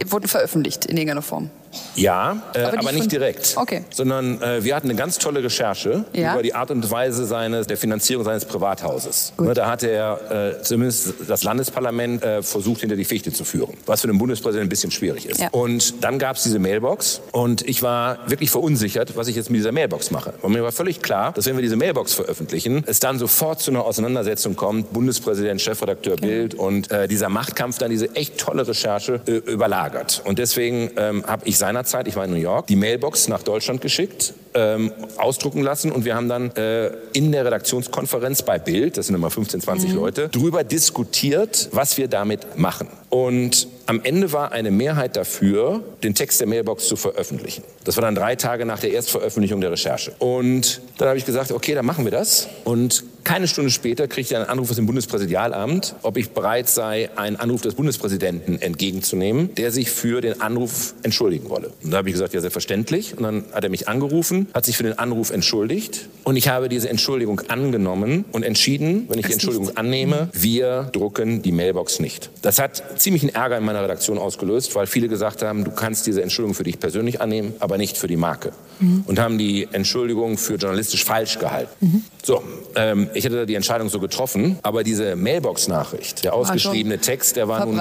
wurden 0.06 0.28
veröffentlicht 0.28 0.86
in 0.86 0.96
irgendeiner 0.96 1.22
Form. 1.22 1.50
Ja, 1.94 2.42
äh, 2.54 2.62
aber, 2.62 2.78
aber, 2.78 2.92
nicht 2.92 3.10
direkt. 3.10 3.54
Okay. 3.56 3.84
Sondern 3.90 4.40
äh, 4.42 4.64
wir 4.64 4.74
hatten 4.74 4.88
eine 4.88 4.98
ganz 4.98 5.18
tolle 5.18 5.42
Recherche 5.42 6.04
ja? 6.12 6.34
über 6.34 6.42
die 6.42 6.54
Art 6.54 6.70
und 6.70 6.90
Weise 6.90 7.24
seines, 7.26 7.66
der 7.66 7.76
Finanzierung 7.76 8.24
seines 8.24 8.44
Privathauses. 8.44 9.32
Ne, 9.38 9.54
da 9.54 9.68
hatte 9.68 9.90
er 9.90 10.58
äh, 10.58 10.62
zumindest 10.62 11.14
das 11.28 11.44
Landesparlament 11.44 12.22
äh, 12.22 12.42
versucht, 12.42 12.80
hinter 12.80 12.96
die 12.96 13.04
Fichte 13.04 13.32
zu 13.32 13.44
führen. 13.44 13.74
Was 13.86 14.02
für 14.02 14.06
den 14.06 14.18
Bundespräsidenten 14.18 14.66
ein 14.66 14.70
bisschen 14.70 14.90
schwierig 14.90 15.26
ist. 15.26 15.40
Ja. 15.40 15.48
Und 15.50 16.02
dann 16.04 16.18
gab 16.18 16.36
es 16.36 16.42
diese 16.42 16.58
Mailbox 16.58 17.20
und 17.32 17.62
ich 17.62 17.82
war 17.82 18.18
wirklich 18.28 18.50
verunsichert, 18.50 19.16
was 19.16 19.28
ich 19.28 19.36
jetzt 19.36 19.50
mit 19.50 19.58
dieser 19.58 19.72
Mailbox 19.72 20.10
mache. 20.10 20.34
Und 20.42 20.52
mir 20.52 20.62
war 20.62 20.72
völlig 20.72 21.02
klar, 21.02 21.32
dass 21.32 21.46
wenn 21.46 21.56
wir 21.56 21.62
diese 21.62 21.76
Mailbox 21.76 22.14
veröffentlichen, 22.14 22.84
es 22.86 23.00
dann 23.00 23.18
sofort 23.18 23.60
zu 23.60 23.70
einer 23.70 23.84
Auseinandersetzung 23.84 24.56
kommt, 24.56 24.92
Bundespräsident, 24.92 25.60
Chefredakteur 25.60 26.14
okay. 26.14 26.26
Bild 26.26 26.54
und 26.54 26.90
äh, 26.90 27.08
dieser 27.08 27.28
Machtkampf 27.28 27.78
dann 27.78 27.90
diese 27.90 28.14
echt 28.14 28.38
tolle 28.38 28.66
Recherche 28.66 29.20
äh, 29.26 29.32
überlagert. 29.32 30.22
Und 30.24 30.38
deswegen 30.38 30.90
ähm, 30.96 31.24
habe 31.26 31.42
ich 31.46 31.58
seinerzeit, 31.62 32.08
ich 32.08 32.16
war 32.16 32.24
in 32.24 32.32
New 32.32 32.36
York, 32.36 32.66
die 32.66 32.74
Mailbox 32.74 33.28
nach 33.28 33.44
Deutschland 33.44 33.80
geschickt, 33.80 34.34
ähm, 34.54 34.92
ausdrucken 35.16 35.62
lassen 35.62 35.92
und 35.92 36.04
wir 36.04 36.16
haben 36.16 36.28
dann 36.28 36.50
äh, 36.56 36.90
in 37.12 37.30
der 37.30 37.44
Redaktionskonferenz 37.44 38.42
bei 38.42 38.58
Bild, 38.58 38.96
das 38.96 39.06
sind 39.06 39.14
immer 39.14 39.30
15, 39.30 39.60
20 39.60 39.90
mhm. 39.90 39.96
Leute, 39.96 40.28
darüber 40.32 40.64
diskutiert, 40.64 41.68
was 41.70 41.98
wir 41.98 42.08
damit 42.08 42.58
machen. 42.58 42.88
Und 43.10 43.68
am 43.86 44.00
Ende 44.02 44.32
war 44.32 44.50
eine 44.50 44.72
Mehrheit 44.72 45.16
dafür, 45.16 45.84
den 46.02 46.16
Text 46.16 46.40
der 46.40 46.48
Mailbox 46.48 46.88
zu 46.88 46.96
veröffentlichen. 46.96 47.62
Das 47.84 47.96
war 47.96 48.02
dann 48.02 48.16
drei 48.16 48.34
Tage 48.34 48.66
nach 48.66 48.80
der 48.80 48.90
Erstveröffentlichung 48.92 49.60
der 49.60 49.70
Recherche. 49.70 50.12
Und 50.18 50.80
dann 50.98 51.08
habe 51.08 51.18
ich 51.18 51.24
gesagt, 51.24 51.52
okay, 51.52 51.74
dann 51.74 51.86
machen 51.86 52.04
wir 52.04 52.12
das. 52.12 52.48
Und 52.64 53.04
keine 53.24 53.48
Stunde 53.48 53.70
später 53.70 54.08
kriegte 54.08 54.34
ich 54.34 54.36
einen 54.36 54.48
Anruf 54.48 54.70
aus 54.70 54.76
dem 54.76 54.86
Bundespräsidialamt, 54.86 55.94
ob 56.02 56.16
ich 56.16 56.30
bereit 56.30 56.68
sei, 56.68 57.10
einen 57.16 57.36
Anruf 57.36 57.62
des 57.62 57.74
Bundespräsidenten 57.74 58.60
entgegenzunehmen, 58.60 59.54
der 59.54 59.70
sich 59.70 59.90
für 59.90 60.20
den 60.20 60.40
Anruf 60.40 60.94
entschuldigen 61.02 61.48
wolle. 61.48 61.72
Und 61.82 61.92
da 61.92 61.98
habe 61.98 62.08
ich 62.08 62.14
gesagt, 62.14 62.34
ja, 62.34 62.40
selbstverständlich. 62.40 63.16
Und 63.16 63.22
dann 63.22 63.44
hat 63.52 63.64
er 63.64 63.70
mich 63.70 63.88
angerufen, 63.88 64.48
hat 64.54 64.64
sich 64.64 64.76
für 64.76 64.82
den 64.82 64.98
Anruf 64.98 65.30
entschuldigt. 65.30 66.08
Und 66.24 66.36
ich 66.36 66.48
habe 66.48 66.68
diese 66.68 66.88
Entschuldigung 66.88 67.40
angenommen 67.48 68.24
und 68.32 68.42
entschieden, 68.42 69.06
wenn 69.08 69.18
ich 69.18 69.26
die 69.26 69.32
Entschuldigung 69.32 69.76
annehme, 69.76 70.28
wir 70.32 70.90
drucken 70.92 71.42
die 71.42 71.52
Mailbox 71.52 72.00
nicht. 72.00 72.30
Das 72.42 72.58
hat 72.58 73.00
ziemlichen 73.00 73.28
Ärger 73.28 73.58
in 73.58 73.64
meiner 73.64 73.82
Redaktion 73.82 74.18
ausgelöst, 74.18 74.74
weil 74.74 74.86
viele 74.86 75.08
gesagt 75.08 75.42
haben, 75.42 75.64
du 75.64 75.70
kannst 75.70 76.06
diese 76.06 76.22
Entschuldigung 76.22 76.54
für 76.54 76.64
dich 76.64 76.78
persönlich 76.78 77.20
annehmen, 77.20 77.54
aber 77.58 77.78
nicht 77.78 77.96
für 77.96 78.08
die 78.08 78.16
Marke. 78.16 78.52
Mhm. 78.80 79.04
Und 79.06 79.18
haben 79.18 79.38
die 79.38 79.68
Entschuldigung 79.72 80.38
für 80.38 80.54
journalistisch 80.54 81.04
falsch 81.04 81.38
gehalten. 81.38 81.72
Mhm. 81.80 82.04
So, 82.24 82.42
ähm, 82.76 83.10
ich 83.14 83.24
hätte 83.24 83.46
die 83.46 83.56
Entscheidung 83.56 83.88
so 83.88 83.98
getroffen, 83.98 84.58
aber 84.62 84.84
diese 84.84 85.16
Mailbox-Nachricht, 85.16 86.22
der 86.22 86.34
ausgeschriebene 86.34 86.98
Text, 86.98 87.34
der 87.34 87.48
war 87.48 87.66
nun 87.66 87.80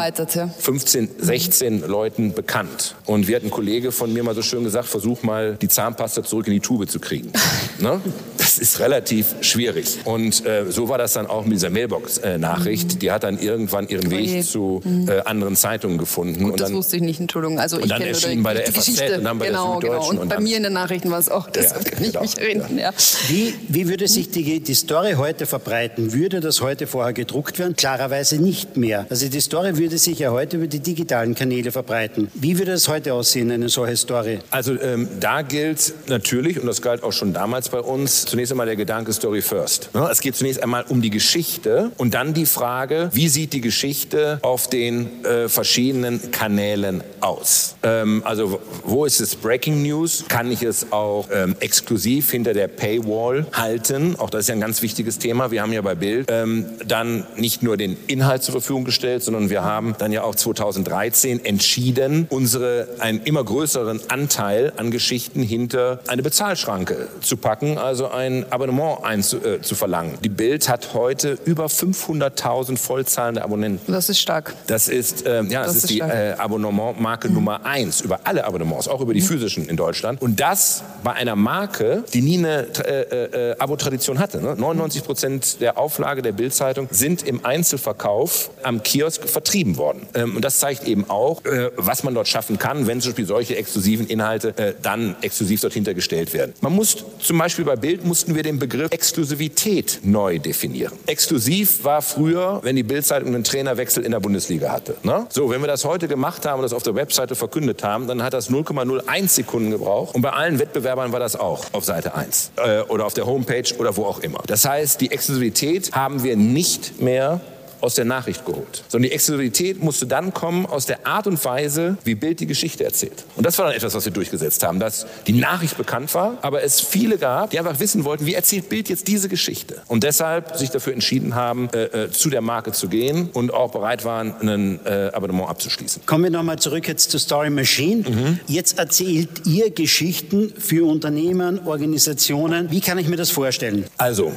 15, 0.57 1.09
16 1.19 1.87
Leuten 1.87 2.33
bekannt. 2.33 2.95
Und 3.05 3.27
wir 3.27 3.35
hatten 3.35 3.47
ein 3.47 3.51
Kollege 3.51 3.91
von 3.91 4.11
mir 4.11 4.23
mal 4.23 4.33
so 4.33 4.41
schön 4.41 4.63
gesagt, 4.63 4.87
versuch 4.87 5.21
mal 5.21 5.57
die 5.61 5.67
Zahnpasta 5.67 6.23
zurück 6.23 6.47
in 6.47 6.53
die 6.53 6.59
Tube 6.59 6.89
zu 6.89 6.99
kriegen. 6.99 7.31
ne? 7.79 8.01
Das 8.37 8.57
ist 8.57 8.79
relativ 8.79 9.35
schwierig. 9.41 9.99
Und 10.05 10.43
äh, 10.45 10.71
so 10.71 10.89
war 10.89 10.97
das 10.97 11.13
dann 11.13 11.27
auch 11.27 11.43
mit 11.43 11.53
dieser 11.53 11.69
Mailbox-Nachricht. 11.69 12.95
Mhm. 12.95 12.99
Die 12.99 13.11
hat 13.11 13.23
dann 13.23 13.39
irgendwann 13.39 13.87
ihren 13.89 14.09
Weg 14.09 14.29
oh 14.39 14.41
zu 14.41 14.81
mhm. 14.83 15.07
äh, 15.07 15.19
anderen 15.21 15.55
Zeitungen 15.55 15.99
gefunden. 15.99 16.43
Gut, 16.43 16.53
und 16.53 16.59
dann, 16.59 16.69
das 16.69 16.77
wusste 16.77 16.95
ich 16.95 17.03
nicht, 17.03 17.19
Entschuldigung. 17.19 17.59
Also 17.59 17.77
und 17.77 17.89
dann 17.89 18.01
erschien 18.01 18.41
bei 18.41 18.55
der 18.55 18.65
FAZ 18.65 18.73
Geschichte. 18.73 19.17
und 19.19 19.23
dann 19.23 19.37
bei 19.37 19.47
genau, 19.47 19.79
der 19.79 19.91
Süddeutschen. 19.91 20.09
Genau. 20.09 20.09
Und, 20.09 20.17
und 20.19 20.29
bei 20.29 20.39
mir 20.41 20.57
in 20.57 20.63
den 20.63 20.73
Nachrichten 20.81 21.11
war 21.11 21.19
es 21.19 21.29
auch, 21.29 21.47
das 21.47 21.65
ja, 21.65 21.73
kann 21.73 22.03
ich 22.03 22.11
genau, 22.11 22.21
mich 22.21 22.37
erinnern. 22.39 22.77
Ja. 22.77 22.91
Wie, 23.27 23.53
wie 23.67 23.87
würde 23.87 24.07
sich 24.07 24.31
die, 24.31 24.59
die 24.59 24.73
Story 24.73 25.13
heute 25.13 25.45
verbreiten? 25.45 26.11
Würde 26.11 26.39
das 26.39 26.61
heute 26.61 26.87
vorher 26.87 27.13
gedruckt 27.13 27.59
werden? 27.59 27.75
Klarerweise 27.75 28.37
nicht 28.37 28.77
mehr. 28.77 29.05
Also 29.11 29.29
die 29.29 29.41
Story 29.41 29.77
würde 29.77 29.99
sich 29.99 30.17
ja 30.17 30.31
heute 30.31 30.57
über 30.57 30.65
die 30.65 30.79
digitalen 30.79 31.35
Kanäle 31.35 31.71
verbreiten. 31.71 32.31
Wie 32.33 32.57
würde 32.57 32.71
das 32.71 32.87
heute 32.87 33.13
aussehen, 33.13 33.51
eine 33.51 33.69
solche 33.69 33.95
Story? 33.95 34.39
Also 34.49 34.73
ähm, 34.81 35.07
da 35.19 35.43
gilt 35.43 35.93
natürlich, 36.07 36.59
und 36.59 36.65
das 36.65 36.81
galt 36.81 37.03
auch 37.03 37.13
schon 37.13 37.31
damals 37.31 37.69
bei 37.69 37.79
uns, 37.79 38.25
zunächst 38.25 38.51
einmal 38.51 38.65
der 38.65 38.75
Gedanke 38.75 39.13
Story 39.13 39.43
First. 39.43 39.91
Es 40.09 40.19
geht 40.19 40.35
zunächst 40.35 40.63
einmal 40.63 40.85
um 40.89 41.03
die 41.03 41.11
Geschichte 41.11 41.91
und 41.97 42.15
dann 42.15 42.33
die 42.33 42.47
Frage, 42.47 43.11
wie 43.13 43.27
sieht 43.27 43.53
die 43.53 43.61
Geschichte 43.61 44.39
auf 44.41 44.67
den 44.67 45.23
äh, 45.25 45.47
verschiedenen 45.47 46.31
Kanälen 46.31 47.03
aus? 47.19 47.75
Ähm, 47.83 48.23
also 48.25 48.59
wo 48.83 49.05
ist 49.05 49.21
es 49.21 49.35
Breaking 49.35 49.83
News? 49.83 50.25
Kann 50.27 50.51
ich 50.51 50.63
es 50.63 50.70
auch 50.91 51.29
ähm, 51.33 51.55
exklusiv 51.59 52.31
hinter 52.31 52.53
der 52.53 52.67
Paywall 52.67 53.45
halten? 53.53 54.15
Auch 54.17 54.29
das 54.29 54.41
ist 54.41 54.47
ja 54.49 54.55
ein 54.55 54.61
ganz 54.61 54.81
wichtiges 54.81 55.19
Thema. 55.19 55.51
Wir 55.51 55.61
haben 55.61 55.73
ja 55.73 55.81
bei 55.81 55.95
Bild 55.95 56.27
ähm, 56.29 56.65
dann 56.85 57.25
nicht 57.35 57.63
nur 57.63 57.77
den 57.77 57.97
Inhalt 58.07 58.43
zur 58.43 58.53
Verfügung 58.53 58.83
gestellt, 58.83 59.23
sondern 59.23 59.49
wir 59.49 59.63
haben 59.63 59.95
dann 59.97 60.11
ja 60.11 60.23
auch 60.23 60.35
2013 60.35 61.43
entschieden, 61.45 62.27
unsere 62.29 62.87
einen 62.99 63.21
immer 63.23 63.43
größeren 63.43 64.01
Anteil 64.09 64.73
an 64.77 64.91
Geschichten 64.91 65.41
hinter 65.41 65.99
eine 66.07 66.23
Bezahlschranke 66.23 67.07
zu 67.21 67.37
packen, 67.37 67.77
also 67.77 68.09
ein 68.09 68.45
Abonnement 68.51 69.03
einzu, 69.03 69.37
äh, 69.43 69.61
zu 69.61 69.75
verlangen. 69.75 70.17
Die 70.23 70.29
Bild 70.29 70.69
hat 70.69 70.93
heute 70.93 71.37
über 71.45 71.65
500.000 71.65 72.77
vollzahlende 72.77 73.43
Abonnenten. 73.43 73.91
Das 73.91 74.09
ist 74.09 74.19
stark. 74.19 74.53
Das 74.67 74.87
ist 74.87 75.25
äh, 75.25 75.43
ja, 75.43 75.63
das, 75.63 75.67
das 75.67 75.75
ist, 75.75 75.83
ist 75.83 75.89
die 75.89 75.99
äh, 75.99 76.33
Abonnementmarke 76.37 77.27
mhm. 77.27 77.35
Nummer 77.35 77.65
eins 77.65 78.01
über 78.01 78.21
alle 78.23 78.45
Abonnements, 78.45 78.87
auch 78.87 79.01
über 79.01 79.13
die 79.13 79.21
mhm. 79.21 79.25
physischen 79.25 79.67
in 79.67 79.77
Deutschland. 79.77 80.21
Und 80.21 80.39
das 80.39 80.60
bei 81.03 81.13
einer 81.13 81.35
Marke, 81.35 82.03
die 82.13 82.21
nie 82.21 82.37
eine 82.37 82.67
äh, 82.85 83.51
äh, 83.51 83.55
Abo-Tradition 83.57 84.19
hatte. 84.19 84.41
Ne? 84.41 84.55
99 84.55 85.03
Prozent 85.03 85.61
der 85.61 85.77
Auflage 85.77 86.21
der 86.21 86.31
Bildzeitung 86.31 86.87
sind 86.91 87.23
im 87.27 87.45
Einzelverkauf 87.45 88.51
am 88.63 88.83
Kiosk 88.83 89.27
vertrieben 89.27 89.77
worden. 89.77 90.05
Ähm, 90.13 90.35
und 90.35 90.45
das 90.45 90.59
zeigt 90.59 90.87
eben 90.87 91.09
auch, 91.09 91.43
äh, 91.45 91.71
was 91.75 92.03
man 92.03 92.13
dort 92.13 92.27
schaffen 92.27 92.57
kann, 92.59 92.87
wenn 92.87 93.01
zum 93.01 93.11
Beispiel 93.11 93.25
solche 93.25 93.55
exklusiven 93.55 94.07
Inhalte 94.07 94.57
äh, 94.57 94.73
dann 94.81 95.15
exklusiv 95.21 95.61
dort 95.61 95.73
hintergestellt 95.73 96.33
werden. 96.33 96.53
Man 96.61 96.73
muss 96.73 97.03
zum 97.19 97.37
Beispiel 97.37 97.65
bei 97.65 97.75
Bild 97.75 98.05
mussten 98.05 98.35
wir 98.35 98.43
den 98.43 98.59
Begriff 98.59 98.91
Exklusivität 98.91 99.99
neu 100.03 100.39
definieren. 100.39 100.93
Exklusiv 101.07 101.83
war 101.83 102.01
früher, 102.01 102.59
wenn 102.63 102.75
die 102.75 102.83
Bildzeitung 102.83 103.29
einen 103.29 103.43
Trainerwechsel 103.43 104.03
in 104.03 104.11
der 104.11 104.19
Bundesliga 104.19 104.71
hatte. 104.71 104.95
Ne? 105.03 105.25
So, 105.29 105.49
wenn 105.49 105.61
wir 105.61 105.67
das 105.67 105.85
heute 105.85 106.07
gemacht 106.07 106.45
haben 106.45 106.59
und 106.59 106.63
das 106.63 106.73
auf 106.73 106.83
der 106.83 106.95
Webseite 106.95 107.35
verkündet 107.35 107.83
haben, 107.83 108.07
dann 108.07 108.23
hat 108.23 108.33
das 108.33 108.49
0,01 108.49 109.27
Sekunden 109.27 109.71
gebraucht. 109.71 110.15
Und 110.15 110.21
bei 110.21 110.31
allen 110.31 110.50
Wettbewerbern 110.59 111.11
war 111.11 111.19
das 111.19 111.35
auch 111.35 111.65
auf 111.71 111.85
Seite 111.85 112.15
1 112.15 112.51
äh, 112.57 112.81
oder 112.81 113.05
auf 113.05 113.13
der 113.13 113.25
Homepage 113.25 113.73
oder 113.77 113.95
wo 113.97 114.05
auch 114.05 114.19
immer. 114.19 114.41
Das 114.47 114.65
heißt, 114.65 115.01
die 115.01 115.11
Exklusivität 115.11 115.93
haben 115.93 116.23
wir 116.23 116.35
nicht 116.35 117.01
mehr 117.01 117.41
aus 117.81 117.95
der 117.95 118.05
Nachricht 118.05 118.45
geholt, 118.45 118.83
sondern 118.87 119.09
die 119.09 119.15
Exklusivität 119.15 119.81
musste 119.81 120.05
dann 120.05 120.33
kommen 120.33 120.65
aus 120.65 120.85
der 120.85 121.05
Art 121.05 121.27
und 121.27 121.43
Weise, 121.43 121.97
wie 122.03 122.15
Bild 122.15 122.39
die 122.39 122.47
Geschichte 122.47 122.83
erzählt. 122.83 123.25
Und 123.35 123.45
das 123.45 123.57
war 123.57 123.65
dann 123.65 123.75
etwas, 123.75 123.93
was 123.93 124.05
wir 124.05 124.11
durchgesetzt 124.11 124.63
haben, 124.63 124.79
dass 124.79 125.05
die 125.27 125.33
Nachricht 125.33 125.77
bekannt 125.77 126.13
war, 126.13 126.37
aber 126.41 126.63
es 126.63 126.81
viele 126.81 127.17
gab, 127.17 127.51
die 127.51 127.59
einfach 127.59 127.79
wissen 127.79 128.05
wollten, 128.05 128.25
wie 128.25 128.33
erzählt 128.33 128.69
Bild 128.69 128.89
jetzt 128.89 129.07
diese 129.07 129.29
Geschichte. 129.29 129.81
Und 129.87 130.03
deshalb 130.03 130.57
sich 130.57 130.69
dafür 130.69 130.93
entschieden 130.93 131.35
haben, 131.35 131.69
äh, 131.73 132.05
äh, 132.05 132.11
zu 132.11 132.29
der 132.29 132.41
Marke 132.41 132.71
zu 132.71 132.87
gehen 132.87 133.29
und 133.33 133.53
auch 133.53 133.71
bereit 133.71 134.05
waren, 134.05 134.33
ein 134.41 134.79
äh, 134.85 135.09
Abonnement 135.13 135.49
abzuschließen. 135.49 136.05
Kommen 136.05 136.25
wir 136.25 136.31
nochmal 136.31 136.59
zurück 136.59 136.87
jetzt 136.87 137.11
zu 137.11 137.19
Story 137.19 137.49
Machine. 137.49 138.09
Mhm. 138.09 138.39
Jetzt 138.47 138.77
erzählt 138.77 139.45
ihr 139.45 139.71
Geschichten 139.71 140.53
für 140.57 140.87
Unternehmen, 140.87 141.59
Organisationen. 141.65 142.71
Wie 142.71 142.81
kann 142.81 142.97
ich 142.97 143.07
mir 143.07 143.17
das 143.17 143.31
vorstellen? 143.31 143.85
Also, 143.97 144.31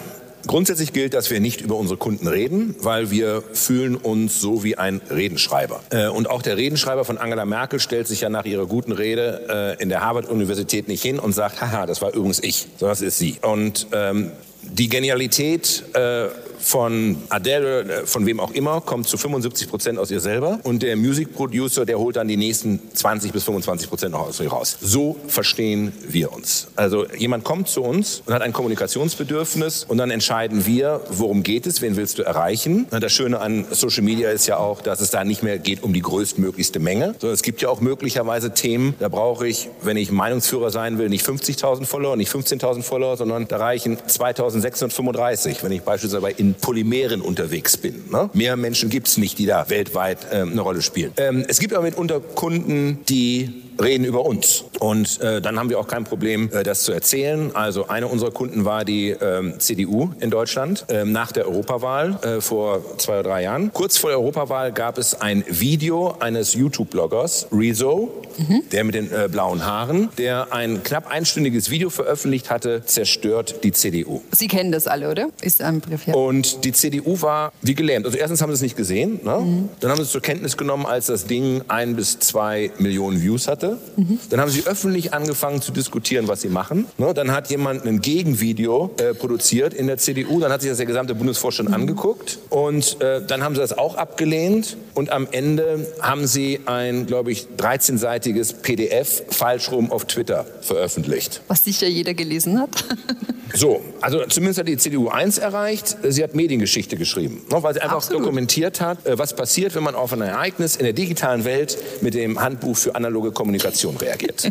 Grundsätzlich 0.46 0.92
gilt, 0.92 1.14
dass 1.14 1.30
wir 1.30 1.40
nicht 1.40 1.60
über 1.60 1.76
unsere 1.76 1.98
Kunden 1.98 2.28
reden, 2.28 2.74
weil 2.80 3.10
wir 3.10 3.42
fühlen 3.52 3.96
uns 3.96 4.40
so 4.40 4.64
wie 4.64 4.76
ein 4.76 5.00
Redenschreiber. 5.10 5.80
Äh, 5.90 6.08
und 6.08 6.28
auch 6.28 6.42
der 6.42 6.56
Redenschreiber 6.56 7.04
von 7.04 7.18
Angela 7.18 7.44
Merkel 7.44 7.80
stellt 7.80 8.06
sich 8.06 8.20
ja 8.20 8.28
nach 8.28 8.44
ihrer 8.44 8.66
guten 8.66 8.92
Rede 8.92 9.76
äh, 9.78 9.82
in 9.82 9.88
der 9.88 10.02
Harvard-Universität 10.02 10.88
nicht 10.88 11.02
hin 11.02 11.18
und 11.18 11.32
sagt, 11.32 11.60
haha, 11.60 11.86
das 11.86 12.02
war 12.02 12.14
übrigens 12.14 12.42
ich, 12.42 12.66
sondern 12.76 12.92
das 12.92 13.02
ist 13.02 13.18
sie. 13.18 13.36
Und 13.42 13.86
ähm, 13.92 14.32
die 14.62 14.88
Genialität 14.88 15.84
äh, 15.94 16.28
von 16.64 17.16
Adele, 17.28 17.80
äh, 17.82 18.06
von 18.06 18.26
wem 18.26 18.40
auch 18.40 18.52
immer, 18.52 18.80
kommt 18.80 19.06
zu 19.06 19.16
75 19.16 19.68
Prozent 19.68 19.98
aus 19.98 20.10
ihr 20.10 20.20
selber. 20.20 20.60
Und 20.62 20.82
der 20.82 20.96
Music 20.96 21.34
Producer, 21.34 21.84
der 21.84 21.98
holt 21.98 22.16
dann 22.16 22.26
die 22.26 22.36
nächsten 22.36 22.80
20 22.94 23.32
bis 23.32 23.44
25 23.44 23.88
Prozent 23.88 24.12
noch 24.12 24.28
aus 24.28 24.40
ihr 24.40 24.48
raus. 24.48 24.78
So 24.80 25.16
verstehen 25.28 25.92
wir 26.08 26.32
uns. 26.32 26.68
Also 26.76 27.06
jemand 27.16 27.44
kommt 27.44 27.68
zu 27.68 27.82
uns 27.82 28.22
und 28.24 28.32
hat 28.32 28.42
ein 28.42 28.52
Kommunikationsbedürfnis 28.52 29.84
und 29.84 29.98
dann 29.98 30.10
entscheiden 30.10 30.66
wir, 30.66 31.02
worum 31.10 31.42
geht 31.42 31.66
es, 31.66 31.82
wen 31.82 31.96
willst 31.96 32.18
du 32.18 32.22
erreichen. 32.22 32.86
Das 32.90 33.12
Schöne 33.12 33.40
an 33.40 33.66
Social 33.70 34.02
Media 34.02 34.30
ist 34.30 34.46
ja 34.46 34.56
auch, 34.56 34.80
dass 34.80 35.00
es 35.00 35.10
da 35.10 35.24
nicht 35.24 35.42
mehr 35.42 35.58
geht 35.58 35.82
um 35.82 35.92
die 35.92 36.02
größtmöglichste 36.02 36.80
Menge, 36.80 37.14
sondern 37.18 37.34
es 37.34 37.42
gibt 37.42 37.60
ja 37.60 37.68
auch 37.68 37.80
möglicherweise 37.80 38.54
Themen, 38.54 38.94
da 38.98 39.08
brauche 39.08 39.46
ich, 39.46 39.68
wenn 39.82 39.96
ich 39.96 40.10
Meinungsführer 40.10 40.70
sein 40.70 40.98
will, 40.98 41.08
nicht 41.08 41.26
50.000 41.26 41.84
Follower, 41.84 42.16
nicht 42.16 42.32
15.000 42.32 42.82
Follower, 42.82 43.16
sondern 43.16 43.46
da 43.48 43.58
reichen 43.58 43.98
2.635, 43.98 45.62
wenn 45.62 45.72
ich 45.72 45.82
beispielsweise 45.82 46.30
in 46.30 46.53
Polymeren 46.54 47.20
unterwegs 47.20 47.76
bin. 47.76 48.04
Ne? 48.10 48.30
Mehr 48.32 48.56
Menschen 48.56 48.90
gibt 48.90 49.08
es 49.08 49.18
nicht, 49.18 49.38
die 49.38 49.46
da 49.46 49.68
weltweit 49.68 50.26
ähm, 50.32 50.52
eine 50.52 50.60
Rolle 50.60 50.82
spielen. 50.82 51.12
Ähm, 51.16 51.44
es 51.48 51.58
gibt 51.58 51.74
aber 51.74 51.84
mitunter 51.84 52.20
Kunden, 52.20 53.00
die 53.08 53.63
reden 53.82 54.04
über 54.04 54.24
uns. 54.24 54.64
Und 54.80 55.20
äh, 55.20 55.40
dann 55.40 55.58
haben 55.58 55.70
wir 55.70 55.78
auch 55.78 55.88
kein 55.88 56.04
Problem, 56.04 56.50
äh, 56.52 56.62
das 56.62 56.82
zu 56.84 56.92
erzählen. 56.92 57.54
Also 57.54 57.88
einer 57.88 58.10
unserer 58.10 58.30
Kunden 58.30 58.64
war 58.64 58.84
die 58.84 59.10
ähm, 59.10 59.54
CDU 59.58 60.10
in 60.20 60.30
Deutschland 60.30 60.84
ähm, 60.88 61.12
nach 61.12 61.32
der 61.32 61.46
Europawahl 61.46 62.18
äh, 62.22 62.40
vor 62.40 62.98
zwei 62.98 63.20
oder 63.20 63.30
drei 63.30 63.42
Jahren. 63.42 63.72
Kurz 63.72 63.98
vor 63.98 64.10
der 64.10 64.18
Europawahl 64.18 64.72
gab 64.72 64.98
es 64.98 65.20
ein 65.20 65.44
Video 65.48 66.16
eines 66.20 66.54
YouTube-Bloggers, 66.54 67.48
Rezo, 67.52 68.22
mhm. 68.38 68.62
der 68.72 68.84
mit 68.84 68.94
den 68.94 69.10
äh, 69.12 69.28
blauen 69.30 69.64
Haaren, 69.64 70.08
der 70.18 70.52
ein 70.52 70.82
knapp 70.82 71.10
einstündiges 71.10 71.70
Video 71.70 71.90
veröffentlicht 71.90 72.50
hatte, 72.50 72.82
zerstört 72.84 73.56
die 73.64 73.72
CDU. 73.72 74.22
Sie 74.32 74.48
kennen 74.48 74.72
das 74.72 74.86
alle, 74.86 75.10
oder? 75.10 75.28
Ist 75.40 75.62
ein 75.62 75.80
Brief, 75.80 76.06
ja. 76.06 76.14
Und 76.14 76.64
die 76.64 76.72
CDU 76.72 77.20
war 77.22 77.52
wie 77.62 77.74
gelähmt. 77.74 78.06
Also 78.06 78.18
erstens 78.18 78.42
haben 78.42 78.50
sie 78.50 78.56
es 78.56 78.62
nicht 78.62 78.76
gesehen. 78.76 79.20
Ne? 79.24 79.38
Mhm. 79.40 79.68
Dann 79.80 79.90
haben 79.90 79.98
sie 79.98 80.04
es 80.04 80.10
zur 80.10 80.22
Kenntnis 80.22 80.56
genommen, 80.56 80.86
als 80.86 81.06
das 81.06 81.26
Ding 81.26 81.62
ein 81.68 81.96
bis 81.96 82.18
zwei 82.18 82.70
Millionen 82.78 83.22
Views 83.22 83.48
hatte 83.48 83.63
Monate. 83.64 83.78
Mhm. 83.96 84.18
Dann 84.30 84.40
haben 84.40 84.50
sie 84.50 84.66
öffentlich 84.66 85.12
angefangen 85.12 85.62
zu 85.62 85.72
diskutieren, 85.72 86.28
was 86.28 86.42
sie 86.42 86.48
machen. 86.48 86.86
Ne? 86.98 87.14
Dann 87.14 87.32
hat 87.32 87.50
jemand 87.50 87.86
ein 87.86 88.00
Gegenvideo 88.00 88.90
äh, 88.98 89.14
produziert 89.14 89.74
in 89.74 89.86
der 89.86 89.98
CDU. 89.98 90.40
Dann 90.40 90.52
hat 90.52 90.62
sich 90.62 90.70
das 90.70 90.78
der 90.78 90.86
gesamte 90.86 91.14
Bundesvorstand 91.14 91.70
mhm. 91.70 91.74
angeguckt. 91.74 92.38
Und 92.50 93.00
äh, 93.00 93.24
dann 93.26 93.42
haben 93.42 93.54
sie 93.54 93.60
das 93.60 93.76
auch 93.76 93.96
abgelehnt. 93.96 94.76
Und 94.94 95.10
am 95.10 95.26
Ende 95.30 95.86
haben 96.00 96.26
sie 96.26 96.60
ein, 96.66 97.06
glaube 97.06 97.32
ich, 97.32 97.46
13-seitiges 97.58 98.54
PDF 98.54 99.24
falsch 99.30 99.70
rum 99.70 99.90
auf 99.90 100.04
Twitter 100.04 100.46
veröffentlicht. 100.60 101.42
Was 101.48 101.64
sicher 101.64 101.86
jeder 101.86 102.14
gelesen 102.14 102.60
hat. 102.60 102.70
so, 103.54 103.80
also 104.00 104.24
zumindest 104.26 104.60
hat 104.60 104.68
die 104.68 104.76
CDU 104.76 105.08
eins 105.08 105.38
erreicht. 105.38 105.96
Sie 106.02 106.22
hat 106.22 106.34
Mediengeschichte 106.34 106.96
geschrieben, 106.96 107.42
ne? 107.50 107.62
weil 107.62 107.74
sie 107.74 107.80
einfach 107.80 107.96
Absolut. 107.96 108.22
dokumentiert 108.22 108.80
hat, 108.80 109.06
äh, 109.06 109.18
was 109.18 109.34
passiert, 109.34 109.74
wenn 109.74 109.82
man 109.82 109.94
auf 109.94 110.12
ein 110.12 110.20
Ereignis 110.20 110.76
in 110.76 110.84
der 110.84 110.92
digitalen 110.92 111.44
Welt 111.44 111.76
mit 112.00 112.14
dem 112.14 112.40
Handbuch 112.40 112.76
für 112.76 112.94
analoge 112.94 113.32
Kommunikation 113.32 113.53
reagiert. 113.96 114.50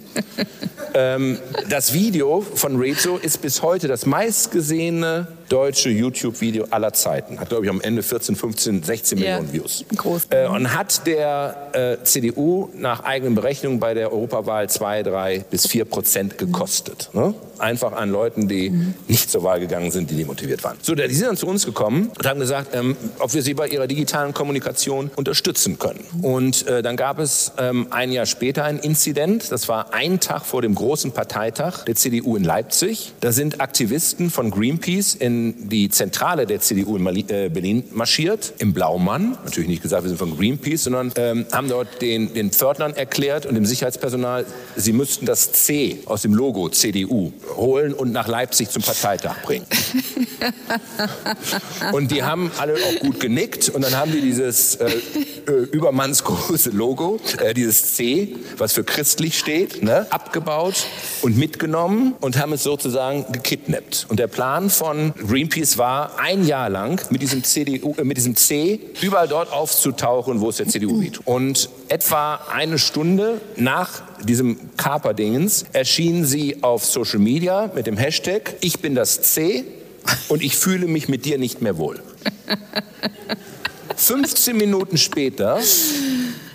ähm, 0.94 1.40
das 1.70 1.94
Video 1.94 2.42
von 2.42 2.78
Rezo 2.78 3.18
ist 3.18 3.42
bis 3.42 3.62
heute 3.62 3.88
das 3.88 4.06
meistgesehene 4.06 5.28
deutsche 5.54 5.90
YouTube-Video 5.90 6.66
aller 6.72 6.94
Zeiten. 6.94 7.40
Hat, 7.40 7.50
glaube 7.50 7.66
ich, 7.66 7.70
am 7.70 7.80
Ende 7.80 8.02
14, 8.02 8.36
15, 8.36 8.82
16 8.82 9.18
ja. 9.20 9.36
Millionen 9.36 9.54
Views. 9.54 9.86
Groß. 9.96 10.28
Äh, 10.32 10.48
und 10.48 10.74
hat 10.74 11.06
der 11.06 12.00
äh, 12.02 12.04
CDU 12.04 12.70
nach 12.76 13.04
eigenen 13.04 13.36
Berechnungen 13.36 13.80
bei 13.80 13.94
der 13.94 14.12
Europawahl 14.12 14.68
2, 14.68 15.04
3 15.04 15.46
bis 15.52 15.68
4 15.68 15.86
Prozent 15.86 16.40
gekostet. 16.40 17.12
Mhm. 17.14 17.20
Ne? 17.20 17.34
Einfach 17.60 17.94
an 17.94 18.10
Leuten, 18.10 18.48
die 18.48 18.72
mhm. 18.72 18.96
nicht 19.08 19.30
zur 19.30 19.44
Wahl 19.44 19.60
gegangen 19.60 19.92
sind, 19.92 20.10
die 20.10 20.16
demotiviert 20.16 20.64
waren. 20.64 20.78
So, 20.82 20.96
die 20.96 21.08
sind 21.14 21.28
dann 21.28 21.38
zu 21.38 21.46
uns 21.46 21.68
gekommen 21.68 22.10
und 22.18 22.26
haben 22.26 22.40
gesagt, 22.40 22.74
ähm, 22.74 22.98
ob 23.20 23.34
wir 23.36 23.44
sie 23.44 23.54
bei 23.54 23.68
ihrer 23.68 23.86
digitalen 23.86 24.34
Kommunikation 24.34 25.12
unterstützen 25.16 25.78
können. 25.78 26.04
Und 26.24 26.66
äh, 26.66 26.82
dann 26.82 26.98
gab 26.98 27.20
es 27.20 27.52
ähm, 27.60 27.88
ein 27.92 28.12
Jahr 28.12 28.26
später 28.26 28.64
ein 28.64 28.80
Inzident. 28.80 29.52
Das 29.52 29.70
war 29.70 29.94
ein 29.94 30.20
Tag 30.20 30.48
vor 30.48 30.64
dem 30.64 30.74
großen 30.74 31.12
Parteitag 31.12 31.86
der 31.86 31.96
CDU 31.96 32.36
in 32.36 32.44
Leipzig. 32.44 33.14
Da 33.20 33.32
sind 33.32 33.62
Aktivisten 33.62 34.32
von 34.32 34.50
Greenpeace 34.50 35.14
in 35.14 35.43
die 35.52 35.90
Zentrale 35.90 36.46
der 36.46 36.60
CDU 36.60 36.96
in 36.96 37.06
äh, 37.06 37.50
Berlin 37.50 37.84
marschiert, 37.92 38.54
im 38.60 38.74
Blaumann. 38.74 39.38
Natürlich 39.44 39.70
nicht 39.70 39.82
gesagt, 39.82 40.04
wir 40.04 40.10
sind 40.10 40.18
von 40.18 40.38
Greenpeace, 40.38 40.84
sondern 40.84 41.12
ähm, 41.16 41.46
haben 41.52 41.68
dort 41.70 42.02
den, 42.02 42.34
den 42.34 42.52
Pförtnern 42.52 42.94
erklärt 42.94 43.46
und 43.46 43.56
dem 43.56 43.66
Sicherheitspersonal, 43.66 44.46
sie 44.76 44.94
müssten 44.94 45.26
das 45.26 45.52
C 45.52 46.00
aus 46.06 46.22
dem 46.22 46.34
Logo 46.34 46.70
CDU 46.70 47.32
holen 47.56 47.94
und 47.94 48.12
nach 48.12 48.28
Leipzig 48.28 48.70
zum 48.70 48.82
Parteitag 48.82 49.42
bringen. 49.44 49.66
und 51.94 52.12
die 52.12 52.24
haben 52.24 52.52
alle 52.58 52.76
auch 52.76 53.00
gut 53.00 53.20
genickt 53.20 53.70
und 53.70 53.84
dann 53.84 53.96
haben 53.96 54.12
die 54.12 54.22
dieses 54.22 54.76
äh, 54.76 54.92
äh, 55.48 55.52
übermannsgroße 55.72 56.72
Logo, 56.72 57.20
äh, 57.40 57.54
dieses 57.54 57.96
C, 57.96 58.36
was 58.58 58.74
für 58.74 58.84
christlich 58.84 59.38
steht, 59.38 59.84
ne, 59.84 60.08
abgebaut 60.10 60.86
und 61.22 61.38
mitgenommen 61.38 62.16
und 62.22 62.38
haben 62.38 62.54
es 62.54 62.64
sozusagen 62.64 63.26
gekidnappt. 63.32 64.06
Und 64.10 64.20
der 64.20 64.28
Plan 64.28 64.70
von 64.70 65.14
Greenpeace 65.16 65.78
war, 65.78 66.20
ein 66.20 66.46
Jahr 66.46 66.70
lang 66.70 67.02
mit 67.10 67.22
diesem, 67.22 67.44
CDU, 67.44 67.96
äh, 67.98 68.04
mit 68.04 68.18
diesem 68.18 68.36
C 68.36 68.80
überall 69.02 69.28
dort 69.28 69.52
aufzutauchen, 69.52 70.42
wo 70.42 70.50
es 70.50 70.58
der 70.58 70.68
CDU 70.68 71.02
wehtut. 71.02 71.26
Und 71.26 71.70
etwa 71.90 72.36
eine 72.52 72.80
Stunde 72.80 73.42
nach 73.56 74.04
diesem 74.24 74.76
Kaperdingens 74.78 75.66
erschienen 75.74 76.26
sie 76.26 76.64
auf 76.64 76.86
Social 76.86 77.20
Media 77.20 77.72
mit 77.76 77.88
dem 77.88 77.98
Hashtag 77.98 78.56
Ich 78.62 78.80
bin 78.80 78.96
das 78.96 79.22
C 79.22 79.66
und 80.28 80.42
ich 80.44 80.56
fühle 80.56 80.88
mich 80.88 81.08
mit 81.08 81.26
dir 81.26 81.38
nicht 81.38 81.62
mehr 81.62 81.78
wohl. 81.78 82.02
15 83.96 84.58
Minuten 84.58 84.98
später 84.98 85.60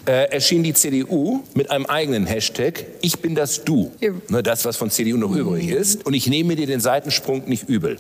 äh, 0.09 0.31
erschien 0.31 0.63
die 0.63 0.73
CDU 0.73 1.43
mit 1.55 1.71
einem 1.71 1.87
eigenen 1.87 2.27
Hashtag, 2.27 2.87
ich 3.03 3.19
bin 3.19 3.35
das 3.35 3.65
Du. 3.65 3.93
Ja. 4.01 4.13
Ne, 4.29 4.43
das, 4.43 4.65
was 4.65 4.77
von 4.77 4.91
CDU 4.91 5.19
noch 5.19 5.35
übrig 5.35 5.69
ist. 5.69 6.07
Und 6.07 6.15
ich 6.15 6.27
nehme 6.27 6.57
dir 6.57 6.67
den 6.67 6.81
Seitensprung 6.81 7.47
nicht 7.47 7.69
übel. 7.69 7.99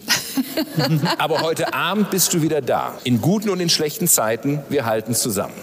Aber 1.18 1.42
heute 1.42 1.74
Abend 1.74 2.10
bist 2.10 2.32
du 2.32 2.42
wieder 2.42 2.62
da. 2.62 2.98
In 3.04 3.20
guten 3.20 3.50
und 3.50 3.60
in 3.60 3.68
schlechten 3.68 4.08
Zeiten, 4.08 4.60
wir 4.70 4.86
halten 4.86 5.14
zusammen. 5.14 5.54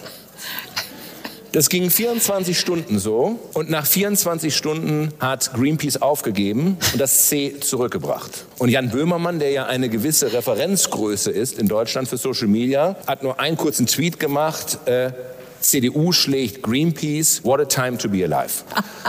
Das 1.52 1.68
ging 1.68 1.90
24 1.90 2.58
Stunden 2.58 2.98
so 2.98 3.38
und 3.54 3.70
nach 3.70 3.86
24 3.86 4.54
Stunden 4.54 5.12
hat 5.20 5.52
Greenpeace 5.54 6.02
aufgegeben 6.02 6.76
und 6.92 7.00
das 7.00 7.28
C 7.28 7.54
zurückgebracht. 7.60 8.44
Und 8.58 8.68
Jan 8.68 8.90
Böhmermann, 8.90 9.38
der 9.38 9.50
ja 9.50 9.66
eine 9.66 9.88
gewisse 9.88 10.32
Referenzgröße 10.32 11.30
ist 11.30 11.58
in 11.58 11.68
Deutschland 11.68 12.08
für 12.08 12.18
Social 12.18 12.48
Media, 12.48 12.96
hat 13.06 13.22
nur 13.22 13.40
einen 13.40 13.56
kurzen 13.56 13.86
Tweet 13.86 14.20
gemacht. 14.20 14.78
Äh, 14.86 15.12
CDU 15.60 16.12
schlägt 16.12 16.62
Greenpeace, 16.62 17.42
what 17.44 17.60
a 17.60 17.64
time 17.64 17.96
to 17.98 18.08
be 18.08 18.22
alive. 18.24 18.64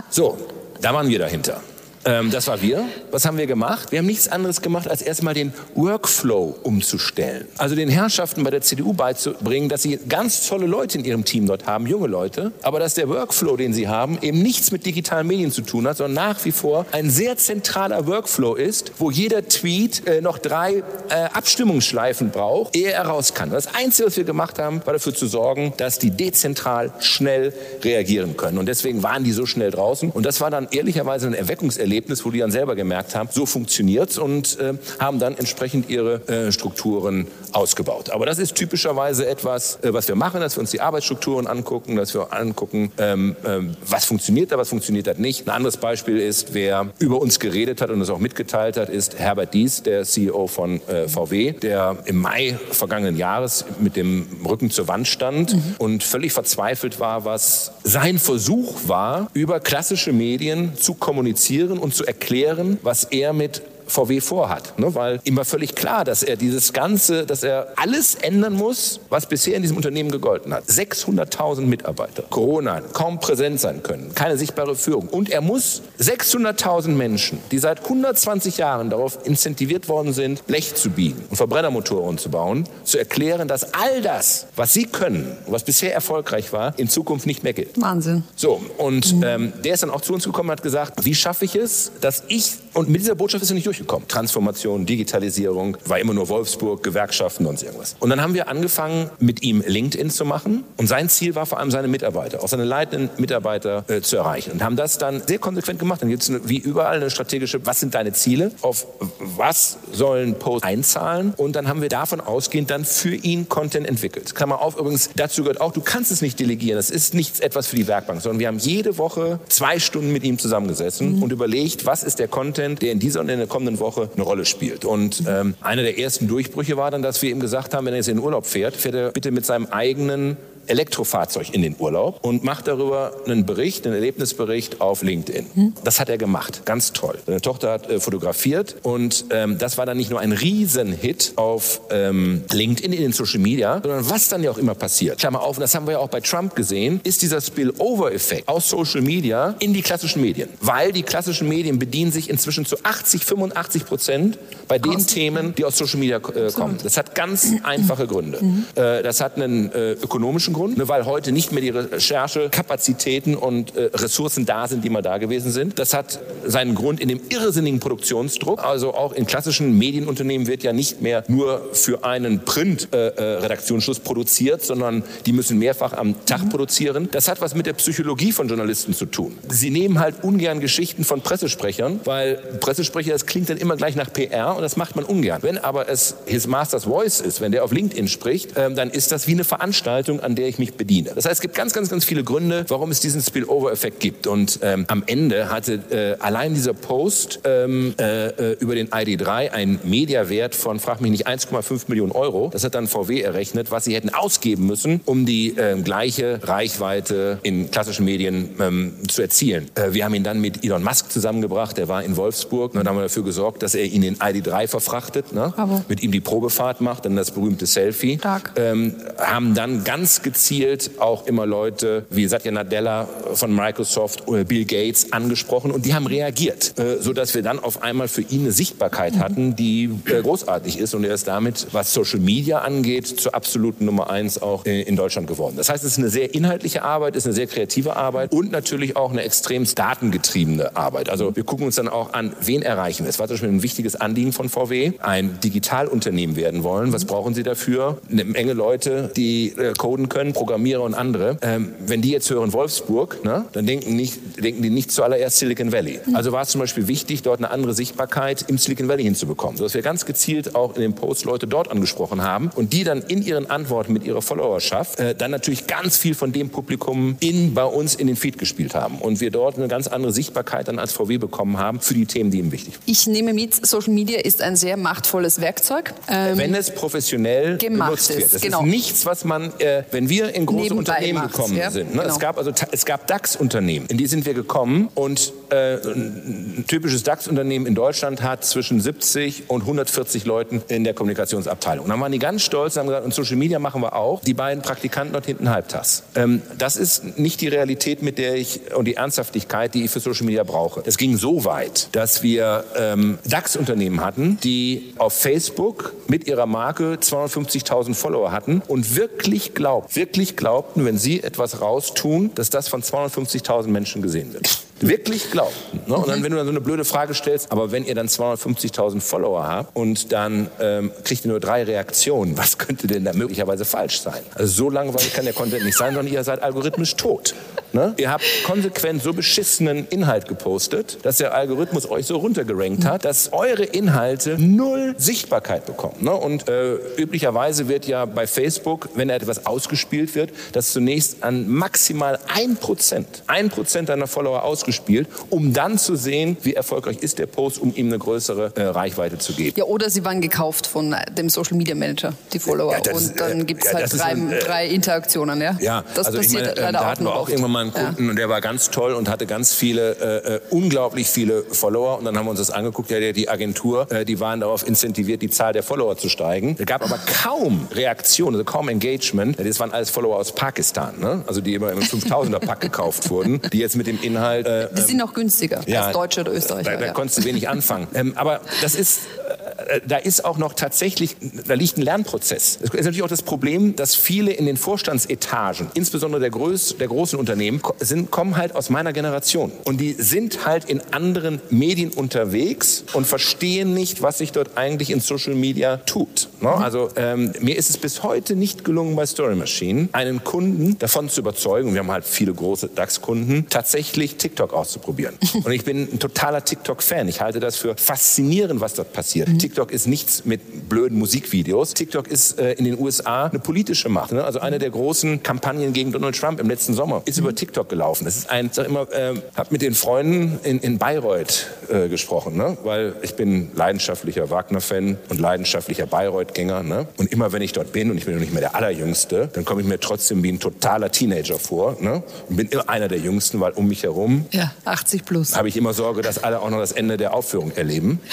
So, 0.10 0.38
da 0.82 0.94
waren 0.94 1.10
wir 1.10 1.20
dahinter. 1.20 1.62
Ähm, 2.08 2.32
das 2.32 2.48
war 2.48 2.62
wir. 2.62 2.86
Was 3.12 3.26
haben 3.26 3.38
wir 3.38 3.48
gemacht? 3.48 3.92
Wir 3.92 4.00
haben 4.00 4.06
nichts 4.06 4.30
anderes 4.30 4.62
gemacht, 4.62 4.90
als 4.90 5.02
erstmal 5.02 5.34
den 5.34 5.52
Workflow 5.76 6.56
umzustellen. 6.64 7.46
Also 7.58 7.76
den 7.76 7.90
Herrschaften 7.90 8.46
bei 8.46 8.50
der 8.50 8.62
CDU 8.62 8.94
beizubringen, 8.94 9.68
dass 9.68 9.82
sie 9.82 10.00
ganz 10.08 10.48
tolle 10.48 10.68
Leute 10.68 11.00
in 11.00 11.04
ihrem 11.04 11.26
Team 11.26 11.48
dort 11.48 11.68
haben, 11.68 11.86
junge 11.86 12.08
Leute, 12.08 12.54
aber 12.62 12.80
dass 12.80 12.94
der 12.94 13.10
Workflow, 13.10 13.58
den 13.58 13.74
sie 13.74 13.90
haben, 13.90 14.20
eben 14.22 14.42
nichts 14.42 14.72
mit 14.72 14.86
digitalen 14.86 15.28
Medien 15.28 15.52
zu 15.52 15.62
tun 15.64 15.86
hat, 15.86 15.98
sondern 15.98 16.14
nach 16.30 16.46
wie 16.46 16.54
vor 16.54 16.86
ein 16.94 17.10
sehr 17.10 17.36
zentraler 17.36 18.08
Workflow 18.08 18.56
ist, 18.56 18.94
wo 19.00 19.12
jeder 19.12 19.46
Tweet 19.46 20.08
äh, 20.08 20.22
noch 20.22 20.38
drei 20.38 20.84
äh, 21.10 21.14
Abstimmungsschleifen 21.34 22.30
braucht, 22.30 22.74
ehe 22.78 22.90
er 22.90 23.06
raus 23.06 23.34
kann. 23.34 23.50
Das 23.50 23.76
Einzige, 23.76 24.08
was 24.08 24.16
wir 24.16 24.24
gemacht 24.24 24.60
haben, 24.60 24.82
war 24.86 24.94
dafür 24.94 25.14
zu 25.14 25.28
sorgen, 25.28 25.74
dass 25.76 26.00
die 26.00 26.12
dezentral 26.12 26.94
schnell 27.00 27.54
reagieren 27.84 28.38
können. 28.38 28.60
Und 28.60 28.68
deswegen 28.68 29.04
waren 29.04 29.26
die 29.26 29.34
so 29.34 29.46
schnell 29.46 29.72
draußen. 29.72 30.10
Und 30.10 30.26
das 30.26 30.40
war 30.40 30.50
dann 30.50 30.70
ehrlicherweise 30.72 31.28
ein 31.28 31.34
Erweckungserlebnis 31.34 31.97
Erlebnis, 31.98 32.24
wo 32.24 32.30
die 32.30 32.40
dann 32.40 32.52
selber 32.52 32.76
gemerkt 32.76 33.16
haben, 33.16 33.28
so 33.32 33.48
funktioniert's 33.48 34.20
und 34.20 34.60
äh, 34.60 34.76
haben 35.00 35.18
dann 35.18 35.36
entsprechend 35.36 35.90
ihre 35.90 36.28
äh, 36.28 36.52
Strukturen 36.52 37.26
ausgebaut. 37.54 38.12
Aber 38.12 38.28
das 38.28 38.38
ist 38.38 38.54
typischerweise 38.54 39.28
etwas, 39.28 39.80
äh, 39.82 39.94
was 39.94 40.08
wir 40.08 40.14
machen, 40.14 40.40
dass 40.40 40.58
wir 40.58 40.62
uns 40.62 40.70
die 40.70 40.80
Arbeitsstrukturen 40.80 41.48
angucken, 41.48 41.96
dass 41.96 42.14
wir 42.14 42.32
angucken, 42.34 42.92
ähm, 43.00 43.36
ähm, 43.44 43.76
was 43.84 44.06
funktioniert 44.06 44.52
da, 44.52 44.60
was 44.60 44.70
funktioniert 44.70 45.08
da 45.08 45.16
nicht. 45.16 45.48
Ein 45.48 45.56
anderes 45.56 45.78
Beispiel 45.78 46.20
ist, 46.20 46.54
wer 46.54 46.92
über 47.00 47.20
uns 47.20 47.40
geredet 47.40 47.82
hat 47.82 47.90
und 47.90 48.00
das 48.00 48.12
auch 48.12 48.20
mitgeteilt 48.20 48.78
hat, 48.78 48.90
ist 48.90 49.18
Herbert 49.18 49.56
Dies, 49.56 49.82
der 49.82 50.04
CEO 50.04 50.46
von 50.46 50.80
äh, 50.88 51.08
VW, 51.08 51.54
der 51.54 51.98
im 52.06 52.18
Mai 52.18 52.60
vergangenen 52.70 53.18
Jahres 53.18 53.66
mit 53.80 53.96
dem 53.96 54.28
Rücken 54.48 54.70
zur 54.70 54.88
Wand 54.88 55.08
stand 55.08 55.56
mhm. 55.56 55.76
und 55.80 56.04
völlig 56.04 56.32
verzweifelt 56.32 57.00
war, 57.00 57.26
was 57.26 57.72
sein 57.84 58.20
Versuch 58.20 58.88
war, 58.88 59.32
über 59.34 59.60
klassische 59.60 60.14
Medien 60.14 60.78
zu 60.78 60.94
kommunizieren 60.94 61.80
und 61.80 61.87
zu 61.92 62.06
erklären, 62.06 62.80
was 62.82 63.04
er 63.06 63.34
mit 63.34 63.62
VW 63.88 64.22
vorhat. 64.22 64.78
Ne? 64.80 64.94
Weil 64.94 65.20
ihm 65.24 65.36
war 65.38 65.46
völlig 65.46 65.76
klar, 65.76 66.04
dass 66.04 66.24
er 66.24 66.36
dieses 66.36 66.74
Ganze, 66.74 67.26
dass 67.26 67.44
er 67.44 67.74
alles 67.76 68.16
ändern 68.16 68.54
muss, 68.54 69.00
was 69.10 69.28
bisher 69.28 69.56
in 69.56 69.62
diesem 69.62 69.78
Unternehmen 69.78 70.12
gegolten 70.12 70.54
hat. 70.54 70.66
600.000 70.66 71.62
Mitarbeiter, 71.62 72.24
Corona, 72.30 72.82
kaum 72.94 73.20
präsent 73.20 73.60
sein 73.60 73.84
können, 73.84 74.14
keine 74.16 74.38
sichtbare 74.38 74.76
Führung. 74.76 75.08
Und 75.10 75.30
er 75.30 75.42
muss 75.42 75.82
600.000 76.00 76.90
Menschen, 76.90 77.40
die 77.52 77.60
seit 77.60 77.84
120 77.84 78.58
Jahren 78.58 78.90
darauf 78.90 79.20
incentiviert 79.26 79.88
worden 79.88 80.14
sind, 80.14 80.46
Blech 80.48 80.76
zu 80.76 80.90
biegen 80.90 81.24
und 81.30 81.36
Verbrennermotoren 81.38 82.18
zu 82.18 82.30
bauen, 82.30 82.68
zu 82.84 82.98
erklären, 82.98 83.48
dass 83.48 83.74
all 83.74 84.02
das, 84.02 84.48
was 84.56 84.74
sie 84.74 84.86
können, 84.86 85.36
was 85.48 85.64
bisher 85.64 85.94
erfolgreich 85.94 86.54
war, 86.54 86.78
in 86.78 86.90
Zukunft 86.90 87.26
nicht 87.26 87.44
mehr 87.44 87.54
gilt. 87.54 87.80
Wahnsinn. 87.82 88.24
So, 88.36 88.62
und 88.78 89.16
mhm. 89.16 89.24
ähm, 89.24 89.54
der 89.64 89.74
ist 89.74 89.84
dann 89.84 89.90
auch 89.90 90.02
zu 90.02 90.14
uns 90.14 90.24
gekommen 90.24 90.50
und 90.50 90.54
hat 90.54 90.64
gesagt, 90.64 91.06
wie 91.06 91.16
schaffe 91.16 91.46
ich 91.46 91.56
es, 91.56 91.92
dass 92.02 92.24
ich, 92.28 92.54
und 92.74 92.90
mit 92.90 93.02
dieser 93.02 93.16
Botschaft 93.16 93.44
ist 93.44 93.52
er 93.52 93.56
nicht 93.56 93.68
durch 93.68 93.77
durchgekommen. 93.78 94.08
Transformation, 94.08 94.86
Digitalisierung, 94.86 95.78
war 95.86 96.00
immer 96.00 96.14
nur 96.14 96.30
Wolfsburg, 96.30 96.84
Gewerkschaften 96.84 97.46
und 97.46 97.62
irgendwas. 97.62 97.96
Und 98.00 98.10
dann 98.10 98.22
haben 98.22 98.34
wir 98.34 98.48
angefangen, 98.50 99.10
mit 99.20 99.44
ihm 99.44 99.64
LinkedIn 99.66 100.10
zu 100.10 100.26
machen. 100.26 100.64
Und 100.78 100.88
sein 100.88 101.10
Ziel 101.10 101.36
war 101.36 101.46
vor 101.46 101.60
allem 101.60 101.72
seine 101.72 101.88
Mitarbeiter, 101.88 102.44
auch 102.44 102.48
seine 102.48 102.64
leitenden 102.64 103.10
Mitarbeiter 103.18 103.84
äh, 103.88 104.02
zu 104.02 104.18
erreichen. 104.18 104.52
Und 104.52 104.64
haben 104.64 104.76
das 104.76 104.98
dann 104.98 105.22
sehr 105.26 105.40
konsequent 105.40 105.80
gemacht. 105.80 106.02
Dann 106.02 106.10
gibt 106.10 106.24
es 106.24 106.32
wie 106.48 106.58
überall 106.58 106.98
eine 106.98 107.10
strategische, 107.10 107.66
was 107.66 107.80
sind 107.80 107.94
deine 107.94 108.14
Ziele? 108.14 108.52
Auf 108.62 108.88
was 109.20 109.78
sollen 109.92 110.36
Posts 110.36 110.66
einzahlen? 110.66 111.34
Und 111.38 111.56
dann 111.56 111.68
haben 111.68 111.82
wir 111.82 111.90
davon 111.90 112.22
ausgehend 112.22 112.70
dann 112.70 112.86
für 112.86 113.16
ihn 113.16 113.50
Content 113.50 113.88
entwickelt. 113.88 114.36
Klammer 114.36 114.62
auf, 114.62 114.78
übrigens, 114.78 115.10
dazu 115.16 115.44
gehört 115.44 115.62
auch, 115.62 115.72
du 115.72 115.82
kannst 115.82 116.12
es 116.12 116.22
nicht 116.22 116.40
delegieren. 116.40 116.78
Das 116.78 116.90
ist 116.90 117.14
nichts 117.14 117.40
etwas 117.40 117.68
für 117.68 117.76
die 117.76 117.88
Werkbank, 117.88 118.22
sondern 118.22 118.40
wir 118.40 118.48
haben 118.48 118.60
jede 118.60 118.98
Woche 118.98 119.40
zwei 119.50 119.80
Stunden 119.80 120.12
mit 120.12 120.24
ihm 120.24 120.38
zusammengesessen 120.38 121.18
mhm. 121.18 121.24
und 121.24 121.32
überlegt, 121.32 121.86
was 121.86 122.04
ist 122.04 122.20
der 122.20 122.28
Content, 122.28 122.82
der 122.82 122.92
in 122.92 123.00
dieser 123.00 123.20
und 123.20 123.30
in 123.30 123.38
der 123.38 123.48
kommenden 123.48 123.67
kommenden 123.68 123.80
Woche 123.80 124.10
eine 124.14 124.24
Rolle 124.24 124.46
spielt. 124.46 124.86
Und 124.86 125.24
ähm, 125.28 125.56
einer 125.62 125.84
der 125.84 126.00
ersten 126.00 126.28
Durchbrüche 126.28 126.78
war 126.78 126.92
dann, 126.92 127.02
dass 127.02 127.22
wir 127.22 127.30
ihm 127.32 127.40
gesagt 127.40 127.74
haben, 127.74 127.86
wenn 127.86 127.94
er 127.94 127.98
jetzt 127.98 128.08
in 128.08 128.18
den 128.18 128.24
Urlaub 128.24 128.46
fährt, 128.46 128.76
fährt 128.76 128.96
er 128.96 129.12
bitte 129.12 129.32
mit 129.32 129.46
seinem 129.46 129.66
eigenen 129.68 130.38
Elektrofahrzeug 130.68 131.54
in 131.54 131.62
den 131.62 131.76
Urlaub 131.80 132.20
und 132.22 132.44
macht 132.44 132.68
darüber 132.68 133.14
einen 133.26 133.46
Bericht, 133.46 133.86
einen 133.86 133.96
Erlebnisbericht 133.96 134.82
auf 134.82 135.02
LinkedIn. 135.04 135.46
Hm. 135.54 135.74
Das 135.84 136.00
hat 136.00 136.10
er 136.10 136.18
gemacht, 136.18 136.64
ganz 136.66 136.94
toll. 136.94 137.18
Seine 137.26 137.42
Tochter 137.42 137.72
hat 137.72 137.90
äh, 137.90 138.00
fotografiert 138.00 138.76
und 138.84 139.26
ähm, 139.32 139.58
das 139.58 139.78
war 139.78 139.86
dann 139.86 139.98
nicht 139.98 140.10
nur 140.10 140.20
ein 140.20 140.32
Riesenhit 140.32 141.34
auf 141.36 141.82
ähm, 141.90 142.44
LinkedIn 142.52 142.94
in 142.94 143.02
den 143.02 143.14
Social 143.14 143.40
Media, 143.40 143.80
sondern 143.82 144.10
was 144.10 144.30
dann 144.30 144.44
ja 144.44 144.52
auch 144.52 144.58
immer 144.58 144.76
passiert. 144.76 145.20
Klammer 145.20 145.42
auf, 145.42 145.58
und 145.58 145.62
das 145.62 145.76
haben 145.76 145.88
wir 145.88 145.94
ja 145.94 146.00
auch 146.00 146.10
bei 146.10 146.22
Trump 146.22 146.56
gesehen, 146.56 147.00
ist 147.04 147.22
dieser 147.22 147.42
Spillover-Effekt 147.42 148.48
aus 148.48 148.70
Social 148.70 149.02
Media 149.02 149.56
in 149.60 149.74
die 149.74 149.82
klassischen 149.82 150.22
Medien. 150.22 150.50
Weil 150.62 150.92
die 150.92 151.04
klassischen 151.04 151.48
Medien 151.48 151.80
bedienen 151.80 152.12
sich 152.12 152.30
inzwischen 152.30 152.66
zu 152.66 152.78
80, 152.84 153.26
85 153.26 153.86
Prozent 153.86 154.38
bei 154.68 154.80
den 154.80 154.94
Kosten. 154.94 155.08
Themen, 155.08 155.56
die 155.56 155.66
aus 155.66 155.78
Social 155.78 156.00
Media 156.00 156.18
äh, 156.18 156.52
kommen. 156.52 156.78
Das 156.84 156.98
hat 156.98 157.16
ganz 157.16 157.54
einfache 157.64 158.08
Gründe. 158.08 158.40
Mhm. 158.42 158.66
Äh, 158.76 159.04
das 159.04 159.22
hat 159.22 159.36
einen 159.36 159.72
äh, 159.72 159.94
ökonomischen 159.94 160.54
Grund, 160.58 160.78
ne, 160.78 160.88
weil 160.88 161.06
heute 161.06 161.32
nicht 161.32 161.52
mehr 161.52 161.62
die 161.62 161.70
Recherchekapazitäten 161.70 163.36
und 163.36 163.76
äh, 163.76 163.90
Ressourcen 163.94 164.46
da 164.46 164.68
sind, 164.68 164.84
die 164.84 164.90
mal 164.90 165.02
da 165.02 165.18
gewesen 165.18 165.52
sind. 165.52 165.80
Das 165.80 165.94
hat 165.94 166.20
seinen 166.46 166.76
Grund 166.76 167.00
in 167.00 167.10
dem 167.10 167.22
irrsinnigen 167.30 167.80
Produktionsdruck. 167.80 168.64
Also 168.64 168.94
auch 168.94 169.14
in 169.14 169.26
klassischen 169.28 169.78
Medienunternehmen 169.78 170.48
wird 170.48 170.64
ja 170.64 170.74
nicht 170.74 171.02
mehr 171.02 171.24
nur 171.28 171.70
für 171.74 172.04
einen 172.04 172.44
Print-Redaktionsschluss 172.44 174.00
produziert, 174.00 174.64
sondern 174.64 175.04
die 175.26 175.32
müssen 175.32 175.60
mehrfach 175.60 175.94
am 175.94 176.26
Tag 176.26 176.46
mhm. 176.46 176.50
produzieren. 176.50 177.10
Das 177.12 177.28
hat 177.28 177.40
was 177.42 177.56
mit 177.56 177.66
der 177.66 177.74
Psychologie 177.74 178.32
von 178.32 178.48
Journalisten 178.48 178.94
zu 178.94 179.06
tun. 179.06 179.38
Sie 179.50 179.70
nehmen 179.70 180.00
halt 180.00 180.24
ungern 180.24 180.60
Geschichten 180.60 181.04
von 181.04 181.22
Pressesprechern, 181.22 182.00
weil 182.06 182.36
Pressesprecher, 182.60 183.12
das 183.12 183.26
klingt 183.26 183.50
dann 183.50 183.58
immer 183.58 183.76
gleich 183.76 183.96
nach 183.96 184.12
PR 184.12 184.56
und 184.56 184.62
das 184.62 184.76
macht 184.78 184.96
man 184.96 185.06
ungern. 185.06 185.44
Wenn 185.44 185.58
aber 185.58 185.90
es 185.90 186.16
His 186.26 186.48
Master's 186.48 186.86
Voice 186.86 187.22
ist, 187.22 187.42
wenn 187.42 187.52
der 187.52 187.64
auf 187.64 187.72
LinkedIn 187.72 188.08
spricht, 188.08 188.54
ähm, 188.56 188.76
dann 188.76 188.90
ist 188.90 189.12
das 189.12 189.28
wie 189.28 189.34
eine 189.34 189.44
Veranstaltung, 189.44 190.20
an 190.20 190.36
der 190.36 190.47
ich 190.48 190.60
mich 190.60 190.74
bediene. 190.74 191.12
Das 191.16 191.26
heißt, 191.26 191.36
es 191.36 191.42
gibt 191.42 191.56
ganz, 191.56 191.74
ganz, 191.74 191.90
ganz 191.90 192.06
viele 192.06 192.24
Gründe, 192.24 192.66
warum 192.68 192.92
es 192.92 193.00
diesen 193.00 193.22
Spillover-Effekt 193.22 194.00
gibt. 194.00 194.28
Und 194.28 194.60
ähm, 194.62 194.86
am 194.88 195.04
Ende 195.06 195.50
hatte 195.50 195.80
äh, 195.90 196.22
allein 196.24 196.54
dieser 196.54 196.74
Post 196.74 197.42
ähm, 197.44 197.94
äh, 198.00 198.28
äh 198.28 198.58
über 198.60 198.76
den 198.76 198.90
ID3 198.90 199.52
einen 199.52 199.80
Mediawert 199.84 200.56
von, 200.56 200.80
frag 200.80 201.02
mich 201.02 201.12
nicht, 201.12 201.28
1,5 201.28 201.84
Millionen 201.88 202.12
Euro. 202.12 202.50
Das 202.52 202.64
hat 202.64 202.76
dann 202.76 202.88
VW 202.88 203.22
errechnet, 203.22 203.72
was 203.72 203.86
sie 203.86 203.96
hätten 203.96 204.10
ausgeben 204.10 204.66
müssen, 204.66 205.02
um 205.06 205.26
die 205.26 205.58
äh, 205.58 205.80
gleiche 205.82 206.40
Reichweite 206.44 207.40
in 207.44 207.72
klassischen 207.72 208.06
Medien 208.06 208.50
ähm, 208.60 208.94
zu 209.08 209.22
erzielen. 209.22 209.70
Äh, 209.76 209.94
wir 209.94 210.06
haben 210.06 210.14
ihn 210.14 210.24
dann 210.24 210.42
mit 210.42 210.64
Elon 210.64 210.84
Musk 210.84 211.12
zusammengebracht, 211.12 211.78
der 211.78 211.88
war 211.88 212.04
in 212.04 212.18
Wolfsburg. 212.18 212.74
Und 212.74 212.80
dann 212.80 212.88
haben 212.88 212.98
wir 212.98 213.04
dafür 213.04 213.24
gesorgt, 213.24 213.64
dass 213.64 213.76
er 213.76 213.86
ihn 213.86 214.04
in 214.04 214.18
ID3 214.18 214.68
verfrachtet, 214.68 215.34
ne? 215.34 215.54
mit 215.88 216.04
ihm 216.04 216.12
die 216.12 216.22
Probefahrt 216.22 216.82
macht, 216.82 217.06
dann 217.06 217.16
das 217.16 217.32
berühmte 217.32 217.66
Selfie. 217.66 218.20
Ähm, 218.56 218.96
haben 219.18 219.54
dann 219.54 219.84
ganz 219.84 220.22
gezielt 220.28 220.92
auch 221.00 221.26
immer 221.26 221.46
Leute 221.46 222.06
wie 222.10 222.28
Satya 222.28 222.52
Nadella 222.52 223.08
von 223.34 223.56
Microsoft 223.56 224.28
oder 224.28 224.44
Bill 224.44 224.66
Gates 224.66 225.14
angesprochen 225.14 225.72
und 225.72 225.86
die 225.86 225.94
haben 225.94 226.06
reagiert, 226.06 226.78
äh, 226.78 226.98
sodass 227.00 227.34
wir 227.34 227.44
dann 227.44 227.60
auf 227.60 227.82
einmal 227.82 228.10
für 228.10 228.24
ihn 228.24 228.42
eine 228.42 228.52
Sichtbarkeit 228.52 229.16
mhm. 229.16 229.20
hatten, 229.20 229.56
die 229.56 229.90
äh, 230.06 230.22
großartig 230.22 230.80
ist 230.80 230.94
und 230.94 231.06
er 231.06 231.14
ist 231.14 231.30
damit, 231.30 231.68
was 231.72 231.94
Social 231.94 232.20
Media 232.20 232.60
angeht, 232.60 233.08
zur 233.08 233.36
absoluten 233.36 233.86
Nummer 233.86 234.10
eins 234.10 234.42
auch 234.42 234.66
äh, 234.66 234.82
in 234.82 234.98
Deutschland 234.98 235.28
geworden. 235.28 235.56
Das 235.56 235.70
heißt, 235.70 235.86
es 235.86 235.94
ist 235.94 235.98
eine 235.98 236.10
sehr 236.10 236.34
inhaltliche 236.34 236.84
Arbeit, 236.84 237.16
es 237.16 237.24
ist 237.24 237.28
eine 237.28 237.36
sehr 237.36 237.48
kreative 237.48 237.96
Arbeit 237.96 238.34
und 238.34 238.52
natürlich 238.52 238.98
auch 238.98 239.12
eine 239.12 239.22
extrem 239.22 239.64
datengetriebene 239.64 240.76
Arbeit. 240.76 241.08
Also 241.10 241.34
wir 241.38 241.46
gucken 241.46 241.66
uns 241.66 241.76
dann 241.76 241.88
auch 241.88 242.12
an, 242.12 242.34
wen 242.42 242.64
erreichen 242.64 243.06
wir. 243.06 243.10
Es 243.10 243.18
war 243.18 243.28
zum 243.28 243.36
Beispiel 243.36 243.50
ein 243.50 243.64
wichtiges 243.64 243.96
Anliegen 243.96 244.34
von 244.34 244.50
VW, 244.50 244.92
ein 245.00 245.40
Digitalunternehmen 245.42 246.36
werden 246.36 246.64
wollen. 246.64 246.92
Was 246.92 247.06
brauchen 247.06 247.34
sie 247.34 247.44
dafür? 247.44 248.00
Eine 248.12 248.26
Menge 248.26 248.52
Leute, 248.52 249.10
die 249.16 249.54
coden 249.78 250.10
können, 250.10 250.17
Programmierer 250.34 250.84
und 250.84 250.94
andere. 250.94 251.38
Ähm, 251.42 251.74
wenn 251.86 252.02
die 252.02 252.12
jetzt 252.12 252.30
hören 252.30 252.54
Wolfsburg, 252.54 253.24
ne, 253.24 253.46
dann 253.54 253.66
denken, 253.66 253.96
nicht, 253.96 254.44
denken 254.44 254.62
die 254.62 254.70
nicht 254.70 254.92
zuallererst 254.92 255.38
Silicon 255.38 255.72
Valley. 255.72 256.00
Also 256.14 256.32
war 256.32 256.42
es 256.42 256.50
zum 256.50 256.60
Beispiel 256.60 256.88
wichtig, 256.88 257.22
dort 257.22 257.40
eine 257.40 257.52
andere 257.52 257.74
Sichtbarkeit 257.74 258.46
im 258.48 258.58
Silicon 258.58 258.88
Valley 258.88 259.04
hinzubekommen, 259.04 259.58
sodass 259.58 259.74
wir 259.74 259.82
ganz 259.82 260.06
gezielt 260.06 260.56
auch 260.56 260.76
in 260.76 260.82
den 260.82 260.94
Posts 260.94 261.26
Leute 261.26 261.48
dort 261.48 261.70
angesprochen 261.70 262.22
haben 262.24 262.50
und 262.56 262.74
die 262.74 262.84
dann 262.84 263.02
in 263.02 263.22
ihren 263.22 263.50
Antworten 263.50 263.94
mit 263.94 264.04
ihrer 264.04 264.22
Followerschaft 264.22 265.00
äh, 265.00 265.16
dann 265.16 265.32
natürlich 265.32 265.68
ganz 265.68 265.98
viel 265.98 266.16
von 266.16 266.32
dem 266.32 266.50
Publikum 266.50 267.18
in, 267.20 267.54
bei 267.54 267.66
uns 267.66 267.96
in 267.96 268.08
den 268.08 268.16
Feed 268.16 268.38
gespielt 268.38 268.76
haben 268.76 269.00
und 269.00 269.22
wir 269.22 269.32
dort 269.32 269.58
eine 269.58 269.68
ganz 269.68 269.88
andere 269.88 270.12
Sichtbarkeit 270.12 270.68
dann 270.68 270.80
als 270.80 270.94
VW 270.94 271.18
bekommen 271.18 271.58
haben 271.58 271.80
für 271.80 271.94
die 271.94 272.06
Themen, 272.06 272.32
die 272.32 272.40
ihm 272.40 272.52
wichtig 272.52 272.74
sind. 272.74 272.84
Ich 272.86 273.08
nehme 273.08 273.34
mit, 273.34 273.66
Social 273.66 273.94
Media 273.94 274.20
ist 274.20 274.42
ein 274.42 274.56
sehr 274.56 274.78
machtvolles 274.78 275.42
Werkzeug. 275.42 275.94
Ähm, 276.08 276.38
wenn 276.38 276.56
es 276.56 276.72
professionell 276.72 277.58
genutzt 277.58 278.16
wird. 278.16 278.34
Das 278.34 278.42
genau. 278.42 278.62
ist 278.62 278.68
nichts, 278.68 279.06
was 279.06 279.26
man, 279.26 279.52
äh, 279.60 279.84
wenn 279.92 280.07
wir 280.10 280.34
in 280.34 280.46
große 280.46 280.74
Nebenbei 280.74 280.80
Unternehmen 280.80 281.22
gekommen 281.24 281.58
ja? 281.58 281.72
sind. 281.72 281.96
Ne? 281.96 282.02
Genau. 282.02 282.14
Es 282.14 282.20
gab 282.20 282.38
also 282.38 282.52
es 282.72 282.86
gab 282.86 283.08
DAX-Unternehmen, 283.08 283.88
in 283.88 283.98
die 283.98 284.08
sind 284.08 284.26
wir 284.26 284.34
gekommen 284.34 284.90
und 284.96 285.34
äh, 285.50 285.76
ein 285.76 286.66
typisches 286.68 287.04
DAX-Unternehmen 287.04 287.66
in 287.66 287.76
Deutschland 287.76 288.22
hat 288.22 288.44
zwischen 288.46 288.80
70 288.80 289.50
und 289.50 289.62
140 289.62 290.26
Leuten 290.26 290.62
in 290.68 290.84
der 290.84 290.94
Kommunikationsabteilung. 290.94 291.86
Und 291.86 291.90
dann 291.90 292.00
waren 292.00 292.12
die 292.12 292.20
ganz 292.20 292.44
stolz 292.44 292.76
und 292.76 292.82
haben 292.82 292.88
gesagt, 292.88 293.06
und 293.06 293.14
Social 293.14 293.38
Media 293.38 293.60
machen 293.60 293.82
wir 293.82 293.96
auch. 293.96 294.22
Die 294.22 294.34
beiden 294.34 294.62
Praktikanten 294.64 295.14
dort 295.14 295.26
hinten 295.26 295.50
halbtags. 295.50 296.04
Ähm, 296.16 296.42
das 296.58 296.76
ist 296.76 297.18
nicht 297.18 297.42
die 297.42 297.48
Realität, 297.48 298.02
mit 298.02 298.18
der 298.18 298.36
ich 298.36 298.74
und 298.76 298.86
die 298.86 298.96
Ernsthaftigkeit, 298.96 299.74
die 299.74 299.86
ich 299.86 299.92
für 299.92 300.00
Social 300.00 300.26
Media 300.26 300.44
brauche. 300.44 300.82
Es 300.86 300.98
ging 300.98 301.18
so 301.18 301.46
weit, 301.46 301.90
dass 301.94 302.24
wir 302.24 302.64
ähm, 302.76 303.18
DAX-Unternehmen 303.26 304.02
hatten, 304.02 304.38
die 304.44 304.94
auf 304.98 305.14
Facebook 305.14 305.94
mit 306.08 306.28
ihrer 306.28 306.46
Marke 306.46 306.96
250.000 306.96 307.94
Follower 307.94 308.32
hatten 308.32 308.62
und 308.68 308.96
wirklich 308.96 309.54
glaubt, 309.54 309.96
wirklich 309.98 310.38
glaubten, 310.38 310.86
wenn 310.86 310.98
sie 310.98 311.22
etwas 311.22 311.60
raustun, 311.60 312.32
dass 312.36 312.50
das 312.50 312.70
von 312.70 312.82
250.000 312.82 313.68
Menschen 313.68 314.02
gesehen 314.02 314.34
wird 314.34 314.67
wirklich 314.82 315.32
glauben. 315.32 315.54
Ne? 315.88 315.96
Und 315.96 316.08
dann, 316.08 316.24
wenn 316.24 316.32
du 316.32 316.38
dann 316.38 316.46
so 316.46 316.52
eine 316.52 316.62
blöde 316.62 316.86
Frage 316.86 317.14
stellst, 317.14 317.52
aber 317.52 317.72
wenn 317.72 317.86
ihr 317.86 317.96
dann 317.96 318.08
250.000 318.08 319.02
Follower 319.02 319.48
habt 319.48 319.76
und 319.76 320.12
dann 320.12 320.50
ähm, 320.60 320.92
kriegt 321.04 321.26
ihr 321.26 321.32
nur 321.32 321.40
drei 321.40 321.64
Reaktionen, 321.64 322.38
was 322.38 322.58
könnte 322.58 322.88
denn 322.88 323.04
da 323.04 323.14
möglicherweise 323.14 323.66
falsch 323.66 324.02
sein? 324.02 324.22
Also 324.36 324.54
so 324.54 324.70
langweilig 324.70 325.14
kann 325.14 325.26
der 325.26 325.34
Content 325.34 325.66
nicht 325.66 325.78
sein, 325.78 325.94
sondern 325.96 326.14
ihr 326.14 326.24
seid 326.24 326.44
algorithmisch 326.44 326.96
tot. 326.96 327.34
Ne? 327.74 327.94
Ihr 327.98 328.12
habt 328.12 328.24
konsequent 328.46 329.02
so 329.02 329.14
beschissenen 329.14 329.88
Inhalt 329.90 330.28
gepostet, 330.28 331.00
dass 331.04 331.18
der 331.18 331.34
Algorithmus 331.34 331.90
euch 331.90 332.06
so 332.06 332.18
runtergerankt 332.18 332.86
hat, 332.86 333.04
dass 333.04 333.34
eure 333.34 333.64
Inhalte 333.64 334.38
null 334.40 334.96
Sichtbarkeit 334.98 335.66
bekommen. 335.66 335.96
Ne? 336.00 336.14
Und 336.14 336.48
äh, 336.48 336.76
üblicherweise 336.98 337.68
wird 337.68 337.88
ja 337.88 338.06
bei 338.06 338.28
Facebook, 338.28 338.90
wenn 338.96 339.10
etwas 339.10 339.46
ausgespielt 339.46 340.16
wird, 340.16 340.32
das 340.54 340.72
zunächst 340.72 341.24
an 341.24 341.48
maximal 341.50 342.20
ein 342.34 342.56
Prozent, 342.58 343.24
ein 343.28 343.50
Prozent 343.50 343.90
deiner 343.90 344.08
Follower 344.08 344.44
ausgespielt 344.44 344.67
ausgespielt, 344.68 345.08
um 345.30 345.54
dann 345.54 345.78
zu 345.78 345.96
sehen, 345.96 346.38
wie 346.44 346.54
erfolgreich 346.54 346.98
ist 347.00 347.20
der 347.20 347.26
Post, 347.26 347.60
um 347.60 347.74
ihm 347.76 347.88
eine 347.88 348.00
größere 348.00 348.52
äh, 348.56 348.64
Reichweite 348.64 349.18
zu 349.18 349.34
geben. 349.34 349.54
Ja, 349.56 349.66
oder 349.66 349.90
sie 349.90 350.04
waren 350.04 350.22
gekauft 350.22 350.68
von 350.68 350.96
dem 351.18 351.30
Social 351.30 351.58
Media 351.58 351.76
Manager, 351.76 352.14
die 352.34 352.40
Follower. 352.40 352.74
Ja, 352.74 352.82
das, 352.82 353.10
und 353.10 353.20
dann 353.20 353.46
gibt 353.46 353.64
es 353.64 353.72
ja, 353.72 353.80
halt 353.80 353.94
drei, 353.94 354.04
ein, 354.04 354.32
äh, 354.32 354.40
drei, 354.40 354.68
Interaktionen. 354.68 355.42
Ja, 355.42 355.58
ja 355.60 355.84
das 355.96 356.08
also 356.08 356.20
passiert 356.20 356.46
meine, 356.46 356.58
äh, 356.58 356.62
leider 356.62 356.80
da 356.80 356.86
hatten 356.86 357.04
wir 357.06 357.14
auch 357.14 357.22
oft. 357.22 357.32
irgendwann 357.32 357.52
mal 357.52 357.62
einen 357.62 357.74
Kunden 357.74 358.10
und 358.10 358.16
der 358.18 358.30
war 358.30 358.42
ganz 358.42 358.70
toll 358.70 358.94
und 358.94 359.10
hatte 359.10 359.26
ganz 359.26 359.54
viele, 359.54 359.92
äh, 360.26 360.36
äh, 360.36 360.40
unglaublich 360.50 361.08
viele 361.08 361.44
Follower. 361.44 361.98
Und 362.00 362.06
dann 362.06 362.18
haben 362.18 362.26
wir 362.26 362.32
uns 362.32 362.40
das 362.40 362.52
angeguckt, 362.52 362.92
ja, 362.92 363.00
die 363.12 363.30
Agentur, 363.30 363.90
äh, 363.92 364.06
die 364.06 364.20
waren 364.20 364.42
darauf 364.42 364.68
incentiviert, 364.68 365.22
die 365.22 365.30
Zahl 365.30 365.54
der 365.54 365.64
Follower 365.64 365.98
zu 365.98 366.10
steigen. 366.10 366.56
Es 366.60 366.66
gab 366.66 366.84
aber 366.84 367.00
kaum 367.24 367.68
Reaktion, 367.74 368.34
also 368.34 368.44
kaum 368.44 368.70
Engagement. 368.70 369.38
Das 369.40 369.60
waren 369.60 369.72
alles 369.72 369.90
Follower 369.90 370.18
aus 370.18 370.34
Pakistan, 370.34 371.00
ne? 371.00 371.24
also 371.28 371.42
die 371.42 371.54
immer 371.54 371.72
im 371.72 371.80
5000er-Pack 371.80 372.60
gekauft 372.60 373.10
wurden, 373.10 373.42
die 373.54 373.60
jetzt 373.60 373.76
mit 373.76 373.88
dem 373.88 374.02
Inhalt 374.02 374.48
äh, 374.66 374.74
die 374.76 374.82
sind 374.82 374.98
noch 374.98 375.14
günstiger 375.14 375.62
ja, 375.68 375.86
als 375.86 375.94
Deutsche 375.94 376.22
oder 376.22 376.34
Österreicher. 376.34 376.72
Da, 376.72 376.78
da 376.78 376.86
ja. 376.88 376.94
konntest 376.94 377.20
du 377.20 377.24
wenig 377.24 377.48
anfangen. 377.50 377.88
Ähm, 377.98 378.14
aber 378.16 378.42
das 378.62 378.76
ist, 378.76 379.00
äh, 379.28 379.47
da 379.88 379.98
ist 379.98 380.24
auch 380.24 380.38
noch 380.38 380.54
tatsächlich, 380.54 381.16
da 381.48 381.56
liegt 381.56 381.78
ein 381.78 381.82
Lernprozess. 381.82 382.60
Es 382.62 382.70
ist 382.70 382.74
natürlich 382.74 383.04
auch 383.04 383.08
das 383.08 383.24
Problem, 383.24 383.76
dass 383.76 383.96
viele 383.96 384.32
in 384.32 384.46
den 384.46 384.58
Vorstandsetagen, 384.58 385.72
insbesondere 385.74 386.22
der, 386.22 386.30
Größ, 386.30 386.76
der 386.80 386.88
großen 386.88 387.18
Unternehmen, 387.18 387.62
sind, 387.80 388.12
kommen 388.12 388.38
halt 388.38 388.56
aus 388.56 388.70
meiner 388.70 388.94
Generation. 388.94 389.52
Und 389.66 389.82
die 389.82 389.94
sind 389.94 390.46
halt 390.46 390.66
in 390.66 390.82
anderen 390.92 391.42
Medien 391.50 391.92
unterwegs 391.92 392.84
und 392.94 393.08
verstehen 393.08 393.74
nicht, 393.74 394.02
was 394.02 394.20
sich 394.20 394.32
dort 394.32 394.58
eigentlich 394.58 394.92
in 394.92 395.00
Social 395.00 395.34
Media 395.34 395.78
tut. 395.78 396.30
Ne? 396.40 396.50
Mhm. 396.50 396.56
Also 396.56 396.90
ähm, 396.96 397.34
mir 397.40 397.58
ist 397.58 397.70
es 397.70 397.78
bis 397.78 398.04
heute 398.04 398.36
nicht 398.36 398.64
gelungen, 398.64 398.96
bei 398.96 399.06
Story 399.06 399.36
Machine 399.36 399.90
einen 399.92 400.24
Kunden 400.24 400.78
davon 400.80 401.10
zu 401.10 401.22
überzeugen, 401.22 401.74
wir 401.74 401.80
haben 401.80 401.92
halt 401.92 402.06
viele 402.06 402.34
große 402.34 402.70
DAX-Kunden, 402.70 403.48
tatsächlich 403.50 404.18
TikTok 404.18 404.54
auszuprobieren. 404.54 405.16
und 405.34 405.52
ich 405.52 405.66
bin 405.66 405.90
ein 405.94 406.00
totaler 406.00 406.44
TikTok-Fan. 406.44 407.08
Ich 407.08 407.22
halte 407.22 407.40
das 407.40 407.58
für 407.58 407.76
faszinierend, 407.76 408.62
was 408.62 408.76
dort 408.76 408.94
passiert. 408.94 409.30
Mhm. 409.30 409.40
TikTok 409.48 409.72
ist 409.72 409.88
nichts 409.88 410.26
mit 410.26 410.68
blöden 410.68 411.00
Musikvideos. 411.00 411.74
TikTok 411.74 412.10
ist 412.10 412.38
äh, 412.38 412.52
in 412.56 412.66
den 412.66 412.78
USA 412.78 413.28
eine 413.28 413.40
politische 413.40 413.88
Macht. 413.88 414.12
Ne? 414.12 414.22
Also 414.22 414.42
eine 414.42 414.60
der 414.60 414.72
großen 414.72 415.24
Kampagnen 415.24 415.72
gegen 415.72 415.94
Donald 415.94 416.20
Trump 416.20 416.42
im 416.42 416.50
letzten 416.50 416.74
Sommer 416.74 417.02
ist 417.06 417.18
über 417.18 417.34
TikTok 417.34 417.70
gelaufen. 417.70 418.04
Das 418.04 418.18
ist 418.18 418.30
ein, 418.30 418.50
sag 418.52 418.68
immer, 418.68 418.92
äh, 418.92 419.16
habe 419.38 419.48
mit 419.52 419.62
den 419.62 419.74
Freunden 419.74 420.38
in, 420.44 420.60
in 420.60 420.78
Bayreuth 420.80 421.48
äh, 421.70 421.88
gesprochen, 421.88 422.36
ne? 422.36 422.58
weil 422.66 422.98
ich 423.04 423.16
bin 423.16 423.50
leidenschaftlicher 423.56 424.30
Wagner-Fan 424.30 424.98
und 425.08 425.18
leidenschaftlicher 425.18 425.88
Bayreuth-Gänger. 425.88 426.64
Ne? 426.64 426.90
Und 426.98 427.10
immer 427.14 427.32
wenn 427.32 427.42
ich 427.42 427.54
dort 427.54 427.72
bin 427.72 427.90
und 427.90 427.98
ich 427.98 428.04
bin 428.04 428.16
noch 428.16 428.22
nicht 428.22 428.34
mehr 428.34 428.42
der 428.42 428.54
Allerjüngste, 428.54 429.30
dann 429.32 429.46
komme 429.46 429.62
ich 429.62 429.68
mir 429.68 429.80
trotzdem 429.80 430.24
wie 430.24 430.32
ein 430.34 430.42
totaler 430.42 430.92
Teenager 430.92 431.40
vor 431.40 431.78
ne? 431.80 432.04
und 432.28 432.36
bin 432.36 432.50
immer 432.50 432.68
einer 432.68 432.90
der 432.90 433.00
Jüngsten, 433.00 433.40
weil 433.40 433.54
um 433.54 433.70
mich 433.70 433.84
herum 433.84 434.26
ja, 434.32 434.52
80 434.66 435.06
plus. 435.06 435.38
habe 435.38 435.48
ich 435.48 435.56
immer 435.56 435.72
Sorge, 435.72 436.02
dass 436.02 436.22
alle 436.22 436.42
auch 436.42 436.50
noch 436.50 436.60
das 436.60 436.74
Ende 436.74 436.98
der 436.98 437.14
Aufführung 437.14 437.52
erleben. 437.56 438.02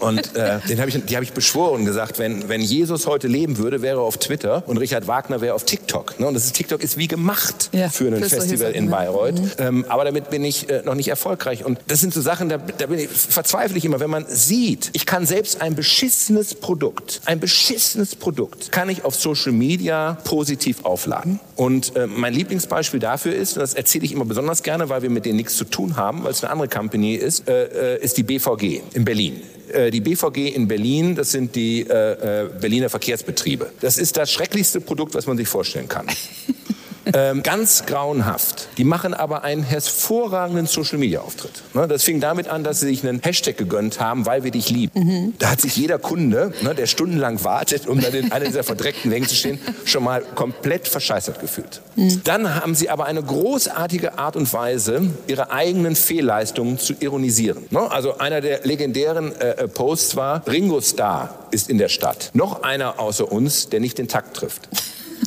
Und 0.00 0.23
äh, 0.36 0.60
den 0.68 0.80
hab 0.80 0.88
ich, 0.88 1.04
die 1.04 1.14
habe 1.14 1.24
ich 1.24 1.32
beschworen 1.32 1.80
und 1.80 1.86
gesagt, 1.86 2.18
wenn, 2.18 2.48
wenn 2.48 2.60
Jesus 2.60 3.06
heute 3.06 3.28
leben 3.28 3.58
würde, 3.58 3.82
wäre 3.82 3.98
er 3.98 4.02
auf 4.02 4.18
Twitter 4.18 4.62
und 4.66 4.78
Richard 4.78 5.06
Wagner 5.06 5.40
wäre 5.40 5.54
auf 5.54 5.64
TikTok. 5.64 6.18
Ne? 6.20 6.26
Und 6.26 6.34
das 6.34 6.44
ist, 6.44 6.54
TikTok 6.54 6.82
ist 6.82 6.96
wie 6.96 7.08
gemacht 7.08 7.70
Ja, 7.72 7.88
für 7.88 8.08
ein 8.08 8.22
Festival 8.22 8.72
in? 8.72 8.90
Bayreuth. 8.90 9.34
Ähm, 9.58 9.84
aber 9.88 10.04
damit 10.04 10.30
bin 10.30 10.44
ich 10.44 10.68
äh, 10.70 10.82
noch 10.84 10.94
nicht 10.94 11.08
erfolgreich. 11.08 11.64
Und 11.64 11.78
das 11.86 12.00
sind 12.00 12.14
so 12.14 12.20
Sachen, 12.20 12.48
da, 12.48 12.58
da 12.58 12.86
bin 12.86 12.98
ich, 12.98 13.08
verzweifle 13.08 13.76
ich 13.76 13.84
immer, 13.84 14.00
wenn 14.00 14.10
man 14.10 14.26
sieht, 14.28 14.90
ich 14.92 15.06
kann 15.06 15.26
selbst 15.26 15.60
ein 15.60 15.74
beschissenes 15.74 16.54
Produkt, 16.54 17.20
ein 17.24 17.40
beschissenes 17.40 18.14
Produkt, 18.14 18.72
kann 18.72 18.88
ich 18.88 19.04
auf 19.04 19.14
Social 19.14 19.52
Media 19.52 20.18
positiv 20.24 20.84
aufladen. 20.84 21.40
Und 21.56 21.96
äh, 21.96 22.06
mein 22.06 22.34
Lieblingsbeispiel 22.34 23.00
dafür 23.00 23.34
ist, 23.34 23.56
und 23.56 23.60
das 23.60 23.74
erzähle 23.74 24.04
ich 24.04 24.12
immer 24.12 24.24
besonders 24.24 24.62
gerne, 24.62 24.88
weil 24.88 25.02
wir 25.02 25.10
mit 25.10 25.24
denen 25.24 25.36
nichts 25.36 25.56
zu 25.56 25.64
tun 25.64 25.96
haben, 25.96 26.24
weil 26.24 26.32
es 26.32 26.42
eine 26.42 26.52
andere 26.52 26.68
Company 26.68 27.14
ist, 27.14 27.48
äh, 27.48 27.94
äh, 27.94 28.02
ist 28.02 28.16
die 28.16 28.22
BVG 28.22 28.82
in 28.94 29.04
Berlin. 29.04 29.40
Äh, 29.74 29.90
Die 29.90 30.00
BVG 30.00 30.54
in 30.54 30.68
Berlin, 30.68 31.14
das 31.14 31.32
sind 31.32 31.54
die 31.54 31.82
äh, 31.82 32.44
äh, 32.44 32.48
Berliner 32.60 32.88
Verkehrsbetriebe. 32.88 33.70
Das 33.80 33.98
ist 33.98 34.16
das 34.16 34.32
schrecklichste 34.32 34.80
Produkt, 34.80 35.14
was 35.14 35.26
man 35.26 35.36
sich 35.36 35.48
vorstellen 35.48 35.88
kann. 35.88 36.06
Ähm, 37.12 37.42
ganz 37.42 37.84
grauenhaft. 37.86 38.68
Die 38.78 38.84
machen 38.84 39.14
aber 39.14 39.44
einen 39.44 39.62
hervorragenden 39.62 40.66
Social-Media-Auftritt. 40.66 41.62
Ne, 41.74 41.86
das 41.86 42.02
fing 42.02 42.20
damit 42.20 42.48
an, 42.48 42.64
dass 42.64 42.80
sie 42.80 42.86
sich 42.86 43.06
einen 43.06 43.20
Hashtag 43.22 43.56
gegönnt 43.56 44.00
haben, 44.00 44.26
weil 44.26 44.44
wir 44.44 44.50
dich 44.50 44.70
lieben. 44.70 45.34
Da 45.38 45.50
hat 45.50 45.60
sich 45.60 45.76
jeder 45.76 45.98
Kunde, 45.98 46.52
ne, 46.62 46.74
der 46.74 46.86
stundenlang 46.86 47.44
wartet, 47.44 47.86
um 47.86 48.00
dann 48.00 48.14
in 48.14 48.32
einer 48.32 48.46
dieser 48.46 48.64
verdreckten 48.64 49.10
Wängen 49.10 49.28
zu 49.28 49.34
stehen, 49.34 49.58
schon 49.84 50.04
mal 50.04 50.22
komplett 50.34 50.88
verscheißert 50.88 51.40
gefühlt. 51.40 51.82
Dann 52.24 52.54
haben 52.54 52.74
sie 52.74 52.88
aber 52.88 53.04
eine 53.06 53.22
großartige 53.22 54.18
Art 54.18 54.36
und 54.36 54.52
Weise, 54.52 55.02
ihre 55.26 55.50
eigenen 55.50 55.96
Fehlleistungen 55.96 56.78
zu 56.78 56.94
ironisieren. 56.98 57.64
Ne, 57.70 57.90
also 57.90 58.18
einer 58.18 58.40
der 58.40 58.60
legendären 58.64 59.34
äh, 59.36 59.50
äh, 59.50 59.68
Posts 59.68 60.16
war, 60.16 60.42
Ringo 60.46 60.80
Starr 60.80 61.34
ist 61.50 61.68
in 61.70 61.78
der 61.78 61.88
Stadt. 61.88 62.30
Noch 62.34 62.62
einer 62.62 62.98
außer 62.98 63.30
uns, 63.30 63.68
der 63.68 63.80
nicht 63.80 63.98
den 63.98 64.08
Takt 64.08 64.36
trifft. 64.36 64.68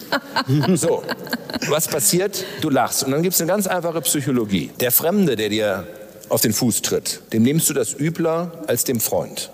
So, 0.76 1.04
was 1.68 1.88
passiert? 1.88 2.44
Du 2.62 2.70
lachst. 2.70 3.04
Und 3.04 3.12
dann 3.12 3.22
gibt 3.22 3.34
es 3.34 3.42
eine 3.42 3.50
ganz 3.50 3.68
einfache 3.68 4.02
Psychologie. 4.02 4.72
Der 4.80 4.92
Fremde, 4.92 5.36
der 5.36 5.50
dir 5.50 5.88
auf 6.30 6.42
den 6.42 6.54
Fuß 6.54 6.82
tritt, 6.82 7.22
dem 7.34 7.44
nimmst 7.44 7.70
du 7.70 7.74
das 7.74 7.98
übler 8.00 8.52
als 8.68 8.84
dem 8.84 9.00
Freund. 9.00 9.50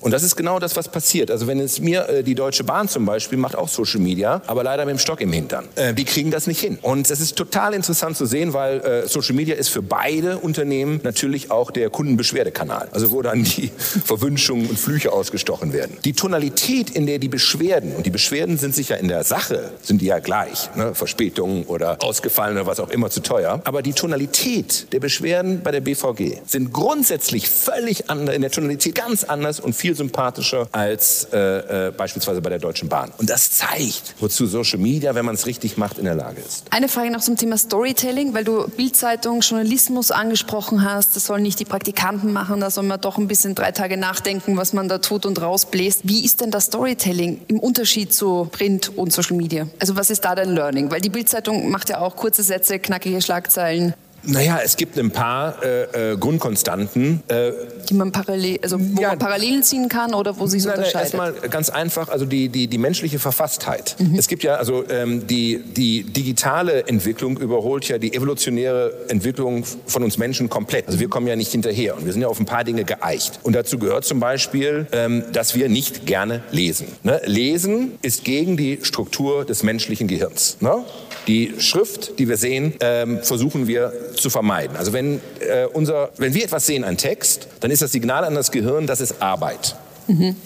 Und 0.00 0.10
das 0.10 0.22
ist 0.22 0.36
genau 0.36 0.58
das, 0.58 0.76
was 0.76 0.88
passiert. 0.88 1.30
Also 1.30 1.46
wenn 1.46 1.60
es 1.60 1.80
mir, 1.80 2.08
äh, 2.08 2.22
die 2.22 2.34
Deutsche 2.34 2.64
Bahn 2.64 2.88
zum 2.88 3.04
Beispiel, 3.04 3.38
macht 3.38 3.56
auch 3.56 3.68
Social 3.68 4.00
Media, 4.00 4.42
aber 4.46 4.64
leider 4.64 4.84
mit 4.84 4.94
dem 4.94 4.98
Stock 4.98 5.20
im 5.20 5.32
Hintern. 5.32 5.66
Äh, 5.76 5.94
die 5.94 6.04
kriegen 6.04 6.30
das 6.30 6.46
nicht 6.46 6.60
hin. 6.60 6.78
Und 6.82 7.10
das 7.10 7.20
ist 7.20 7.36
total 7.36 7.74
interessant 7.74 8.16
zu 8.16 8.26
sehen, 8.26 8.52
weil 8.52 8.80
äh, 8.80 9.08
Social 9.08 9.34
Media 9.34 9.54
ist 9.54 9.68
für 9.68 9.82
beide 9.82 10.38
Unternehmen 10.38 11.00
natürlich 11.02 11.50
auch 11.50 11.70
der 11.70 11.90
Kundenbeschwerdekanal. 11.90 12.88
Also 12.92 13.10
wo 13.10 13.22
dann 13.22 13.44
die 13.44 13.70
Verwünschungen 14.04 14.68
und 14.68 14.78
Flüche 14.78 15.12
ausgestochen 15.12 15.72
werden. 15.72 15.96
Die 16.04 16.12
Tonalität, 16.12 16.90
in 16.90 17.06
der 17.06 17.18
die 17.18 17.28
Beschwerden, 17.28 17.94
und 17.94 18.06
die 18.06 18.10
Beschwerden 18.10 18.58
sind 18.58 18.74
sicher 18.74 18.98
in 18.98 19.08
der 19.08 19.24
Sache, 19.24 19.70
sind 19.82 20.00
die 20.00 20.06
ja 20.06 20.18
gleich, 20.18 20.70
ne? 20.74 20.94
Verspätungen 20.94 21.64
oder 21.64 21.98
ausgefallen 22.02 22.56
oder 22.56 22.66
was 22.66 22.80
auch 22.80 22.90
immer 22.90 23.10
zu 23.10 23.20
teuer. 23.20 23.60
Aber 23.64 23.82
die 23.82 23.92
Tonalität 23.92 24.92
der 24.92 25.00
Beschwerden 25.00 25.60
bei 25.62 25.70
der 25.70 25.80
BVG 25.80 26.15
sind 26.46 26.72
grundsätzlich 26.72 27.48
völlig 27.48 28.10
anders, 28.10 28.34
in 28.34 28.42
der 28.42 28.50
Tonalität 28.50 28.94
ganz 28.94 29.24
anders 29.24 29.60
und 29.60 29.74
viel 29.74 29.94
sympathischer 29.94 30.68
als 30.72 31.28
äh, 31.32 31.88
äh, 31.88 31.90
beispielsweise 31.90 32.40
bei 32.40 32.50
der 32.50 32.58
Deutschen 32.58 32.88
Bahn. 32.88 33.12
Und 33.18 33.30
das 33.30 33.52
zeigt, 33.52 34.14
wozu 34.20 34.46
Social 34.46 34.78
Media, 34.78 35.14
wenn 35.14 35.24
man 35.24 35.34
es 35.34 35.46
richtig 35.46 35.76
macht, 35.76 35.98
in 35.98 36.04
der 36.04 36.14
Lage 36.14 36.40
ist. 36.40 36.64
Eine 36.70 36.88
Frage 36.88 37.10
noch 37.10 37.20
zum 37.20 37.36
Thema 37.36 37.56
Storytelling, 37.58 38.34
weil 38.34 38.44
du 38.44 38.68
Bildzeitung, 38.68 39.40
Journalismus 39.40 40.10
angesprochen 40.10 40.84
hast. 40.84 41.16
Das 41.16 41.26
sollen 41.26 41.42
nicht 41.42 41.60
die 41.60 41.64
Praktikanten 41.64 42.32
machen, 42.32 42.60
da 42.60 42.70
soll 42.70 42.84
man 42.84 43.00
doch 43.00 43.18
ein 43.18 43.28
bisschen 43.28 43.54
drei 43.54 43.72
Tage 43.72 43.96
nachdenken, 43.96 44.56
was 44.56 44.72
man 44.72 44.88
da 44.88 44.98
tut 44.98 45.26
und 45.26 45.40
rausbläst. 45.40 46.00
Wie 46.04 46.24
ist 46.24 46.40
denn 46.40 46.50
das 46.50 46.66
Storytelling 46.66 47.42
im 47.48 47.58
Unterschied 47.58 48.12
zu 48.12 48.48
Print 48.50 48.96
und 48.96 49.12
Social 49.12 49.36
Media? 49.36 49.66
Also 49.78 49.96
was 49.96 50.10
ist 50.10 50.24
da 50.24 50.34
dein 50.34 50.50
Learning? 50.50 50.90
Weil 50.90 51.00
die 51.00 51.10
Bildzeitung 51.10 51.70
macht 51.70 51.88
ja 51.88 52.00
auch 52.00 52.16
kurze 52.16 52.42
Sätze, 52.42 52.78
knackige 52.78 53.20
Schlagzeilen, 53.20 53.94
Naja, 54.26 54.60
es 54.64 54.76
gibt 54.76 54.98
ein 54.98 55.10
paar 55.10 55.62
äh, 55.62 56.12
äh, 56.12 56.16
Grundkonstanten. 56.16 57.22
Äh, 57.28 57.52
die 57.88 57.94
man 57.94 58.12
parallel, 58.12 58.58
also 58.62 58.78
wo 58.80 59.00
Ja. 59.00 59.10
man 59.10 59.18
Parallelen 59.18 59.62
ziehen 59.62 59.88
kann 59.88 60.14
oder 60.14 60.38
wo 60.38 60.46
sich 60.46 60.64
Nein, 60.64 60.74
nein, 60.76 60.78
unterscheidet. 60.86 61.14
erstmal 61.14 61.32
ganz 61.50 61.70
einfach, 61.70 62.08
also 62.08 62.24
die, 62.24 62.48
die, 62.48 62.66
die 62.66 62.78
menschliche 62.78 63.18
Verfasstheit. 63.18 63.96
Es 64.16 64.26
gibt 64.28 64.42
ja, 64.42 64.56
also 64.56 64.84
ähm, 64.88 65.26
die, 65.26 65.62
die 65.62 66.02
digitale 66.02 66.86
Entwicklung 66.88 67.38
überholt 67.38 67.88
ja 67.88 67.98
die 67.98 68.14
evolutionäre 68.14 68.92
Entwicklung 69.08 69.64
von 69.86 70.02
uns 70.02 70.18
Menschen 70.18 70.48
komplett. 70.50 70.86
Also 70.88 70.98
wir 71.00 71.08
kommen 71.08 71.26
ja 71.26 71.36
nicht 71.36 71.52
hinterher 71.52 71.96
und 71.96 72.04
wir 72.04 72.12
sind 72.12 72.22
ja 72.22 72.28
auf 72.28 72.40
ein 72.40 72.46
paar 72.46 72.64
Dinge 72.64 72.84
geeicht. 72.84 73.40
Und 73.42 73.54
dazu 73.54 73.78
gehört 73.78 74.04
zum 74.04 74.18
Beispiel, 74.20 74.86
ähm, 74.92 75.24
dass 75.32 75.54
wir 75.54 75.68
nicht 75.68 76.06
gerne 76.06 76.42
lesen. 76.50 76.88
Ne? 77.04 77.20
Lesen 77.24 77.92
ist 78.02 78.24
gegen 78.24 78.56
die 78.56 78.80
Struktur 78.82 79.44
des 79.44 79.62
menschlichen 79.62 80.08
Gehirns. 80.08 80.56
Ne? 80.60 80.84
Die 81.26 81.54
Schrift, 81.58 82.18
die 82.18 82.28
wir 82.28 82.36
sehen, 82.36 82.74
ähm, 82.80 83.20
versuchen 83.22 83.66
wir 83.66 83.92
zu 84.14 84.30
vermeiden. 84.30 84.76
Also 84.76 84.92
wenn, 84.92 85.20
äh, 85.40 85.66
unser, 85.72 86.10
wenn 86.18 86.34
wir 86.34 86.44
etwas 86.44 86.66
sehen, 86.66 86.84
ein 86.84 86.96
Text, 86.96 87.48
dann 87.60 87.70
ist 87.70 87.82
das 87.82 87.92
Signal 87.92 88.24
an 88.24 88.34
das 88.34 88.50
Gehirn, 88.52 88.86
das 88.86 89.00
ist 89.00 89.20
Arbeit. 89.20 89.76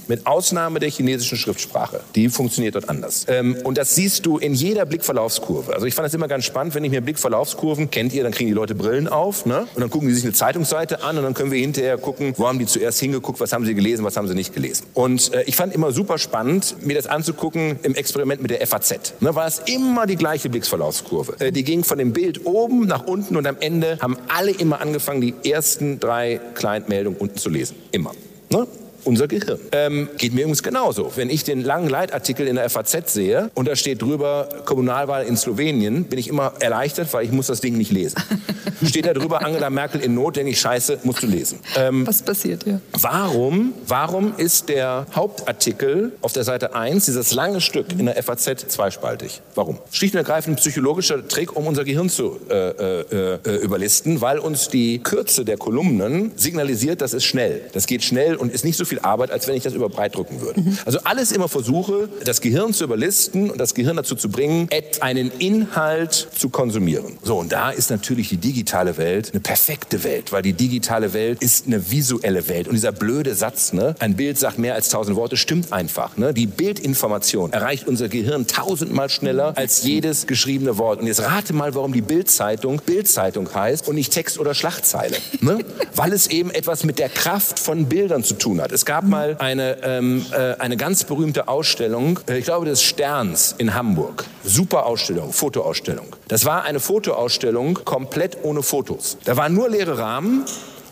Mit 0.09 0.27
Ausnahme 0.27 0.81
der 0.81 0.91
chinesischen 0.91 1.39
Schriftsprache. 1.39 2.01
Die 2.15 2.29
funktioniert 2.29 2.75
dort 2.75 2.89
anders. 2.89 3.27
Ähm, 3.29 3.57
und 3.65 3.79
das 3.79 3.95
siehst 3.95 4.27
du 4.27 4.39
in 4.39 4.55
jeder 4.55 4.87
Blickverlaufskurve. 4.87 5.75
Also 5.75 5.87
ich 5.87 5.95
fand 5.95 6.07
das 6.07 6.15
immer 6.15 6.29
ganz 6.29 6.45
spannend, 6.45 6.75
wenn 6.75 6.85
ich 6.85 6.91
mir 6.91 7.01
Blickverlaufskurven, 7.01 7.91
kennt 7.91 8.13
ihr, 8.13 8.23
dann 8.23 8.33
kriegen 8.33 8.49
die 8.49 8.55
Leute 8.55 8.75
Brillen 8.75 9.09
auf 9.09 9.47
ne? 9.47 9.67
und 9.75 9.81
dann 9.81 9.91
gucken 9.91 10.09
die 10.09 10.15
sich 10.15 10.25
eine 10.25 10.33
Zeitungsseite 10.33 11.03
an 11.03 11.17
und 11.19 11.25
dann 11.25 11.35
können 11.35 11.51
wir 11.51 11.61
hinterher 11.61 11.99
gucken, 11.99 12.35
wo 12.37 12.47
haben 12.47 12.59
die 12.59 12.67
zuerst 12.67 13.01
hingeguckt, 13.01 13.41
was 13.41 13.53
haben 13.53 13.65
sie 13.65 13.75
gelesen, 13.75 14.05
was 14.05 14.17
haben 14.17 14.29
sie 14.29 14.35
nicht 14.35 14.55
gelesen. 14.55 14.87
Und 14.95 15.33
äh, 15.35 15.43
ich 15.45 15.57
fand 15.57 15.75
immer 15.75 15.93
super 15.93 16.19
spannend, 16.19 16.77
mir 16.87 16.95
das 16.95 17.07
anzugucken 17.07 17.79
im 17.83 17.95
Experiment 17.95 18.43
mit 18.43 18.51
der 18.51 18.67
FAZ. 18.67 19.15
Ne? 19.21 19.35
War 19.35 19.47
es 19.47 19.63
immer 19.67 20.07
die 20.07 20.17
gleiche 20.17 20.49
Blickverlaufskurve. 20.49 21.41
Äh, 21.41 21.53
die 21.53 21.65
ging 21.65 21.85
von 21.85 21.99
dem 21.99 22.13
Bild 22.13 22.47
oben 22.47 22.87
nach 22.87 23.07
unten 23.07 23.37
und 23.37 23.47
am 23.47 23.57
Ende 23.61 23.99
haben 24.01 24.17
alle 24.29 24.51
immer 24.51 24.81
angefangen, 24.81 25.21
die 25.21 25.35
ersten 25.49 26.01
drei 26.01 26.41
Kleinmeldungen 26.55 27.19
unten 27.19 27.39
zu 27.39 27.51
lesen. 27.51 27.77
Immer. 27.93 28.13
Ne? 28.51 28.67
Unser 29.05 29.29
Gehirn. 29.29 29.59
Ähm, 29.73 30.09
geht 30.19 30.33
mir 30.35 30.43
übrigens 30.43 30.63
genauso. 30.63 31.13
Wenn 31.17 31.31
ich 31.31 31.45
den 31.45 31.63
langen 31.63 31.89
Leitartikel 31.89 32.47
in 32.47 32.57
der 32.57 32.69
FAZ 32.71 33.13
sehe 33.13 33.51
und 33.55 33.67
da 33.67 33.77
steht 33.77 34.03
drüber 34.03 34.49
Kommunalwahl 34.65 35.25
in 35.25 35.37
Slowenien, 35.37 36.05
bin 36.05 36.19
ich 36.19 36.29
immer 36.29 36.53
erleichtert, 36.61 37.13
weil 37.13 37.25
ich 37.25 37.33
muss 37.33 37.47
das 37.47 37.61
Ding 37.61 37.77
nicht 37.77 37.91
lesen. 37.91 38.23
steht 38.87 39.07
da 39.07 39.13
drüber 39.13 39.45
Angela 39.45 39.71
Merkel 39.71 40.01
in 40.01 40.15
Not, 40.15 40.37
denke 40.37 40.53
ich, 40.53 40.61
scheiße, 40.61 41.01
musst 41.03 41.23
du 41.23 41.27
lesen. 41.27 41.61
Ähm, 41.77 42.07
was 42.07 42.23
passiert, 42.23 42.67
ja. 42.67 42.81
Warum, 42.93 43.75
warum 43.87 44.35
ist 44.37 44.69
der 44.69 45.07
Hauptartikel 45.15 46.13
auf 46.23 46.33
der 46.33 46.45
Seite 46.45 46.75
1, 46.75 47.05
dieses 47.07 47.33
lange 47.33 47.61
Stück 47.61 47.93
in 47.99 48.07
der 48.07 48.23
FAZ, 48.23 48.67
zweispaltig? 48.69 49.41
Warum? 49.55 49.79
Schlicht 49.91 50.15
und 50.15 50.19
ergreifend 50.19 50.57
ein 50.57 50.61
psychologischer 50.61 51.27
Trick, 51.27 51.57
um 51.57 51.67
unser 51.67 51.85
Gehirn 51.85 52.09
zu 52.09 52.39
äh, 52.49 52.55
äh, 52.55 53.39
äh, 53.45 53.57
überlisten, 53.57 54.21
weil 54.21 54.39
uns 54.39 54.69
die 54.69 54.99
Kürze 54.99 55.45
der 55.45 55.57
Kolumnen 55.57 56.33
signalisiert, 56.37 57.01
das 57.01 57.15
ist 57.15 57.25
schnell. 57.25 57.63
Das 57.73 57.87
geht 57.87 58.03
schnell 58.03 58.37
und 58.37 58.53
ist 58.53 58.65
nicht 58.65 58.77
so 58.77 58.85
viel 58.91 58.99
Arbeit, 59.01 59.31
als 59.31 59.49
wenn 59.49 59.57
ich 59.57 59.63
das 59.63 59.73
über 59.73 59.89
breit 59.89 60.15
drucken 60.15 60.41
würde. 60.41 60.63
Also 60.85 60.99
alles 61.05 61.33
immer 61.33 61.49
Versuche, 61.49 62.09
das 62.25 62.41
Gehirn 62.41 62.73
zu 62.73 62.85
überlisten 62.85 63.51
und 63.51 63.59
das 63.59 63.75
Gehirn 63.75 63.97
dazu 63.97 64.15
zu 64.15 64.29
bringen, 64.29 64.69
einen 65.01 65.31
Inhalt 65.39 66.29
zu 66.37 66.49
konsumieren. 66.49 67.19
So, 67.23 67.39
und 67.39 67.53
da 67.53 67.71
ist 67.71 67.91
natürlich 67.91 68.29
die 68.29 68.37
digitale 68.37 68.99
Welt 68.99 69.31
eine 69.33 69.41
perfekte 69.41 70.05
Welt, 70.05 70.33
weil 70.33 70.43
die 70.43 70.53
digitale 70.53 71.13
Welt 71.13 71.43
ist 71.43 71.67
eine 71.67 71.91
visuelle 71.91 72.49
Welt. 72.49 72.69
Und 72.69 72.75
dieser 72.75 72.93
blöde 72.93 73.35
Satz, 73.35 73.73
ne, 73.73 73.95
ein 73.99 74.17
Bild 74.17 74.39
sagt 74.39 74.59
mehr 74.59 74.75
als 74.75 74.89
tausend 74.89 75.17
Worte, 75.17 75.37
stimmt 75.37 75.73
einfach. 75.73 76.17
Ne? 76.17 76.35
Die 76.35 76.47
Bildinformation 76.47 77.53
erreicht 77.53 77.87
unser 77.87 78.09
Gehirn 78.09 78.47
tausendmal 78.47 79.09
schneller 79.09 79.57
als 79.57 79.85
jedes 79.85 80.27
geschriebene 80.27 80.79
Wort. 80.79 81.01
Und 81.01 81.07
jetzt 81.07 81.23
rate 81.23 81.53
mal, 81.53 81.75
warum 81.75 81.93
die 81.93 82.03
Bildzeitung 82.03 82.83
Bildzeitung 82.85 83.53
heißt 83.55 83.89
und 83.89 83.95
nicht 83.95 84.13
Text 84.13 84.39
oder 84.39 84.55
Schlagzeile. 84.55 85.17
Ne? 85.41 85.59
Weil 85.95 86.13
es 86.13 86.27
eben 86.27 86.51
etwas 86.51 86.85
mit 86.85 86.99
der 86.99 87.09
Kraft 87.09 87.59
von 87.59 87.87
Bildern 87.87 88.25
zu 88.25 88.35
tun 88.35 88.61
hat. 88.61 88.73
Es 88.73 88.80
gab 88.85 89.05
mal 89.05 89.37
eine, 89.39 89.83
ähm, 89.83 90.25
äh, 90.33 90.55
eine 90.59 90.77
ganz 90.77 91.05
berühmte 91.05 91.49
Ausstellung, 91.49 92.21
äh, 92.29 92.39
ich 92.39 92.45
glaube 92.45 92.67
des 92.67 92.83
Sterns 92.83 93.55
in 93.59 93.75
Hamburg. 93.75 94.25
Super 94.45 94.87
Ausstellung, 94.87 95.33
Fotoausstellung. 95.33 96.17
Das 96.29 96.45
war 96.45 96.65
eine 96.65 96.81
Fotoausstellung 96.81 97.81
komplett 97.85 98.39
ohne 98.43 98.63
Fotos. 98.63 99.19
Da 99.25 99.37
waren 99.37 99.55
nur 99.55 99.69
leere 99.69 99.99
Rahmen 99.99 100.45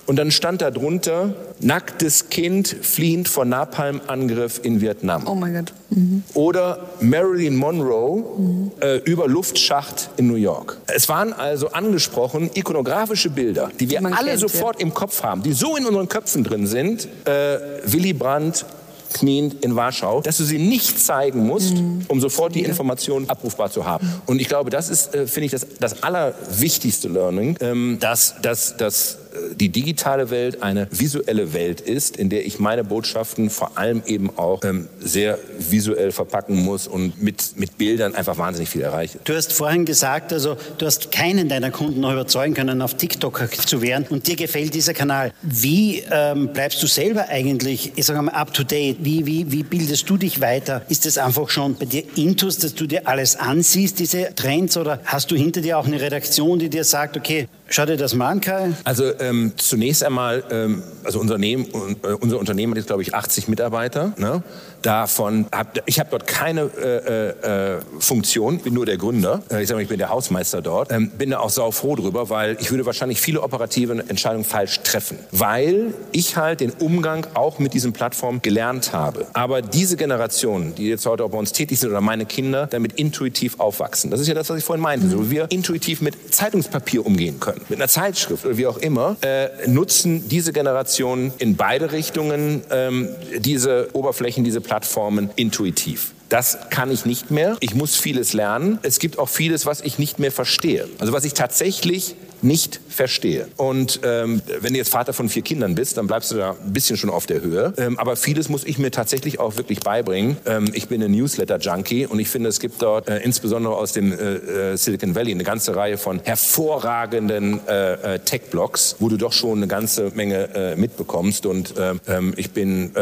Und 0.08 0.16
dann 0.16 0.30
stand 0.30 0.62
da 0.62 0.70
drunter, 0.70 1.34
nacktes 1.60 2.30
Kind 2.30 2.74
fliehend 2.80 3.28
vor 3.28 3.44
Napalm-Angriff 3.44 4.58
in 4.62 4.80
Vietnam. 4.80 5.24
Oh 5.26 5.34
mein 5.34 5.52
Gott. 5.52 5.74
Mhm. 5.90 6.22
Oder 6.32 6.86
Marilyn 7.00 7.54
Monroe 7.54 8.24
mhm. 8.38 8.70
äh, 8.80 8.96
über 9.04 9.28
Luftschacht 9.28 10.08
in 10.16 10.28
New 10.28 10.36
York. 10.36 10.78
Es 10.86 11.10
waren 11.10 11.34
also 11.34 11.72
angesprochen 11.72 12.48
ikonografische 12.54 13.28
Bilder, 13.28 13.68
die 13.78 13.90
wir 13.90 14.00
die 14.00 14.06
alle 14.06 14.30
kennt, 14.30 14.40
sofort 14.40 14.80
ja. 14.80 14.86
im 14.86 14.94
Kopf 14.94 15.22
haben, 15.22 15.42
die 15.42 15.52
so 15.52 15.76
in 15.76 15.84
unseren 15.84 16.08
Köpfen 16.08 16.42
drin 16.42 16.66
sind. 16.66 17.06
Äh, 17.26 17.58
Willy 17.84 18.14
Brandt, 18.14 18.64
kniend 19.12 19.62
in 19.62 19.76
Warschau, 19.76 20.22
dass 20.22 20.38
du 20.38 20.44
sie 20.44 20.58
nicht 20.58 20.98
zeigen 20.98 21.46
musst, 21.46 21.74
mhm. 21.74 22.06
um 22.08 22.20
sofort 22.20 22.54
die 22.54 22.62
Informationen 22.62 23.28
abrufbar 23.28 23.70
zu 23.70 23.84
haben. 23.84 24.10
Und 24.24 24.40
ich 24.40 24.48
glaube, 24.48 24.70
das 24.70 24.88
ist, 24.88 25.14
äh, 25.14 25.26
finde 25.26 25.46
ich, 25.46 25.52
das, 25.52 25.66
das 25.78 26.02
allerwichtigste 26.02 27.08
Learning, 27.08 27.56
ähm, 27.60 27.98
dass, 28.00 28.36
dass, 28.40 28.76
dass 28.76 29.17
die 29.54 29.68
digitale 29.68 30.30
Welt 30.30 30.62
eine 30.62 30.88
visuelle 30.90 31.52
Welt 31.52 31.80
ist, 31.80 32.16
in 32.16 32.28
der 32.28 32.46
ich 32.46 32.58
meine 32.58 32.84
Botschaften 32.84 33.50
vor 33.50 33.76
allem 33.76 34.02
eben 34.06 34.30
auch 34.36 34.62
ähm, 34.64 34.88
sehr 35.00 35.38
visuell 35.58 36.12
verpacken 36.12 36.56
muss 36.56 36.86
und 36.86 37.22
mit, 37.22 37.56
mit 37.56 37.78
Bildern 37.78 38.14
einfach 38.14 38.38
wahnsinnig 38.38 38.68
viel 38.68 38.82
erreiche. 38.82 39.18
Du 39.24 39.34
hast 39.34 39.52
vorhin 39.52 39.84
gesagt, 39.84 40.32
also 40.32 40.56
du 40.78 40.86
hast 40.86 41.12
keinen 41.12 41.48
deiner 41.48 41.70
Kunden 41.70 42.00
noch 42.00 42.12
überzeugen 42.12 42.54
können, 42.54 42.82
auf 42.82 42.94
TikTok 42.94 43.48
zu 43.66 43.82
werden 43.82 44.06
und 44.10 44.26
dir 44.26 44.36
gefällt 44.36 44.74
dieser 44.74 44.94
Kanal. 44.94 45.32
Wie 45.42 46.02
ähm, 46.10 46.48
bleibst 46.52 46.82
du 46.82 46.86
selber 46.86 47.28
eigentlich, 47.28 47.92
ich 47.96 48.06
sage 48.06 48.22
mal, 48.22 48.32
up 48.32 48.52
to 48.54 48.64
date? 48.64 48.98
Wie, 49.00 49.26
wie, 49.26 49.50
wie 49.52 49.62
bildest 49.62 50.08
du 50.08 50.16
dich 50.16 50.40
weiter? 50.40 50.82
Ist 50.88 51.06
es 51.06 51.18
einfach 51.18 51.48
schon 51.50 51.74
bei 51.74 51.86
dir 51.86 52.04
intus, 52.16 52.58
dass 52.58 52.74
du 52.74 52.86
dir 52.86 53.06
alles 53.06 53.36
ansiehst, 53.36 53.98
diese 53.98 54.34
Trends, 54.34 54.76
oder 54.76 55.00
hast 55.04 55.30
du 55.30 55.36
hinter 55.36 55.60
dir 55.60 55.78
auch 55.78 55.86
eine 55.86 56.00
Redaktion, 56.00 56.58
die 56.58 56.68
dir 56.68 56.84
sagt, 56.84 57.16
okay, 57.16 57.48
schau 57.68 57.86
dir 57.86 57.96
das 57.96 58.14
mal 58.14 58.40
Kai? 58.40 58.72
Also 58.84 59.12
ähm, 59.20 59.52
zunächst 59.56 60.04
einmal, 60.04 60.42
ähm, 60.50 60.82
also 61.04 61.20
unser, 61.20 61.34
Unternehmen, 61.34 61.66
äh, 62.02 62.08
unser 62.08 62.38
Unternehmen 62.38 62.72
hat 62.72 62.78
jetzt, 62.78 62.86
glaube 62.88 63.02
ich, 63.02 63.14
80 63.14 63.48
Mitarbeiter. 63.48 64.12
Ne? 64.16 64.42
Davon, 64.82 65.46
hab, 65.52 65.78
ich 65.86 65.98
habe 65.98 66.10
dort 66.10 66.26
keine 66.26 66.62
äh, 66.62 67.36
äh, 67.42 67.76
äh, 67.76 67.80
Funktion, 67.98 68.58
bin 68.58 68.74
nur 68.74 68.86
der 68.86 68.96
Gründer. 68.96 69.42
Äh, 69.50 69.62
ich 69.62 69.68
sage 69.68 69.82
ich 69.82 69.88
bin 69.88 69.98
der 69.98 70.10
Hausmeister 70.10 70.62
dort. 70.62 70.90
Ähm, 70.92 71.10
bin 71.10 71.30
da 71.30 71.40
auch 71.40 71.50
sau 71.50 71.70
froh 71.70 71.96
drüber, 71.96 72.30
weil 72.30 72.56
ich 72.60 72.70
würde 72.70 72.86
wahrscheinlich 72.86 73.20
viele 73.20 73.42
operative 73.42 74.04
Entscheidungen 74.08 74.44
falsch 74.44 74.80
treffen, 74.80 75.18
weil 75.32 75.94
ich 76.12 76.36
halt 76.36 76.60
den 76.60 76.70
Umgang 76.70 77.26
auch 77.34 77.58
mit 77.58 77.74
diesen 77.74 77.92
Plattformen 77.92 78.42
gelernt 78.42 78.92
habe. 78.92 79.26
Aber 79.32 79.62
diese 79.62 79.96
Generation, 79.96 80.74
die 80.74 80.88
jetzt 80.88 81.06
heute 81.06 81.24
auch 81.24 81.30
bei 81.30 81.38
uns 81.38 81.52
tätig 81.52 81.78
sind 81.78 81.90
oder 81.90 82.00
meine 82.00 82.26
Kinder, 82.26 82.66
damit 82.66 82.92
intuitiv 82.94 83.58
aufwachsen. 83.60 84.10
Das 84.10 84.20
ist 84.20 84.28
ja 84.28 84.34
das, 84.34 84.48
was 84.50 84.58
ich 84.58 84.64
vorhin 84.64 84.82
meinte. 84.82 85.08
So 85.08 85.26
wie 85.26 85.30
wir 85.30 85.50
intuitiv 85.50 86.00
mit 86.00 86.34
Zeitungspapier 86.34 87.04
umgehen 87.04 87.40
können, 87.40 87.60
mit 87.68 87.78
einer 87.78 87.88
Zeitschrift 87.88 88.44
oder 88.44 88.56
wie 88.56 88.66
auch 88.66 88.78
immer, 88.78 89.16
äh, 89.22 89.48
nutzen 89.66 90.28
diese 90.28 90.52
Generationen 90.52 91.32
in 91.38 91.56
beide 91.56 91.92
Richtungen 91.92 92.62
ähm, 92.70 93.08
diese 93.38 93.88
Oberflächen, 93.92 94.44
diese 94.44 94.60
Plattformen 94.68 95.30
intuitiv. 95.34 96.12
Das 96.28 96.58
kann 96.70 96.90
ich 96.90 97.06
nicht 97.06 97.30
mehr. 97.30 97.56
Ich 97.60 97.74
muss 97.74 97.96
vieles 97.96 98.32
lernen. 98.32 98.78
Es 98.82 98.98
gibt 98.98 99.18
auch 99.18 99.28
vieles, 99.28 99.66
was 99.66 99.80
ich 99.80 99.98
nicht 99.98 100.18
mehr 100.18 100.32
verstehe. 100.32 100.88
Also 100.98 101.12
was 101.12 101.24
ich 101.24 101.34
tatsächlich 101.34 102.16
nicht 102.42 102.80
verstehe. 102.88 103.48
Und 103.56 104.00
ähm, 104.04 104.42
wenn 104.60 104.72
du 104.72 104.78
jetzt 104.78 104.90
Vater 104.90 105.12
von 105.12 105.28
vier 105.28 105.42
Kindern 105.42 105.74
bist, 105.74 105.96
dann 105.96 106.06
bleibst 106.06 106.30
du 106.30 106.36
da 106.36 106.50
ein 106.50 106.72
bisschen 106.72 106.96
schon 106.96 107.10
auf 107.10 107.26
der 107.26 107.40
Höhe. 107.40 107.72
Ähm, 107.76 107.98
aber 107.98 108.16
vieles 108.16 108.48
muss 108.48 108.64
ich 108.64 108.78
mir 108.78 108.90
tatsächlich 108.90 109.40
auch 109.40 109.56
wirklich 109.56 109.80
beibringen. 109.80 110.36
Ähm, 110.46 110.70
ich 110.72 110.88
bin 110.88 111.02
ein 111.02 111.10
Newsletter-Junkie 111.12 112.06
und 112.06 112.18
ich 112.18 112.28
finde, 112.28 112.48
es 112.48 112.60
gibt 112.60 112.82
dort 112.82 113.08
äh, 113.08 113.18
insbesondere 113.18 113.76
aus 113.76 113.92
dem 113.92 114.12
äh, 114.12 114.72
äh 114.72 114.76
Silicon 114.76 115.14
Valley 115.14 115.32
eine 115.32 115.44
ganze 115.44 115.74
Reihe 115.74 115.98
von 115.98 116.20
hervorragenden 116.22 117.60
äh, 117.66 118.14
äh, 118.14 118.18
Tech-Blogs, 118.20 118.96
wo 118.98 119.08
du 119.08 119.16
doch 119.16 119.32
schon 119.32 119.58
eine 119.58 119.66
ganze 119.66 120.10
Menge 120.14 120.54
äh, 120.54 120.76
mitbekommst. 120.76 121.46
Und 121.46 121.74
ähm, 121.78 122.34
ich 122.36 122.50
bin 122.50 122.92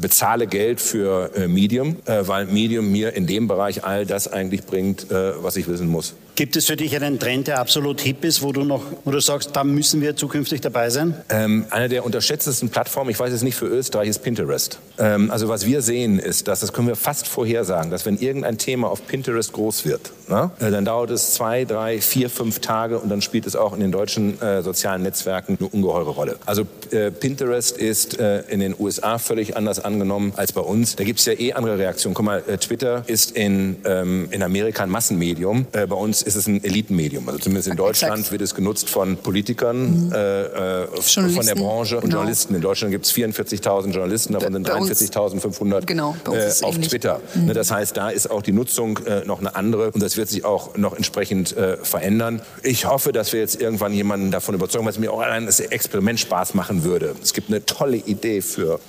bezahle 0.00 0.46
Geld 0.46 0.80
für 0.80 1.30
Medium, 1.48 1.96
weil 2.06 2.46
Medium 2.46 2.65
mir 2.68 3.14
in 3.14 3.26
dem 3.26 3.48
Bereich 3.48 3.84
all 3.84 4.06
das 4.06 4.28
eigentlich 4.28 4.64
bringt, 4.64 5.06
was 5.10 5.56
ich 5.56 5.68
wissen 5.68 5.88
muss. 5.88 6.14
Gibt 6.36 6.54
es 6.54 6.66
für 6.66 6.76
dich 6.76 6.94
einen 6.94 7.18
Trend, 7.18 7.46
der 7.46 7.60
absolut 7.60 8.02
hip 8.02 8.22
ist, 8.22 8.42
wo 8.42 8.52
du 8.52 8.62
noch, 8.62 8.82
wo 9.06 9.10
du 9.10 9.20
sagst, 9.20 9.56
da 9.56 9.64
müssen 9.64 10.02
wir 10.02 10.16
zukünftig 10.16 10.60
dabei 10.60 10.90
sein? 10.90 11.14
Ähm, 11.30 11.64
eine 11.70 11.88
der 11.88 12.04
unterschätztesten 12.04 12.68
Plattformen, 12.68 13.08
ich 13.08 13.18
weiß 13.18 13.32
es 13.32 13.40
nicht 13.40 13.54
für 13.54 13.64
Österreich, 13.64 14.10
ist 14.10 14.18
Pinterest. 14.18 14.78
Ähm, 14.98 15.30
also 15.30 15.48
was 15.48 15.64
wir 15.64 15.80
sehen 15.80 16.18
ist, 16.18 16.46
dass 16.46 16.60
das 16.60 16.74
können 16.74 16.88
wir 16.88 16.96
fast 16.96 17.26
vorhersagen, 17.26 17.90
dass 17.90 18.04
wenn 18.04 18.18
irgendein 18.18 18.58
Thema 18.58 18.88
auf 18.88 19.06
Pinterest 19.06 19.54
groß 19.54 19.86
wird, 19.86 20.12
na, 20.28 20.50
äh, 20.60 20.70
dann 20.70 20.84
dauert 20.84 21.10
es 21.10 21.32
zwei, 21.32 21.64
drei, 21.64 22.02
vier, 22.02 22.28
fünf 22.28 22.58
Tage 22.58 22.98
und 22.98 23.08
dann 23.08 23.22
spielt 23.22 23.46
es 23.46 23.56
auch 23.56 23.72
in 23.72 23.80
den 23.80 23.90
deutschen 23.90 24.38
äh, 24.42 24.62
sozialen 24.62 25.02
Netzwerken 25.02 25.56
eine 25.58 25.70
ungeheure 25.70 26.10
Rolle. 26.10 26.36
Also 26.44 26.66
äh, 26.90 27.12
Pinterest 27.12 27.78
ist 27.78 28.18
äh, 28.18 28.42
in 28.48 28.60
den 28.60 28.74
USA 28.78 29.16
völlig 29.16 29.56
anders 29.56 29.80
angenommen 29.82 30.34
als 30.36 30.52
bei 30.52 30.60
uns. 30.60 30.96
Da 30.96 31.04
gibt 31.04 31.18
es 31.20 31.24
ja 31.24 31.32
eh 31.32 31.54
andere 31.54 31.78
Reaktionen. 31.78 32.14
Guck 32.14 32.26
mal, 32.26 32.42
äh, 32.46 32.58
Twitter 32.58 33.04
ist 33.06 33.30
in, 33.30 33.76
ähm, 33.86 34.28
in 34.32 34.42
Amerika 34.42 34.82
ein 34.82 34.90
Massenmedium. 34.90 35.64
Äh, 35.72 35.86
bei 35.86 35.96
uns 35.96 36.25
ist 36.26 36.34
es 36.34 36.46
ein 36.46 36.62
Elitenmedium. 36.62 37.28
Also 37.28 37.38
zumindest 37.38 37.68
in 37.68 37.76
Deutschland 37.76 38.14
Exakt. 38.14 38.32
wird 38.32 38.42
es 38.42 38.54
genutzt 38.54 38.90
von 38.90 39.16
Politikern, 39.16 40.06
mhm. 40.06 40.12
äh, 40.12 40.86
von 41.00 41.46
der 41.46 41.54
Branche 41.54 41.96
und 41.96 42.02
genau. 42.02 42.16
Journalisten. 42.16 42.54
In 42.54 42.60
Deutschland 42.60 42.92
gibt 42.92 43.06
es 43.06 43.12
44.000 43.14 43.92
Journalisten, 43.92 44.32
davon 44.32 44.52
sind 44.52 44.68
43.500 44.68 45.86
genau, 45.86 46.16
äh, 46.26 46.50
auf 46.62 46.74
ähnlich. 46.74 46.88
Twitter. 46.88 47.20
Mhm. 47.34 47.46
Ne, 47.46 47.54
das 47.54 47.70
heißt, 47.70 47.96
da 47.96 48.10
ist 48.10 48.30
auch 48.30 48.42
die 48.42 48.52
Nutzung 48.52 48.98
äh, 49.06 49.24
noch 49.24 49.38
eine 49.38 49.54
andere 49.54 49.92
und 49.92 50.02
das 50.02 50.16
wird 50.16 50.28
sich 50.28 50.44
auch 50.44 50.76
noch 50.76 50.94
entsprechend 50.94 51.56
äh, 51.56 51.76
verändern. 51.76 52.42
Ich 52.62 52.86
hoffe, 52.86 53.12
dass 53.12 53.32
wir 53.32 53.40
jetzt 53.40 53.60
irgendwann 53.60 53.92
jemanden 53.92 54.30
davon 54.30 54.54
überzeugen, 54.54 54.84
was 54.84 54.98
mir 54.98 55.12
auch 55.12 55.20
allein 55.20 55.46
das 55.46 55.60
Experiment 55.60 56.18
Spaß 56.18 56.54
machen 56.54 56.82
würde. 56.82 57.14
Es 57.22 57.32
gibt 57.32 57.48
eine 57.48 57.64
tolle 57.64 57.98
Idee 57.98 58.42
für 58.42 58.80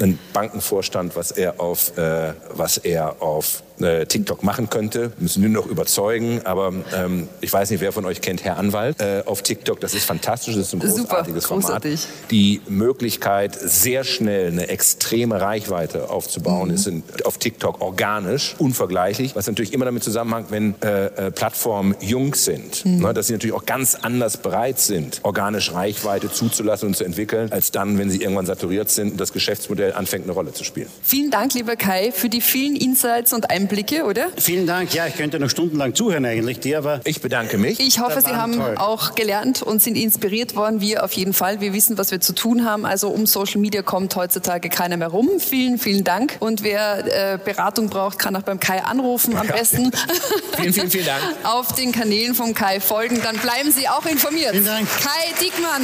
einen 0.00 0.18
Bankenvorstand, 0.32 1.16
was 1.16 1.30
er 1.30 1.60
auf, 1.60 1.96
äh, 1.98 2.34
was 2.52 2.78
er 2.78 3.22
auf 3.22 3.62
äh, 3.80 4.06
TikTok 4.06 4.42
machen 4.42 4.70
könnte. 4.70 5.12
Müssen 5.18 5.42
nur 5.42 5.50
noch 5.50 5.66
überzeugen. 5.66 6.40
Aber 6.44 6.72
ähm, 6.94 7.28
ich 7.40 7.52
weiß 7.52 7.70
nicht, 7.70 7.80
wer 7.80 7.92
von 7.92 8.04
euch 8.04 8.20
kennt 8.20 8.44
Herr 8.44 8.56
Anwalt 8.56 9.00
äh, 9.00 9.22
auf 9.26 9.42
TikTok. 9.42 9.80
Das 9.80 9.94
ist 9.94 10.04
fantastisch. 10.04 10.54
Das 10.54 10.68
ist 10.68 10.74
ein 10.74 10.80
großartiges 10.80 11.44
Super, 11.44 11.60
Format. 11.60 11.84
Die 12.30 12.60
Möglichkeit, 12.68 13.56
sehr 13.60 14.04
schnell 14.04 14.48
eine 14.48 14.68
extreme 14.68 15.40
Reichweite 15.40 16.10
aufzubauen, 16.10 16.68
mhm. 16.68 16.74
ist 16.74 16.86
in, 16.86 17.02
auf 17.24 17.38
TikTok 17.38 17.80
organisch 17.80 18.54
unvergleichlich. 18.58 19.34
Was 19.36 19.46
natürlich 19.46 19.72
immer 19.72 19.84
damit 19.84 20.04
zusammenhängt, 20.04 20.50
wenn 20.50 20.74
äh, 20.82 21.06
äh, 21.06 21.30
Plattformen 21.30 21.94
jung 22.00 22.34
sind, 22.34 22.84
mhm. 22.84 23.02
ne, 23.02 23.14
dass 23.14 23.26
sie 23.26 23.32
natürlich 23.32 23.54
auch 23.54 23.66
ganz 23.66 23.96
anders 23.96 24.36
bereit 24.36 24.78
sind, 24.78 25.20
organisch 25.22 25.72
Reichweite 25.72 26.30
zuzulassen 26.30 26.88
und 26.88 26.96
zu 26.96 27.04
entwickeln, 27.04 27.50
als 27.52 27.70
dann, 27.70 27.98
wenn 27.98 28.10
sie 28.10 28.22
irgendwann 28.22 28.46
saturiert 28.46 28.90
sind 28.90 29.12
und 29.12 29.20
das 29.20 29.32
Geschäftsmodell 29.32 29.92
anfängt, 29.92 30.24
eine 30.24 30.32
Rolle 30.32 30.52
zu 30.52 30.64
spielen. 30.64 30.88
Vielen 31.02 31.30
Dank, 31.30 31.54
lieber 31.54 31.76
Kai, 31.76 32.12
für 32.12 32.28
die 32.28 32.40
vielen 32.40 32.76
Insights 32.76 33.32
und 33.32 33.50
Einblicke 33.50 33.63
Einblicke, 33.64 34.04
oder? 34.04 34.28
Vielen 34.36 34.66
Dank. 34.66 34.92
Ja, 34.92 35.06
ich 35.06 35.16
könnte 35.16 35.40
noch 35.40 35.48
stundenlang 35.48 35.94
zuhören 35.94 36.26
eigentlich 36.26 36.60
dir, 36.60 36.76
aber... 36.76 37.00
Ich 37.04 37.22
bedanke 37.22 37.56
mich. 37.56 37.80
Ich 37.80 37.98
hoffe, 37.98 38.20
Sie 38.20 38.34
haben 38.34 38.58
toll. 38.58 38.74
auch 38.76 39.14
gelernt 39.14 39.62
und 39.62 39.82
sind 39.82 39.96
inspiriert 39.96 40.54
worden. 40.54 40.82
Wir 40.82 41.02
auf 41.02 41.12
jeden 41.14 41.32
Fall. 41.32 41.62
Wir 41.62 41.72
wissen, 41.72 41.96
was 41.96 42.10
wir 42.10 42.20
zu 42.20 42.34
tun 42.34 42.66
haben. 42.66 42.84
Also 42.84 43.08
um 43.08 43.24
Social 43.24 43.60
Media 43.62 43.80
kommt 43.80 44.14
heutzutage 44.16 44.68
keiner 44.68 44.98
mehr 44.98 45.08
rum. 45.08 45.30
Vielen, 45.38 45.78
vielen 45.78 46.04
Dank. 46.04 46.36
Und 46.40 46.62
wer 46.62 47.32
äh, 47.32 47.38
Beratung 47.42 47.88
braucht, 47.88 48.18
kann 48.18 48.36
auch 48.36 48.42
beim 48.42 48.60
Kai 48.60 48.82
anrufen. 48.84 49.34
Am 49.36 49.46
besten 49.46 49.90
vielen, 50.56 50.74
vielen, 50.74 50.90
vielen 50.90 51.06
Dank. 51.06 51.22
auf 51.44 51.72
den 51.72 51.92
Kanälen 51.92 52.34
vom 52.34 52.52
Kai 52.54 52.80
folgen. 52.80 53.20
Dann 53.24 53.38
bleiben 53.38 53.72
Sie 53.72 53.88
auch 53.88 54.04
informiert. 54.04 54.50
Vielen 54.50 54.66
Dank. 54.66 54.88
Kai 55.00 55.42
Diekmann, 55.42 55.82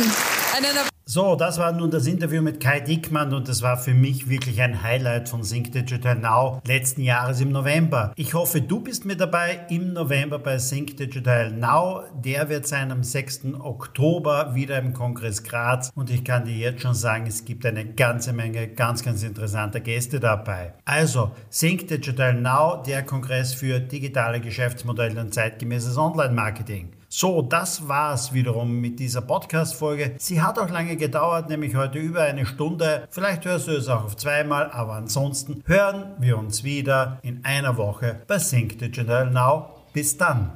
einer 0.54 0.68
so, 1.12 1.34
das 1.34 1.58
war 1.58 1.72
nun 1.72 1.90
das 1.90 2.06
Interview 2.06 2.40
mit 2.40 2.60
Kai 2.60 2.78
Dickmann 2.78 3.34
und 3.34 3.48
das 3.48 3.62
war 3.62 3.76
für 3.76 3.94
mich 3.94 4.28
wirklich 4.28 4.62
ein 4.62 4.80
Highlight 4.80 5.28
von 5.28 5.42
Sync 5.42 5.72
Digital 5.72 6.14
Now 6.14 6.62
letzten 6.64 7.02
Jahres 7.02 7.40
im 7.40 7.50
November. 7.50 8.12
Ich 8.14 8.34
hoffe, 8.34 8.60
du 8.60 8.78
bist 8.78 9.04
mit 9.04 9.20
dabei 9.20 9.66
im 9.70 9.92
November 9.92 10.38
bei 10.38 10.58
Sync 10.58 10.96
Digital 10.98 11.50
Now. 11.50 12.04
Der 12.14 12.48
wird 12.48 12.68
sein 12.68 12.92
am 12.92 13.02
6. 13.02 13.54
Oktober 13.58 14.54
wieder 14.54 14.78
im 14.78 14.92
Kongress 14.92 15.42
Graz 15.42 15.90
und 15.96 16.10
ich 16.10 16.24
kann 16.24 16.44
dir 16.44 16.54
jetzt 16.54 16.82
schon 16.82 16.94
sagen, 16.94 17.26
es 17.26 17.44
gibt 17.44 17.66
eine 17.66 17.86
ganze 17.86 18.32
Menge 18.32 18.68
ganz, 18.68 19.02
ganz 19.02 19.24
interessanter 19.24 19.80
Gäste 19.80 20.20
dabei. 20.20 20.74
Also, 20.84 21.32
Sync 21.48 21.88
Digital 21.88 22.34
Now, 22.34 22.84
der 22.86 23.02
Kongress 23.02 23.52
für 23.52 23.80
digitale 23.80 24.40
Geschäftsmodelle 24.40 25.20
und 25.20 25.34
zeitgemäßes 25.34 25.98
Online-Marketing. 25.98 26.99
So, 27.12 27.42
das 27.42 27.88
war's 27.88 28.32
wiederum 28.32 28.80
mit 28.80 29.00
dieser 29.00 29.20
Podcast-Folge. 29.20 30.14
Sie 30.18 30.40
hat 30.40 30.60
auch 30.60 30.70
lange 30.70 30.94
gedauert, 30.96 31.48
nämlich 31.48 31.74
heute 31.74 31.98
über 31.98 32.22
eine 32.22 32.46
Stunde. 32.46 33.08
Vielleicht 33.10 33.44
hörst 33.46 33.66
du 33.66 33.72
es 33.72 33.88
auch 33.88 34.04
auf 34.04 34.16
zweimal, 34.16 34.70
aber 34.70 34.92
ansonsten 34.92 35.64
hören 35.66 36.14
wir 36.20 36.38
uns 36.38 36.62
wieder 36.62 37.18
in 37.22 37.44
einer 37.44 37.76
Woche 37.76 38.20
bei 38.28 38.38
Sync 38.38 38.78
Digital 38.78 39.28
Now. 39.28 39.70
Bis 39.92 40.16
dann! 40.16 40.52